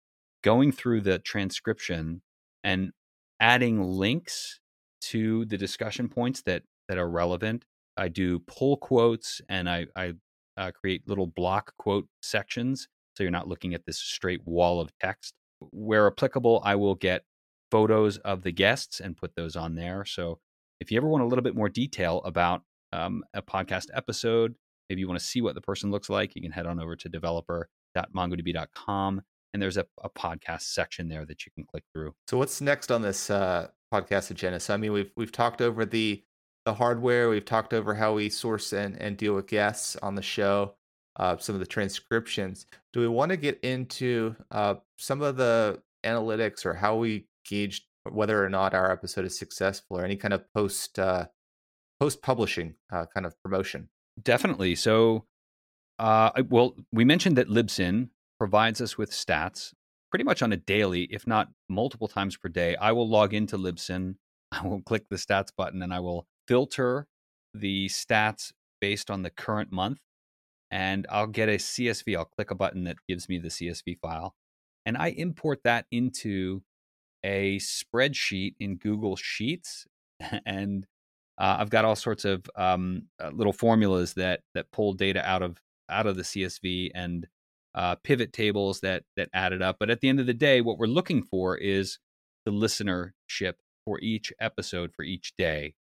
going 0.44 0.70
through 0.70 1.00
the 1.00 1.18
transcription 1.18 2.22
and 2.62 2.92
adding 3.40 3.82
links 3.82 4.60
to 5.00 5.44
the 5.46 5.58
discussion 5.58 6.08
points 6.08 6.42
that 6.42 6.62
that 6.88 6.98
are 6.98 7.08
relevant 7.08 7.64
I 7.96 8.08
do 8.08 8.40
pull 8.40 8.76
quotes 8.76 9.40
and 9.48 9.70
I, 9.70 9.86
I 9.96 10.12
uh, 10.56 10.70
create 10.72 11.08
little 11.08 11.26
block 11.26 11.72
quote 11.78 12.06
sections. 12.22 12.86
So 13.16 13.22
you're 13.22 13.30
not 13.30 13.48
looking 13.48 13.74
at 13.74 13.86
this 13.86 13.98
straight 13.98 14.46
wall 14.46 14.80
of 14.80 14.90
text. 14.98 15.34
Where 15.70 16.06
applicable, 16.06 16.60
I 16.64 16.74
will 16.74 16.94
get 16.94 17.24
photos 17.70 18.18
of 18.18 18.42
the 18.42 18.52
guests 18.52 19.00
and 19.00 19.16
put 19.16 19.34
those 19.36 19.56
on 19.56 19.76
there. 19.76 20.04
So 20.04 20.40
if 20.80 20.90
you 20.90 20.98
ever 20.98 21.08
want 21.08 21.22
a 21.22 21.26
little 21.26 21.42
bit 21.42 21.56
more 21.56 21.68
detail 21.68 22.20
about 22.24 22.62
um, 22.92 23.22
a 23.32 23.42
podcast 23.42 23.86
episode, 23.94 24.56
maybe 24.88 25.00
you 25.00 25.08
want 25.08 25.20
to 25.20 25.26
see 25.26 25.40
what 25.40 25.54
the 25.54 25.60
person 25.60 25.90
looks 25.90 26.10
like, 26.10 26.34
you 26.34 26.42
can 26.42 26.52
head 26.52 26.66
on 26.66 26.80
over 26.80 26.96
to 26.96 27.08
developer.mongodb.com 27.08 29.22
and 29.54 29.62
there's 29.62 29.78
a, 29.78 29.86
a 30.02 30.10
podcast 30.10 30.62
section 30.62 31.08
there 31.08 31.24
that 31.24 31.46
you 31.46 31.52
can 31.54 31.64
click 31.64 31.84
through. 31.94 32.12
So 32.28 32.36
what's 32.36 32.60
next 32.60 32.90
on 32.90 33.00
this 33.00 33.30
uh, 33.30 33.68
podcast 33.90 34.30
agenda? 34.30 34.60
So 34.60 34.74
I 34.74 34.76
mean, 34.76 34.92
we've 34.92 35.12
we've 35.16 35.32
talked 35.32 35.62
over 35.62 35.86
the 35.86 36.22
the 36.66 36.74
hardware. 36.74 37.30
We've 37.30 37.44
talked 37.44 37.72
over 37.72 37.94
how 37.94 38.14
we 38.14 38.28
source 38.28 38.72
and, 38.72 39.00
and 39.00 39.16
deal 39.16 39.34
with 39.34 39.46
guests 39.46 39.96
on 40.02 40.16
the 40.16 40.22
show. 40.22 40.74
uh, 41.16 41.36
some 41.38 41.54
of 41.54 41.60
the 41.60 41.66
transcriptions. 41.66 42.66
Do 42.92 43.00
we 43.00 43.08
want 43.08 43.30
to 43.30 43.36
get 43.36 43.60
into 43.60 44.34
uh, 44.50 44.74
some 44.98 45.22
of 45.22 45.36
the 45.36 45.80
analytics 46.04 46.66
or 46.66 46.74
how 46.74 46.96
we 46.96 47.26
gauge 47.48 47.86
whether 48.10 48.44
or 48.44 48.48
not 48.48 48.74
our 48.74 48.90
episode 48.90 49.24
is 49.24 49.38
successful 49.38 49.98
or 49.98 50.04
any 50.04 50.16
kind 50.16 50.34
of 50.34 50.44
post 50.54 50.98
uh, 50.98 51.26
post 52.00 52.22
publishing 52.22 52.74
uh, 52.92 53.06
kind 53.14 53.26
of 53.26 53.34
promotion? 53.42 53.88
Definitely. 54.22 54.74
So, 54.74 55.24
uh, 55.98 56.30
well, 56.48 56.74
we 56.92 57.04
mentioned 57.04 57.36
that 57.36 57.48
Libsyn 57.48 58.08
provides 58.44 58.82
us 58.82 58.98
with 58.98 59.10
stats 59.10 59.72
pretty 60.10 60.22
much 60.22 60.42
on 60.42 60.52
a 60.52 60.56
daily, 60.58 61.04
if 61.04 61.26
not 61.26 61.48
multiple 61.70 62.08
times 62.08 62.36
per 62.36 62.50
day. 62.50 62.76
I 62.76 62.92
will 62.92 63.08
log 63.08 63.32
into 63.32 63.56
Libsyn, 63.56 64.16
I 64.52 64.66
will 64.66 64.82
click 64.82 65.08
the 65.08 65.16
stats 65.16 65.48
button, 65.56 65.80
and 65.80 65.94
I 65.94 66.00
will 66.00 66.26
filter 66.46 67.06
the 67.54 67.88
stats 67.88 68.52
based 68.82 69.10
on 69.10 69.22
the 69.22 69.30
current 69.30 69.72
month. 69.72 69.96
And 70.70 71.06
I'll 71.08 71.26
get 71.26 71.48
a 71.48 71.52
CSV. 71.52 72.14
I'll 72.18 72.26
click 72.26 72.50
a 72.50 72.54
button 72.54 72.84
that 72.84 72.98
gives 73.08 73.30
me 73.30 73.38
the 73.38 73.48
CSV 73.48 73.98
file. 74.02 74.34
And 74.84 74.98
I 74.98 75.08
import 75.08 75.60
that 75.64 75.86
into 75.90 76.60
a 77.24 77.58
spreadsheet 77.60 78.56
in 78.60 78.76
Google 78.76 79.16
Sheets. 79.16 79.86
and 80.44 80.86
uh, 81.38 81.56
I've 81.60 81.70
got 81.70 81.86
all 81.86 81.96
sorts 81.96 82.26
of 82.26 82.44
um, 82.56 83.04
uh, 83.18 83.30
little 83.32 83.54
formulas 83.54 84.12
that 84.14 84.40
that 84.52 84.70
pull 84.70 84.92
data 84.92 85.26
out 85.26 85.40
of 85.40 85.62
out 85.88 86.06
of 86.06 86.16
the 86.16 86.22
CSV 86.22 86.90
and 86.94 87.26
uh, 87.74 87.96
pivot 87.96 88.32
tables 88.32 88.80
that 88.80 89.04
that 89.16 89.28
added 89.32 89.62
up. 89.62 89.76
But 89.78 89.90
at 89.90 90.00
the 90.00 90.08
end 90.08 90.20
of 90.20 90.26
the 90.26 90.34
day, 90.34 90.60
what 90.60 90.78
we're 90.78 90.86
looking 90.86 91.22
for 91.22 91.56
is 91.56 91.98
the 92.44 92.52
listenership 92.52 93.54
for 93.84 94.00
each 94.00 94.32
episode 94.40 94.92
for 94.94 95.02
each 95.02 95.34
day. 95.36 95.74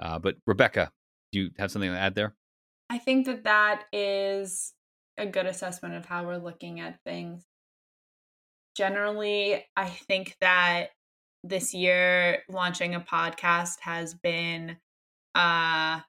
Uh, 0.00 0.18
but 0.18 0.36
Rebecca, 0.46 0.90
do 1.32 1.40
you 1.40 1.50
have 1.58 1.70
something 1.70 1.90
to 1.90 1.98
add 1.98 2.14
there? 2.14 2.34
I 2.90 2.98
think 2.98 3.26
that 3.26 3.44
that 3.44 3.84
is 3.92 4.72
a 5.16 5.26
good 5.26 5.46
assessment 5.46 5.94
of 5.94 6.06
how 6.06 6.24
we're 6.24 6.38
looking 6.38 6.80
at 6.80 7.00
things. 7.04 7.44
Generally, 8.76 9.64
I 9.76 9.88
think 9.88 10.36
that 10.40 10.88
this 11.44 11.74
year 11.74 12.42
launching 12.48 12.94
a 12.94 13.00
podcast 13.00 13.80
has 13.80 14.14
been 14.14 14.76
uh, 15.34 16.00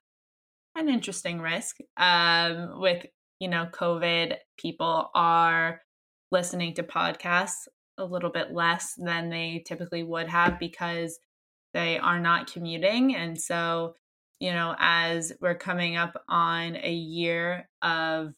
an 0.75 0.89
interesting 0.89 1.41
risk 1.41 1.77
um, 1.97 2.79
with 2.79 3.05
you 3.39 3.47
know 3.47 3.67
covid 3.71 4.35
people 4.57 5.09
are 5.13 5.81
listening 6.31 6.73
to 6.73 6.83
podcasts 6.83 7.67
a 7.97 8.05
little 8.05 8.29
bit 8.29 8.53
less 8.53 8.93
than 8.97 9.29
they 9.29 9.63
typically 9.65 10.03
would 10.03 10.27
have 10.27 10.59
because 10.59 11.19
they 11.73 11.97
are 11.97 12.19
not 12.19 12.51
commuting 12.51 13.15
and 13.15 13.39
so 13.39 13.95
you 14.39 14.51
know 14.51 14.75
as 14.79 15.33
we're 15.41 15.55
coming 15.55 15.95
up 15.95 16.21
on 16.27 16.75
a 16.75 16.93
year 16.93 17.69
of 17.81 18.33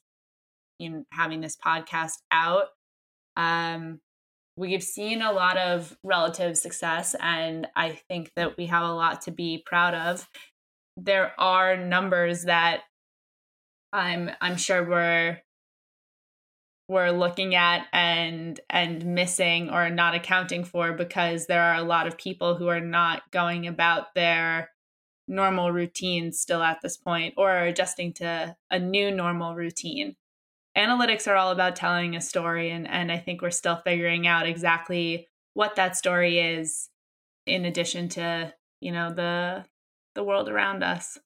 you 0.79 0.89
know 0.89 1.03
having 1.11 1.41
this 1.41 1.57
podcast 1.57 2.13
out 2.31 2.65
um 3.35 3.99
we've 4.57 4.83
seen 4.83 5.21
a 5.21 5.31
lot 5.31 5.57
of 5.57 5.95
relative 6.03 6.57
success 6.57 7.15
and 7.19 7.67
i 7.75 7.91
think 8.09 8.31
that 8.35 8.57
we 8.57 8.65
have 8.65 8.83
a 8.83 8.93
lot 8.93 9.21
to 9.21 9.31
be 9.31 9.63
proud 9.65 9.93
of. 9.93 10.27
There 10.97 11.31
are 11.39 11.77
numbers 11.77 12.43
that 12.43 12.81
I'm 13.93 14.31
I'm 14.41 14.57
sure 14.57 14.87
we're 14.87 15.39
we're 16.89 17.11
looking 17.11 17.55
at 17.55 17.87
and 17.91 18.59
and 18.69 19.05
missing 19.05 19.69
or 19.69 19.89
not 19.89 20.15
accounting 20.15 20.63
for 20.63 20.93
because 20.93 21.47
there 21.47 21.61
are 21.63 21.75
a 21.75 21.83
lot 21.83 22.07
of 22.07 22.17
people 22.17 22.55
who 22.55 22.67
are 22.67 22.81
not 22.81 23.29
going 23.31 23.67
about 23.67 24.15
their 24.15 24.71
normal 25.27 25.71
routines 25.71 26.39
still 26.39 26.63
at 26.63 26.79
this 26.81 26.95
point 26.95 27.33
or 27.37 27.51
are 27.51 27.65
adjusting 27.65 28.13
to 28.13 28.55
a 28.71 28.79
new 28.79 29.11
normal 29.11 29.55
routine. 29.55 30.15
Analytics 30.77 31.27
are 31.27 31.35
all 31.35 31.51
about 31.51 31.75
telling 31.75 32.15
a 32.15 32.21
story 32.21 32.69
and 32.69 32.87
and 32.87 33.11
I 33.11 33.17
think 33.17 33.41
we're 33.41 33.51
still 33.51 33.81
figuring 33.83 34.27
out 34.27 34.47
exactly 34.47 35.27
what 35.53 35.75
that 35.75 35.97
story 35.97 36.39
is 36.39 36.89
in 37.45 37.65
addition 37.65 38.09
to, 38.09 38.53
you 38.79 38.91
know, 38.91 39.11
the 39.13 39.65
the 40.15 40.23
world 40.23 40.49
around 40.49 40.83
us. 40.83 41.17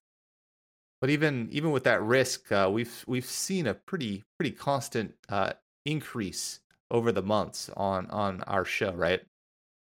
But 1.02 1.10
even 1.10 1.49
even 1.52 1.72
with 1.72 1.84
that 1.86 2.02
risk, 2.04 2.52
uh, 2.52 2.70
we've 2.72 3.04
we've 3.08 3.26
seen 3.26 3.66
a 3.66 3.74
pretty 3.74 4.24
pretty 4.39 4.56
constant 4.56 5.16
uh, 5.28 5.54
increase 5.84 6.60
over 6.91 7.12
the 7.12 7.24
months 7.24 7.70
on 7.76 8.06
on 8.12 8.43
our 8.43 8.64
show, 8.64 8.93
right? 8.93 9.22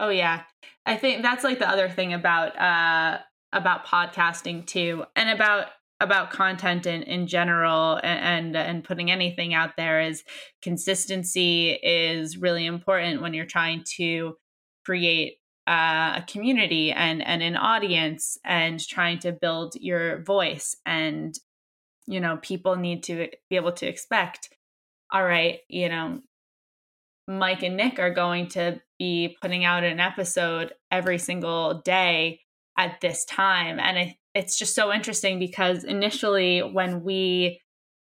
Oh 0.01 0.09
yeah, 0.09 0.45
I 0.87 0.97
think 0.97 1.23
that's 1.23 1.45
like 1.45 1.59
the 1.59 1.69
other 1.69 1.91
thing 1.91 2.15
about 2.15 2.59
uh, 2.59 3.19
about 3.53 3.87
podcasting 3.87 4.67
too, 4.67 5.05
and 5.15 5.29
about 5.29 5.67
about 6.01 6.31
content 6.31 6.87
in, 6.87 7.03
in 7.03 7.27
general 7.27 8.01
and, 8.03 8.55
and 8.55 8.57
and 8.57 8.85
putting 8.85 9.11
anything 9.11 9.55
out 9.55 9.77
there 9.77 10.01
is 10.01 10.25
consistency 10.63 11.71
is 11.71 12.39
really 12.39 12.67
important 12.67 13.23
when 13.23 13.35
you're 13.35 13.47
trying 13.47 13.85
to 13.97 14.35
create 14.85 15.37
uh, 15.67 16.15
a 16.17 16.25
community 16.27 16.93
and 16.93 17.23
and 17.23 17.43
an 17.43 17.57
audience 17.57 18.39
and 18.45 18.87
trying 18.87 19.19
to 19.19 19.33
build 19.33 19.75
your 19.77 20.23
voice 20.23 20.77
and 20.85 21.39
you 22.07 22.21
know 22.21 22.39
people 22.43 22.77
need 22.77 23.03
to 23.03 23.29
be 23.49 23.57
able 23.57 23.73
to 23.73 23.87
expect 23.87 24.51
all 25.11 25.25
right 25.25 25.61
you 25.69 25.89
know 25.89 26.21
mike 27.27 27.63
and 27.63 27.79
nick 27.79 27.99
are 27.99 28.13
going 28.13 28.47
to 28.47 28.79
be 28.99 29.37
putting 29.41 29.65
out 29.65 29.85
an 29.85 30.01
episode 30.01 30.73
every 30.91 31.19
single 31.19 31.81
day 31.83 32.41
at 32.77 33.01
this 33.01 33.25
time. 33.25 33.79
And 33.79 33.99
I, 33.99 34.19
it's 34.35 34.59
just 34.59 34.75
so 34.75 34.93
interesting 34.93 35.39
because 35.39 35.85
initially 35.85 36.61
when 36.61 37.03
we 37.03 37.61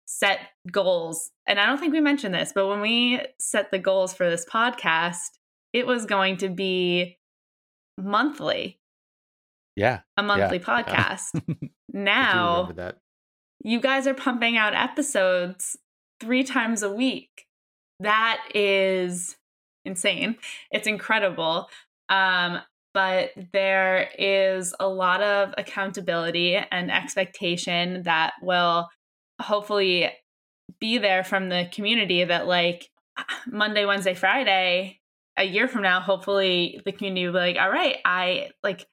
set 0.08 0.40
goals 0.72 1.32
and 1.48 1.60
i 1.60 1.66
don't 1.66 1.80
think 1.80 1.92
we 1.92 2.00
mentioned 2.00 2.36
this 2.36 2.52
but 2.54 2.68
when 2.68 2.80
we 2.80 3.20
set 3.40 3.72
the 3.72 3.80
goals 3.80 4.14
for 4.14 4.30
this 4.30 4.46
podcast 4.46 5.32
it 5.74 5.88
was 5.88 6.06
going 6.06 6.38
to 6.38 6.48
be 6.48 7.18
monthly. 7.98 8.80
Yeah. 9.76 10.02
A 10.18 10.24
monthly 10.24 10.58
yeah. 10.58 10.64
podcast. 10.84 11.42
now 11.90 12.70
you 13.64 13.80
guys 13.80 14.08
are 14.08 14.14
pumping 14.14 14.58
out 14.58 14.74
episodes 14.74 15.78
three 16.20 16.44
times 16.44 16.84
a 16.84 16.92
week. 16.92 17.48
That 18.00 18.40
is 18.54 19.36
insane. 19.86 20.38
It's 20.72 20.88
incredible. 20.88 21.70
Um, 22.10 22.62
but 22.94 23.32
there 23.52 24.10
is 24.18 24.74
a 24.80 24.88
lot 24.88 25.22
of 25.22 25.54
accountability 25.58 26.56
and 26.56 26.92
expectation 26.92 28.04
that 28.04 28.34
will 28.42 28.88
hopefully 29.42 30.12
be 30.80 30.98
there 30.98 31.24
from 31.24 31.50
the 31.50 31.68
community 31.74 32.24
that 32.24 32.48
like 32.48 32.90
Monday, 33.48 33.86
Wednesday, 33.86 34.14
Friday, 34.14 35.00
a 35.38 35.44
year 35.44 35.68
from 35.68 35.82
now, 35.82 36.00
hopefully 36.00 36.82
the 36.86 36.92
community 36.92 37.26
will 37.26 37.34
be 37.34 37.40
like, 37.40 37.58
all 37.58 37.70
right, 37.70 37.98
I 38.06 38.50
like 38.64 38.86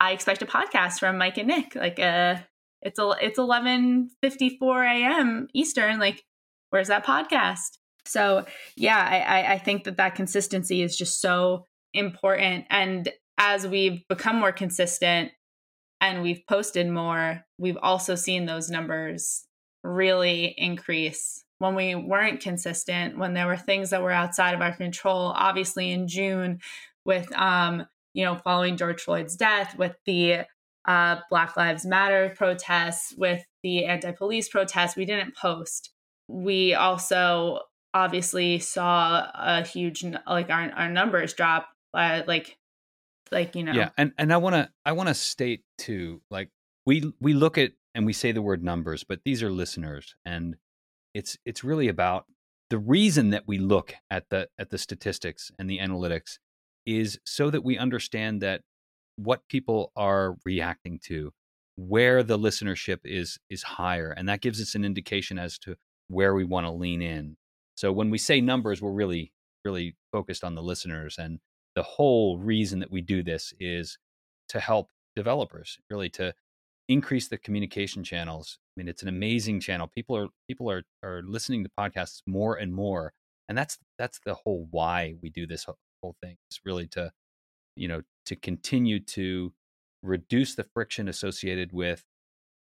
I 0.00 0.12
expect 0.12 0.42
a 0.42 0.46
podcast 0.46 0.98
from 0.98 1.18
Mike 1.18 1.38
and 1.38 1.48
Nick. 1.48 1.74
Like 1.74 1.98
uh 1.98 2.36
it's 2.82 2.98
a 2.98 3.14
it's 3.20 3.38
eleven 3.38 4.10
fifty 4.22 4.56
four 4.58 4.84
AM 4.84 5.48
Eastern. 5.54 5.98
Like, 5.98 6.22
where's 6.70 6.88
that 6.88 7.04
podcast? 7.04 7.78
So 8.06 8.46
yeah, 8.76 8.98
I, 8.98 9.54
I 9.54 9.58
think 9.58 9.84
that 9.84 9.98
that 9.98 10.14
consistency 10.14 10.82
is 10.82 10.96
just 10.96 11.20
so 11.20 11.66
important. 11.92 12.64
And 12.70 13.10
as 13.36 13.66
we've 13.66 14.06
become 14.08 14.36
more 14.36 14.52
consistent 14.52 15.30
and 16.00 16.22
we've 16.22 16.40
posted 16.48 16.88
more, 16.88 17.44
we've 17.58 17.78
also 17.82 18.14
seen 18.14 18.46
those 18.46 18.70
numbers 18.70 19.44
really 19.84 20.54
increase 20.56 21.44
when 21.58 21.74
we 21.74 21.94
weren't 21.94 22.40
consistent, 22.40 23.18
when 23.18 23.34
there 23.34 23.46
were 23.46 23.56
things 23.56 23.90
that 23.90 24.02
were 24.02 24.12
outside 24.12 24.54
of 24.54 24.60
our 24.60 24.74
control. 24.74 25.32
Obviously, 25.34 25.90
in 25.90 26.08
June, 26.08 26.60
with 27.04 27.30
um, 27.36 27.86
you 28.14 28.24
know, 28.24 28.36
following 28.36 28.76
George 28.76 29.02
Floyd's 29.02 29.36
death, 29.36 29.76
with 29.76 29.96
the 30.06 30.40
uh, 30.86 31.16
Black 31.30 31.56
Lives 31.56 31.84
Matter 31.84 32.32
protests, 32.36 33.14
with 33.16 33.44
the 33.62 33.84
anti-police 33.84 34.48
protests, 34.48 34.96
we 34.96 35.04
didn't 35.04 35.36
post. 35.36 35.90
We 36.28 36.74
also 36.74 37.60
obviously 37.94 38.58
saw 38.58 39.26
a 39.34 39.62
huge 39.62 40.04
like 40.26 40.50
our 40.50 40.70
our 40.72 40.90
numbers 40.90 41.32
drop 41.34 41.68
by 41.92 42.22
like 42.26 42.58
like 43.32 43.54
you 43.54 43.64
know 43.64 43.72
yeah 43.72 43.90
and 43.96 44.12
and 44.18 44.32
i 44.32 44.36
want 44.36 44.54
to 44.54 44.68
i 44.84 44.92
want 44.92 45.08
to 45.08 45.14
state 45.14 45.62
too 45.78 46.20
like 46.30 46.50
we 46.84 47.12
we 47.20 47.32
look 47.32 47.56
at 47.56 47.72
and 47.94 48.04
we 48.04 48.12
say 48.12 48.30
the 48.30 48.42
word 48.42 48.62
numbers 48.62 49.04
but 49.04 49.20
these 49.24 49.42
are 49.42 49.50
listeners 49.50 50.14
and 50.24 50.56
it's 51.14 51.36
it's 51.44 51.64
really 51.64 51.88
about 51.88 52.26
the 52.70 52.78
reason 52.78 53.30
that 53.30 53.44
we 53.46 53.58
look 53.58 53.94
at 54.10 54.28
the 54.30 54.48
at 54.58 54.70
the 54.70 54.78
statistics 54.78 55.50
and 55.58 55.68
the 55.68 55.78
analytics 55.78 56.38
is 56.86 57.18
so 57.24 57.50
that 57.50 57.64
we 57.64 57.78
understand 57.78 58.42
that 58.42 58.62
what 59.16 59.46
people 59.48 59.92
are 59.96 60.36
reacting 60.44 60.98
to 61.04 61.32
where 61.76 62.22
the 62.22 62.38
listenership 62.38 62.98
is 63.04 63.38
is 63.50 63.62
higher 63.62 64.10
and 64.10 64.28
that 64.28 64.40
gives 64.40 64.60
us 64.60 64.74
an 64.74 64.84
indication 64.84 65.38
as 65.38 65.58
to 65.58 65.76
where 66.08 66.34
we 66.34 66.44
want 66.44 66.66
to 66.66 66.70
lean 66.70 67.02
in. 67.02 67.36
So 67.74 67.92
when 67.92 68.10
we 68.10 68.18
say 68.18 68.40
numbers 68.40 68.82
we're 68.82 68.92
really 68.92 69.32
really 69.64 69.96
focused 70.12 70.44
on 70.44 70.54
the 70.54 70.62
listeners 70.62 71.16
and 71.18 71.40
the 71.74 71.82
whole 71.82 72.38
reason 72.38 72.80
that 72.80 72.90
we 72.90 73.00
do 73.00 73.22
this 73.22 73.52
is 73.60 73.98
to 74.48 74.60
help 74.60 74.88
developers 75.14 75.78
really 75.90 76.08
to 76.08 76.34
increase 76.88 77.28
the 77.28 77.38
communication 77.38 78.02
channels. 78.02 78.58
I 78.76 78.80
mean, 78.80 78.88
it's 78.88 79.02
an 79.02 79.08
amazing 79.08 79.60
channel. 79.60 79.86
People 79.86 80.16
are 80.16 80.28
people 80.48 80.70
are 80.70 80.82
are 81.02 81.22
listening 81.22 81.64
to 81.64 81.70
podcasts 81.78 82.22
more 82.26 82.56
and 82.56 82.74
more, 82.74 83.12
and 83.48 83.56
that's 83.56 83.78
that's 83.98 84.20
the 84.24 84.34
whole 84.34 84.66
why 84.70 85.14
we 85.22 85.30
do 85.30 85.46
this 85.46 85.66
whole 86.02 86.16
thing. 86.22 86.36
It's 86.50 86.60
really 86.64 86.86
to, 86.88 87.12
you 87.76 87.88
know, 87.88 88.02
to 88.26 88.36
continue 88.36 89.00
to 89.00 89.52
reduce 90.02 90.54
the 90.54 90.64
friction 90.64 91.08
associated 91.08 91.72
with 91.72 92.04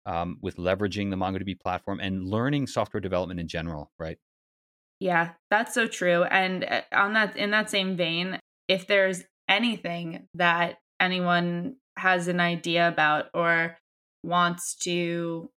um, 0.05 0.38
with 0.41 0.57
leveraging 0.57 1.09
the 1.09 1.17
MongoDB 1.17 1.59
platform 1.59 1.99
and 1.99 2.23
learning 2.25 2.67
software 2.67 3.01
development 3.01 3.39
in 3.39 3.47
general, 3.47 3.91
right? 3.99 4.17
Yeah, 4.99 5.32
that's 5.49 5.73
so 5.73 5.88
true. 5.88 6.23
And 6.23 6.63
uh, 6.63 6.82
on 6.91 7.13
that, 7.13 7.36
in 7.36 7.51
that 7.51 7.69
same 7.69 7.95
vein, 7.95 8.39
if 8.67 8.88
there's 8.88 9.23
anything 9.47 10.28
that 10.34 10.78
anyone 10.99 11.75
has 11.97 12.28
an 12.28 12.39
idea 12.39 12.88
about 12.88 13.25
or 13.34 13.78
wants 14.28 14.75
to 14.75 15.49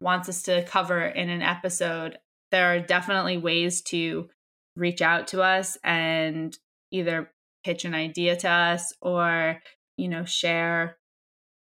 wants 0.00 0.28
us 0.28 0.42
to 0.42 0.64
cover 0.64 1.02
in 1.02 1.28
an 1.28 1.42
episode, 1.42 2.18
there 2.50 2.74
are 2.74 2.80
definitely 2.80 3.36
ways 3.36 3.82
to 3.82 4.28
reach 4.74 5.02
out 5.02 5.28
to 5.28 5.42
us 5.42 5.76
and 5.84 6.56
either 6.90 7.30
pitch 7.64 7.84
an 7.84 7.94
idea 7.94 8.34
to 8.34 8.48
us 8.48 8.92
or 9.00 9.60
you 9.96 10.08
know 10.08 10.24
share 10.24 10.96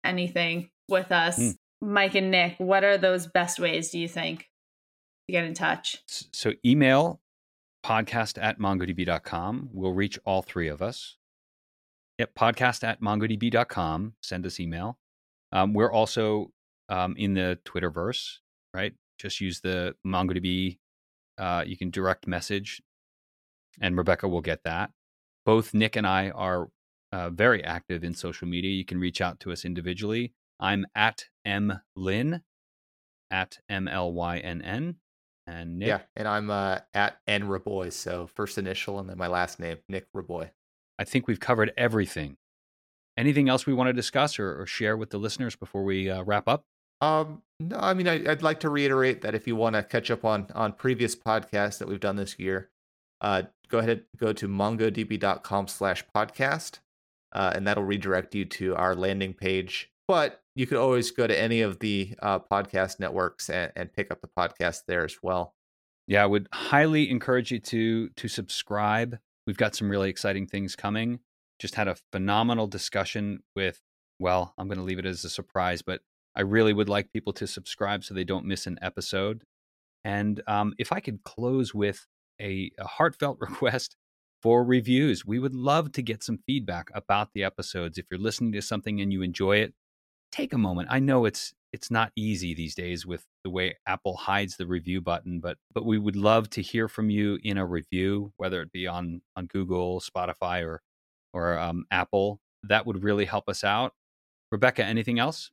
anything 0.04 0.70
with 0.88 1.12
us. 1.12 1.38
Mm. 1.38 1.56
Mike 1.80 2.14
and 2.14 2.30
Nick, 2.30 2.54
what 2.58 2.84
are 2.84 2.98
those 2.98 3.26
best 3.26 3.58
ways 3.58 3.90
do 3.90 3.98
you 3.98 4.08
think 4.08 4.48
to 5.28 5.32
get 5.32 5.44
in 5.44 5.54
touch? 5.54 5.98
So 6.32 6.52
email 6.64 7.20
podcast 7.84 8.42
at 8.42 8.58
mongodb.com. 8.58 9.70
We'll 9.72 9.92
reach 9.92 10.18
all 10.24 10.42
three 10.42 10.68
of 10.68 10.82
us. 10.82 11.16
Yep, 12.18 12.34
podcast 12.34 12.82
at 12.82 13.00
mongodb.com. 13.00 14.14
Send 14.20 14.46
us 14.46 14.58
email. 14.58 14.98
Um, 15.52 15.72
we're 15.72 15.92
also 15.92 16.50
um, 16.88 17.14
in 17.16 17.34
the 17.34 17.58
Twitterverse, 17.64 18.38
right? 18.74 18.94
Just 19.18 19.40
use 19.40 19.60
the 19.60 19.94
MongoDB. 20.06 20.78
Uh, 21.36 21.64
you 21.66 21.76
can 21.76 21.90
direct 21.90 22.26
message, 22.26 22.82
and 23.80 23.96
Rebecca 23.96 24.28
will 24.28 24.40
get 24.40 24.64
that. 24.64 24.90
Both 25.46 25.72
Nick 25.74 25.96
and 25.96 26.06
I 26.06 26.30
are 26.30 26.68
uh, 27.12 27.30
very 27.30 27.64
active 27.64 28.04
in 28.04 28.14
social 28.14 28.48
media. 28.48 28.70
You 28.70 28.84
can 28.84 28.98
reach 28.98 29.20
out 29.20 29.40
to 29.40 29.52
us 29.52 29.64
individually. 29.64 30.32
I'm 30.60 30.86
at 30.94 31.26
M 31.44 31.80
Lynn, 31.96 32.42
at 33.30 33.58
M 33.68 33.88
L 33.88 34.12
Y 34.12 34.38
N 34.38 34.62
N. 34.62 34.96
And 35.46 35.78
Nick. 35.78 35.88
Yeah, 35.88 36.00
and 36.14 36.28
I'm 36.28 36.50
uh, 36.50 36.80
at 36.92 37.18
N 37.26 37.44
Raboy. 37.44 37.92
So 37.92 38.26
first 38.26 38.58
initial 38.58 38.98
and 38.98 39.08
then 39.08 39.16
my 39.16 39.28
last 39.28 39.58
name, 39.58 39.78
Nick 39.88 40.06
Raboy. 40.14 40.50
I 40.98 41.04
think 41.04 41.26
we've 41.26 41.40
covered 41.40 41.72
everything. 41.76 42.36
Anything 43.18 43.48
else 43.48 43.66
we 43.66 43.74
want 43.74 43.88
to 43.88 43.92
discuss 43.92 44.38
or, 44.38 44.62
or 44.62 44.64
share 44.64 44.96
with 44.96 45.10
the 45.10 45.18
listeners 45.18 45.56
before 45.56 45.82
we 45.82 46.08
uh, 46.08 46.22
wrap 46.22 46.46
up? 46.46 46.64
Um, 47.00 47.42
no, 47.58 47.76
I 47.76 47.92
mean, 47.92 48.06
I, 48.06 48.18
would 48.18 48.44
like 48.44 48.60
to 48.60 48.70
reiterate 48.70 49.22
that 49.22 49.34
if 49.34 49.48
you 49.48 49.56
want 49.56 49.74
to 49.74 49.82
catch 49.82 50.10
up 50.10 50.24
on 50.24 50.46
on 50.54 50.72
previous 50.72 51.16
podcasts 51.16 51.78
that 51.78 51.88
we've 51.88 51.98
done 51.98 52.14
this 52.14 52.38
year, 52.38 52.70
uh, 53.20 53.42
go 53.68 53.78
ahead 53.78 53.90
and 53.90 54.02
go 54.16 54.32
to 54.32 54.46
mongodb.com 54.46 55.66
slash 55.66 56.04
podcast, 56.14 56.78
uh, 57.32 57.52
and 57.56 57.66
that'll 57.66 57.84
redirect 57.84 58.36
you 58.36 58.44
to 58.44 58.76
our 58.76 58.94
landing 58.94 59.34
page. 59.34 59.90
But 60.06 60.40
you 60.54 60.66
could 60.66 60.78
always 60.78 61.10
go 61.10 61.26
to 61.26 61.38
any 61.38 61.60
of 61.60 61.80
the 61.80 62.14
uh, 62.22 62.38
podcast 62.38 63.00
networks 63.00 63.50
and, 63.50 63.72
and 63.74 63.92
pick 63.92 64.12
up 64.12 64.20
the 64.20 64.28
podcast 64.28 64.82
there 64.86 65.04
as 65.04 65.16
well. 65.22 65.54
Yeah, 66.06 66.22
I 66.22 66.26
would 66.26 66.48
highly 66.52 67.10
encourage 67.10 67.50
you 67.50 67.58
to 67.58 68.10
to 68.10 68.28
subscribe. 68.28 69.18
We've 69.46 69.56
got 69.56 69.74
some 69.74 69.90
really 69.90 70.08
exciting 70.10 70.46
things 70.46 70.76
coming. 70.76 71.18
Just 71.58 71.74
had 71.74 71.88
a 71.88 71.96
phenomenal 72.12 72.66
discussion 72.66 73.40
with. 73.54 73.80
Well, 74.20 74.52
I'm 74.58 74.66
going 74.66 74.78
to 74.78 74.84
leave 74.84 74.98
it 74.98 75.06
as 75.06 75.24
a 75.24 75.30
surprise, 75.30 75.80
but 75.80 76.00
I 76.34 76.40
really 76.42 76.72
would 76.72 76.88
like 76.88 77.12
people 77.12 77.32
to 77.34 77.46
subscribe 77.46 78.02
so 78.02 78.14
they 78.14 78.24
don't 78.24 78.46
miss 78.46 78.66
an 78.66 78.78
episode. 78.82 79.44
And 80.04 80.42
um, 80.46 80.74
if 80.78 80.92
I 80.92 81.00
could 81.00 81.22
close 81.24 81.74
with 81.74 82.06
a, 82.40 82.70
a 82.78 82.86
heartfelt 82.86 83.38
request 83.40 83.96
for 84.42 84.64
reviews, 84.64 85.24
we 85.26 85.38
would 85.38 85.54
love 85.54 85.92
to 85.92 86.02
get 86.02 86.22
some 86.22 86.38
feedback 86.46 86.90
about 86.94 87.30
the 87.34 87.44
episodes. 87.44 87.98
If 87.98 88.06
you're 88.10 88.20
listening 88.20 88.52
to 88.52 88.62
something 88.62 89.00
and 89.00 89.12
you 89.12 89.22
enjoy 89.22 89.58
it, 89.58 89.74
take 90.30 90.52
a 90.52 90.58
moment. 90.58 90.88
I 90.90 90.98
know 91.00 91.24
it's 91.24 91.52
it's 91.72 91.90
not 91.90 92.12
easy 92.16 92.54
these 92.54 92.74
days 92.74 93.04
with 93.04 93.26
the 93.44 93.50
way 93.50 93.76
Apple 93.86 94.16
hides 94.16 94.56
the 94.56 94.66
review 94.66 95.00
button, 95.00 95.40
but 95.40 95.58
but 95.74 95.84
we 95.84 95.98
would 95.98 96.16
love 96.16 96.48
to 96.50 96.62
hear 96.62 96.88
from 96.88 97.10
you 97.10 97.38
in 97.42 97.58
a 97.58 97.66
review, 97.66 98.32
whether 98.36 98.62
it 98.62 98.72
be 98.72 98.86
on 98.86 99.22
on 99.36 99.46
Google, 99.46 100.00
Spotify, 100.00 100.64
or 100.64 100.80
or 101.32 101.58
um, 101.58 101.84
Apple. 101.90 102.40
That 102.62 102.86
would 102.86 103.02
really 103.02 103.24
help 103.24 103.48
us 103.48 103.64
out. 103.64 103.92
Rebecca, 104.50 104.84
anything 104.84 105.18
else? 105.18 105.50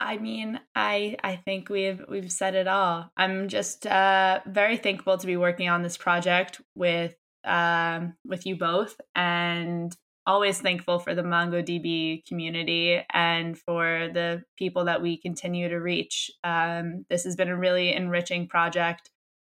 I 0.00 0.18
mean, 0.18 0.60
I 0.74 1.16
I 1.22 1.36
think 1.36 1.68
we've 1.68 2.02
we've 2.08 2.30
said 2.30 2.54
it 2.54 2.68
all. 2.68 3.10
I'm 3.16 3.48
just 3.48 3.86
uh, 3.86 4.40
very 4.46 4.76
thankful 4.76 5.18
to 5.18 5.26
be 5.26 5.36
working 5.36 5.68
on 5.68 5.82
this 5.82 5.96
project 5.96 6.60
with 6.74 7.14
um, 7.44 8.14
with 8.24 8.44
you 8.46 8.56
both, 8.56 9.00
and 9.14 9.96
always 10.26 10.60
thankful 10.60 10.98
for 10.98 11.14
the 11.14 11.22
MongoDB 11.22 12.26
community 12.26 13.00
and 13.12 13.58
for 13.58 14.08
the 14.12 14.42
people 14.56 14.86
that 14.86 15.02
we 15.02 15.18
continue 15.18 15.68
to 15.68 15.76
reach. 15.76 16.30
Um, 16.42 17.04
this 17.10 17.24
has 17.24 17.36
been 17.36 17.48
a 17.48 17.56
really 17.56 17.92
enriching 17.94 18.48
project 18.48 19.10